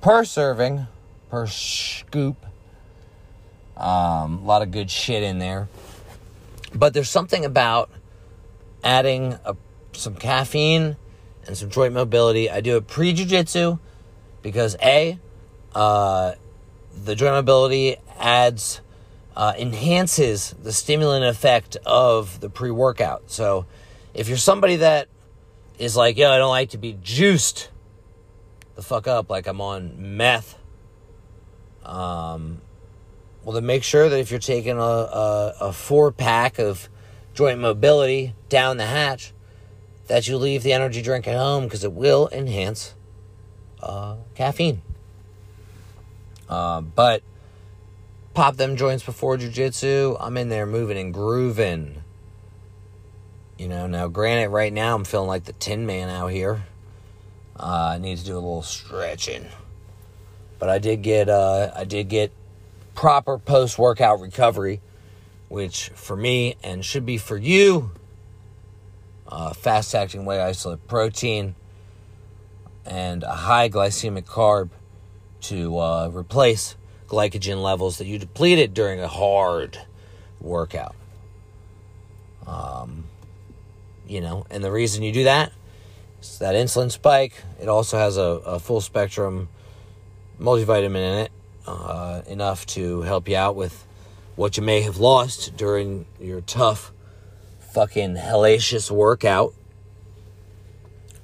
per 0.00 0.24
serving, 0.24 0.86
per 1.30 1.46
scoop. 1.46 2.46
Um, 3.80 4.38
a 4.38 4.44
lot 4.44 4.62
of 4.62 4.70
good 4.70 4.90
shit 4.90 5.22
in 5.22 5.38
there. 5.38 5.68
But 6.74 6.92
there's 6.92 7.08
something 7.08 7.44
about 7.44 7.90
adding 8.84 9.38
a, 9.44 9.56
some 9.92 10.14
caffeine 10.14 10.96
and 11.46 11.56
some 11.56 11.70
joint 11.70 11.94
mobility. 11.94 12.50
I 12.50 12.60
do 12.60 12.76
it 12.76 12.86
pre 12.86 13.14
jujitsu 13.14 13.78
because 14.42 14.76
A, 14.82 15.18
uh, 15.74 16.32
the 17.04 17.14
joint 17.14 17.32
mobility 17.32 17.96
adds, 18.18 18.82
uh, 19.34 19.54
enhances 19.58 20.54
the 20.62 20.72
stimulant 20.72 21.24
effect 21.24 21.76
of 21.86 22.40
the 22.40 22.50
pre 22.50 22.70
workout. 22.70 23.30
So 23.30 23.64
if 24.12 24.28
you're 24.28 24.36
somebody 24.36 24.76
that 24.76 25.08
is 25.78 25.96
like, 25.96 26.18
yo, 26.18 26.30
I 26.30 26.36
don't 26.36 26.50
like 26.50 26.70
to 26.70 26.78
be 26.78 26.98
juiced 27.02 27.70
the 28.74 28.82
fuck 28.82 29.08
up 29.08 29.30
like 29.30 29.46
I'm 29.46 29.60
on 29.60 30.16
meth, 30.16 30.58
um, 31.84 32.60
well, 33.44 33.54
then 33.54 33.66
make 33.66 33.82
sure 33.82 34.08
that 34.08 34.18
if 34.18 34.30
you're 34.30 34.40
taking 34.40 34.76
a, 34.76 34.80
a, 34.80 35.54
a 35.60 35.72
four 35.72 36.12
pack 36.12 36.58
of 36.58 36.88
joint 37.34 37.58
mobility 37.58 38.34
down 38.48 38.76
the 38.76 38.86
hatch, 38.86 39.32
that 40.08 40.26
you 40.26 40.36
leave 40.36 40.62
the 40.64 40.72
energy 40.72 41.02
drink 41.02 41.28
at 41.28 41.36
home 41.36 41.64
because 41.64 41.84
it 41.84 41.92
will 41.92 42.28
enhance 42.32 42.94
uh, 43.80 44.16
caffeine. 44.34 44.82
Uh, 46.48 46.80
but 46.80 47.22
pop 48.34 48.56
them 48.56 48.74
joints 48.76 49.04
before 49.04 49.38
jujitsu. 49.38 50.16
I'm 50.18 50.36
in 50.36 50.48
there 50.48 50.66
moving 50.66 50.98
and 50.98 51.14
grooving. 51.14 52.02
You 53.56 53.68
know, 53.68 53.86
now 53.86 54.08
granted, 54.08 54.48
right 54.48 54.72
now 54.72 54.96
I'm 54.96 55.04
feeling 55.04 55.28
like 55.28 55.44
the 55.44 55.52
Tin 55.52 55.86
Man 55.86 56.08
out 56.08 56.28
here. 56.28 56.64
Uh, 57.58 57.92
I 57.94 57.98
need 57.98 58.18
to 58.18 58.24
do 58.24 58.32
a 58.32 58.34
little 58.34 58.62
stretching, 58.62 59.46
but 60.58 60.68
I 60.68 60.78
did 60.78 61.02
get 61.02 61.28
uh, 61.28 61.70
I 61.76 61.84
did 61.84 62.08
get 62.08 62.32
proper 62.94 63.38
post 63.38 63.78
workout 63.78 64.20
recovery, 64.20 64.80
which 65.48 65.90
for 65.94 66.16
me 66.16 66.56
and 66.62 66.84
should 66.84 67.06
be 67.06 67.18
for 67.18 67.36
you. 67.36 67.92
Uh, 69.26 69.52
fast 69.52 69.94
acting 69.94 70.24
whey 70.24 70.40
isolate 70.40 70.86
protein 70.88 71.54
and 72.84 73.22
a 73.22 73.32
high 73.32 73.68
glycemic 73.68 74.24
carb 74.24 74.70
to 75.40 75.78
uh, 75.78 76.08
replace 76.08 76.76
glycogen 77.06 77.62
levels 77.62 77.98
that 77.98 78.06
you 78.06 78.18
depleted 78.18 78.74
during 78.74 79.00
a 79.00 79.08
hard 79.08 79.78
workout. 80.40 80.94
Um, 82.46 83.04
you 84.06 84.20
know, 84.20 84.46
and 84.50 84.64
the 84.64 84.72
reason 84.72 85.02
you 85.02 85.12
do 85.12 85.24
that 85.24 85.52
is 86.20 86.38
that 86.38 86.54
insulin 86.54 86.90
spike. 86.90 87.34
It 87.60 87.68
also 87.68 87.98
has 87.98 88.16
a, 88.16 88.22
a 88.22 88.58
full 88.58 88.80
spectrum 88.80 89.48
multivitamin 90.40 90.96
in 90.96 91.18
it, 91.18 91.32
uh, 91.66 92.22
enough 92.26 92.66
to 92.66 93.02
help 93.02 93.28
you 93.28 93.36
out 93.36 93.56
with 93.56 93.86
what 94.36 94.56
you 94.56 94.62
may 94.62 94.80
have 94.82 94.96
lost 94.96 95.56
during 95.56 96.06
your 96.18 96.40
tough, 96.40 96.92
fucking 97.72 98.16
hellacious 98.16 98.90
workout. 98.90 99.54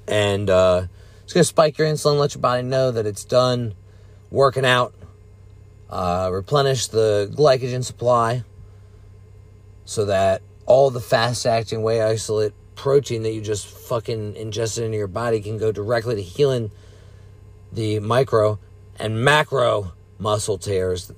And 0.07 0.49
uh, 0.49 0.87
it's 1.23 1.33
going 1.33 1.41
to 1.41 1.47
spike 1.47 1.77
your 1.77 1.87
insulin, 1.87 2.19
let 2.19 2.35
your 2.35 2.41
body 2.41 2.63
know 2.63 2.91
that 2.91 3.05
it's 3.05 3.25
done 3.25 3.73
working 4.29 4.65
out, 4.65 4.93
uh, 5.89 6.29
replenish 6.31 6.87
the 6.87 7.31
glycogen 7.33 7.83
supply 7.83 8.43
so 9.85 10.05
that 10.05 10.41
all 10.65 10.89
the 10.89 10.99
fast 10.99 11.45
acting 11.45 11.81
whey 11.81 12.01
isolate 12.01 12.53
protein 12.75 13.23
that 13.23 13.33
you 13.33 13.41
just 13.41 13.65
fucking 13.65 14.35
ingested 14.35 14.83
into 14.83 14.97
your 14.97 15.07
body 15.07 15.41
can 15.41 15.57
go 15.57 15.71
directly 15.71 16.15
to 16.15 16.21
healing 16.21 16.71
the 17.71 17.99
micro 17.99 18.59
and 18.99 19.23
macro 19.23 19.93
muscle 20.19 20.57
tears 20.57 21.11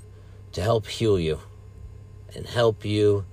to 0.51 0.61
help 0.61 0.87
heal 0.87 1.19
you 1.19 1.39
and 2.35 2.45
help 2.47 2.85
you 2.85 3.25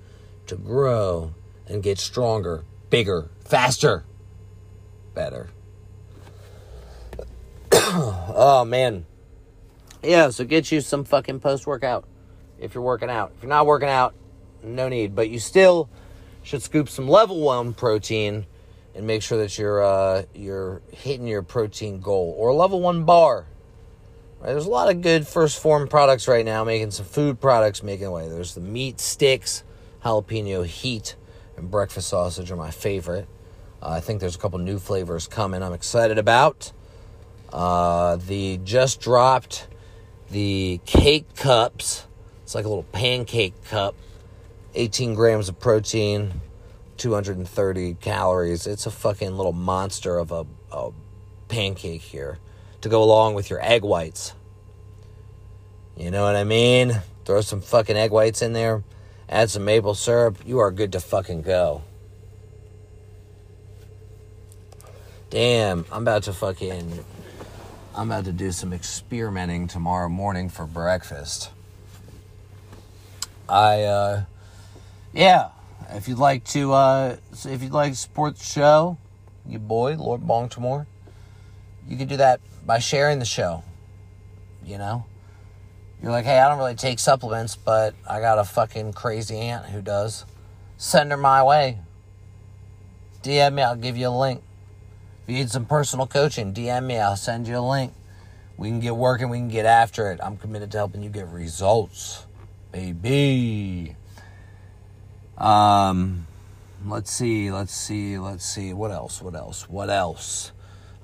to 0.47 0.55
grow 0.55 1.33
and 1.67 1.83
get 1.83 1.99
stronger, 1.99 2.63
bigger, 2.89 3.29
faster, 3.45 4.05
better. 5.13 5.49
oh 7.71 8.65
man. 8.67 9.05
Yeah, 10.03 10.29
so 10.29 10.45
get 10.45 10.71
you 10.71 10.81
some 10.81 11.03
fucking 11.03 11.39
post 11.39 11.67
workout 11.67 12.05
if 12.59 12.73
you're 12.73 12.83
working 12.83 13.09
out. 13.09 13.33
If 13.35 13.43
you're 13.43 13.49
not 13.49 13.65
working 13.65 13.89
out, 13.89 14.15
no 14.63 14.89
need, 14.89 15.15
but 15.15 15.29
you 15.29 15.39
still 15.39 15.89
should 16.43 16.61
scoop 16.61 16.87
some 16.87 17.07
level 17.07 17.39
1 17.41 17.73
protein 17.73 18.45
and 18.95 19.05
make 19.05 19.21
sure 19.21 19.37
that 19.39 19.57
you're 19.57 19.83
uh, 19.83 20.23
you're 20.33 20.81
hitting 20.91 21.27
your 21.27 21.43
protein 21.43 21.99
goal 21.99 22.33
or 22.37 22.49
a 22.49 22.55
level 22.55 22.79
1 22.79 23.03
bar. 23.03 23.45
Right? 24.39 24.51
There's 24.51 24.65
a 24.65 24.69
lot 24.69 24.89
of 24.89 25.01
good 25.01 25.27
first 25.27 25.59
form 25.59 25.87
products 25.87 26.27
right 26.27 26.45
now 26.45 26.63
making 26.63 26.91
some 26.91 27.05
food 27.05 27.41
products 27.41 27.81
making 27.81 28.05
away. 28.05 28.29
There's 28.29 28.53
the 28.53 28.61
meat 28.61 28.99
sticks, 28.99 29.63
jalapeno 30.03 30.65
heat, 30.65 31.15
and 31.55 31.71
breakfast 31.71 32.09
sausage 32.09 32.51
are 32.51 32.55
my 32.55 32.71
favorite. 32.71 33.27
Uh, 33.81 33.89
I 33.89 33.99
think 33.99 34.19
there's 34.19 34.35
a 34.35 34.39
couple 34.39 34.59
new 34.59 34.79
flavors 34.79 35.27
coming 35.27 35.63
I'm 35.63 35.73
excited 35.73 36.17
about. 36.17 36.71
Uh, 37.51 38.17
the 38.17 38.59
just 38.63 39.01
dropped 39.01 39.67
the 40.29 40.79
cake 40.85 41.35
cups. 41.35 42.05
It's 42.43 42.53
like 42.53 42.65
a 42.65 42.69
little 42.69 42.83
pancake 42.83 43.63
cup. 43.65 43.95
18 44.75 45.15
grams 45.15 45.49
of 45.49 45.59
protein, 45.59 46.41
230 46.97 47.95
calories. 47.95 48.67
It's 48.67 48.85
a 48.85 48.91
fucking 48.91 49.35
little 49.35 49.53
monster 49.53 50.17
of 50.17 50.31
a, 50.31 50.45
a 50.71 50.91
pancake 51.47 52.01
here 52.01 52.37
to 52.87 52.91
go 52.91 53.03
along 53.03 53.33
with 53.33 53.49
your 53.49 53.63
egg 53.63 53.83
whites. 53.83 54.33
You 55.95 56.11
know 56.11 56.23
what 56.23 56.35
I 56.35 56.43
mean? 56.43 57.01
Throw 57.25 57.41
some 57.41 57.61
fucking 57.61 57.97
egg 57.97 58.11
whites 58.11 58.41
in 58.41 58.53
there, 58.53 58.83
add 59.27 59.49
some 59.49 59.65
maple 59.65 59.95
syrup. 59.95 60.37
You 60.45 60.59
are 60.59 60.71
good 60.71 60.93
to 60.93 60.99
fucking 60.99 61.41
go. 61.41 61.83
Damn, 65.29 65.85
I'm 65.91 66.03
about 66.03 66.23
to 66.23 66.33
fucking 66.33 67.03
I'm 67.97 68.11
about 68.11 68.25
to 68.25 68.31
do 68.31 68.51
some 68.51 68.73
experimenting 68.73 69.67
tomorrow 69.67 70.07
morning 70.07 70.49
for 70.49 70.67
breakfast. 70.67 71.49
I, 73.49 73.83
uh, 73.83 74.23
yeah, 75.13 75.49
if 75.89 76.07
you'd 76.07 76.19
like 76.19 76.43
to, 76.45 76.73
uh, 76.73 77.17
if 77.31 77.63
you'd 77.63 77.71
like 77.71 77.93
to 77.93 77.97
support 77.97 78.37
the 78.37 78.43
show, 78.43 78.99
your 79.47 79.61
boy, 79.61 79.95
Lord 79.95 80.27
Baltimore, 80.27 80.85
you 81.87 81.97
can 81.97 82.07
do 82.07 82.17
that 82.17 82.39
by 82.67 82.77
sharing 82.77 83.17
the 83.17 83.25
show. 83.25 83.63
You 84.63 84.77
know? 84.77 85.05
You're 86.03 86.11
like, 86.11 86.25
hey, 86.25 86.37
I 86.37 86.47
don't 86.47 86.59
really 86.59 86.75
take 86.75 86.99
supplements, 86.99 87.55
but 87.55 87.95
I 88.07 88.19
got 88.19 88.37
a 88.37 88.43
fucking 88.43 88.93
crazy 88.93 89.37
aunt 89.37 89.65
who 89.65 89.81
does. 89.81 90.25
Send 90.77 91.09
her 91.09 91.17
my 91.17 91.41
way. 91.41 91.79
DM 93.23 93.55
me, 93.55 93.63
I'll 93.63 93.75
give 93.75 93.97
you 93.97 94.09
a 94.09 94.09
link. 94.09 94.43
If 95.23 95.29
you 95.29 95.35
need 95.39 95.49
some 95.49 95.65
personal 95.65 96.05
coaching, 96.05 96.53
DM 96.53 96.85
me. 96.85 96.99
I'll 96.99 97.15
send 97.15 97.47
you 97.47 97.57
a 97.57 97.67
link. 97.67 97.93
We 98.57 98.69
can 98.69 98.79
get 98.79 98.95
working. 98.95 99.29
We 99.29 99.39
can 99.39 99.49
get 99.49 99.65
after 99.65 100.11
it. 100.11 100.19
I'm 100.21 100.37
committed 100.37 100.71
to 100.71 100.77
helping 100.77 101.01
you 101.01 101.09
get 101.09 101.27
results, 101.27 102.25
baby. 102.71 103.95
Um, 105.37 106.27
let's 106.85 107.11
see. 107.11 107.51
Let's 107.51 107.73
see. 107.73 108.19
Let's 108.19 108.45
see. 108.45 108.73
What 108.73 108.91
else? 108.91 109.21
What 109.21 109.35
else? 109.35 109.67
What 109.67 109.89
else? 109.89 110.51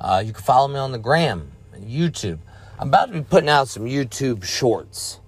Uh, 0.03 0.21
you 0.23 0.33
can 0.33 0.43
follow 0.43 0.67
me 0.67 0.77
on 0.77 0.91
the 0.91 0.99
gram 0.99 1.51
and 1.73 1.89
YouTube. 1.89 2.39
I'm 2.77 2.89
about 2.89 3.07
to 3.07 3.13
be 3.13 3.21
putting 3.21 3.49
out 3.49 3.69
some 3.69 3.85
YouTube 3.85 4.43
shorts. 4.43 5.19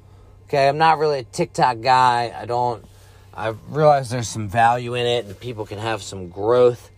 Okay, 0.43 0.67
I'm 0.67 0.77
not 0.77 0.99
really 0.99 1.19
a 1.19 1.23
TikTok 1.23 1.81
guy. 1.81 2.35
I 2.37 2.45
don't. 2.45 2.85
I 3.33 3.55
realize 3.69 4.09
there's 4.09 4.27
some 4.27 4.47
value 4.47 4.93
in 4.93 5.05
it, 5.05 5.25
and 5.25 5.39
people 5.39 5.65
can 5.65 5.79
have 5.79 6.03
some 6.03 6.29
growth 6.29 6.91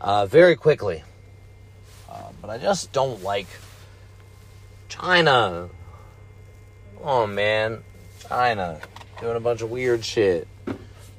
uh, 0.00 0.26
very 0.26 0.56
quickly 0.56 1.04
but 2.40 2.50
I 2.50 2.58
just 2.58 2.92
don't 2.92 3.22
like 3.22 3.46
China. 4.88 5.68
Oh 7.02 7.26
man, 7.26 7.82
China 8.28 8.80
doing 9.20 9.36
a 9.36 9.40
bunch 9.40 9.62
of 9.62 9.70
weird 9.70 10.04
shit, 10.04 10.48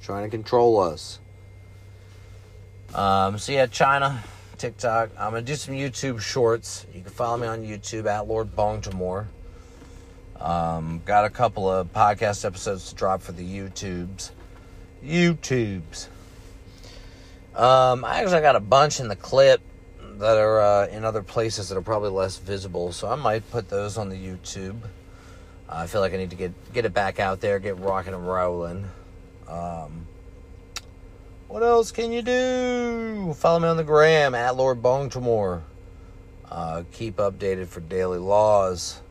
trying 0.02 0.23
to 0.23 0.30
control 0.30 0.80
us. 0.80 1.19
Um, 2.94 3.38
so 3.38 3.52
yeah, 3.52 3.68
China, 3.68 4.23
TikTok. 4.62 5.10
I'm 5.18 5.32
gonna 5.32 5.42
do 5.42 5.56
some 5.56 5.74
YouTube 5.74 6.22
shorts. 6.22 6.86
You 6.94 7.02
can 7.02 7.10
follow 7.10 7.36
me 7.36 7.48
on 7.48 7.64
YouTube 7.64 8.06
at 8.06 8.28
Lord 8.28 8.56
Baltimore. 8.56 9.28
Um, 10.40 11.02
got 11.04 11.26
a 11.26 11.32
couple 11.32 11.68
of 11.68 11.92
podcast 11.92 12.46
episodes 12.46 12.90
to 12.90 12.96
drop 12.96 13.24
for 13.24 13.32
the 13.32 13.44
YouTubes. 13.44 14.30
YouTubes. 15.04 16.10
Um, 17.56 18.06
I 18.06 18.22
actually 18.22 18.42
got 18.42 18.56
a 18.56 18.60
bunch 18.60 19.00
in 19.00 19.08
the 19.08 19.16
clip 19.16 19.62
that 20.20 20.38
are 20.38 20.62
uh, 20.62 20.88
in 20.90 21.06
other 21.06 21.24
places 21.24 21.70
that 21.70 21.78
are 21.78 21.82
probably 21.82 22.12
less 22.12 22.38
visible. 22.38 22.92
So 22.92 23.10
I 23.10 23.16
might 23.16 23.50
put 23.50 23.68
those 23.68 23.98
on 23.98 24.10
the 24.10 24.16
YouTube. 24.16 24.80
Uh, 25.68 25.78
I 25.78 25.88
feel 25.88 26.02
like 26.02 26.14
I 26.14 26.18
need 26.18 26.30
to 26.30 26.36
get 26.36 26.54
get 26.72 26.86
it 26.86 26.94
back 26.94 27.20
out 27.20 27.42
there, 27.42 27.58
get 27.58 27.80
rocking 27.80 28.14
and 28.14 28.28
rolling. 28.28 28.88
Um, 29.48 30.06
What 31.52 31.64
else 31.64 31.91
can 31.91 32.14
you 32.14 32.22
do? 32.22 33.34
Follow 33.34 33.60
me 33.60 33.68
on 33.68 33.76
the 33.76 33.84
gram 33.84 34.34
at 34.36 34.56
Lord 34.56 34.82
Baltimore. 34.82 35.64
Uh, 36.49 36.84
keep 36.94 37.18
updated 37.18 37.68
for 37.68 37.82
daily 37.82 38.19
laws. 38.19 39.02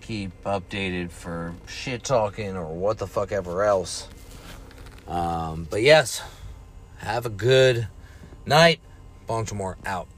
Keep 0.00 0.42
updated 0.42 1.12
for 1.12 1.54
shit 1.68 2.02
talking 2.02 2.56
or 2.56 2.74
what 2.74 2.98
the 2.98 3.06
fuck 3.06 3.30
ever 3.30 3.62
else. 3.62 4.08
Um, 5.06 5.68
but 5.70 5.82
yes, 5.82 6.20
have 6.98 7.26
a 7.26 7.30
good 7.30 7.86
night. 8.44 8.80
Baltimore 9.28 9.76
out. 9.86 10.08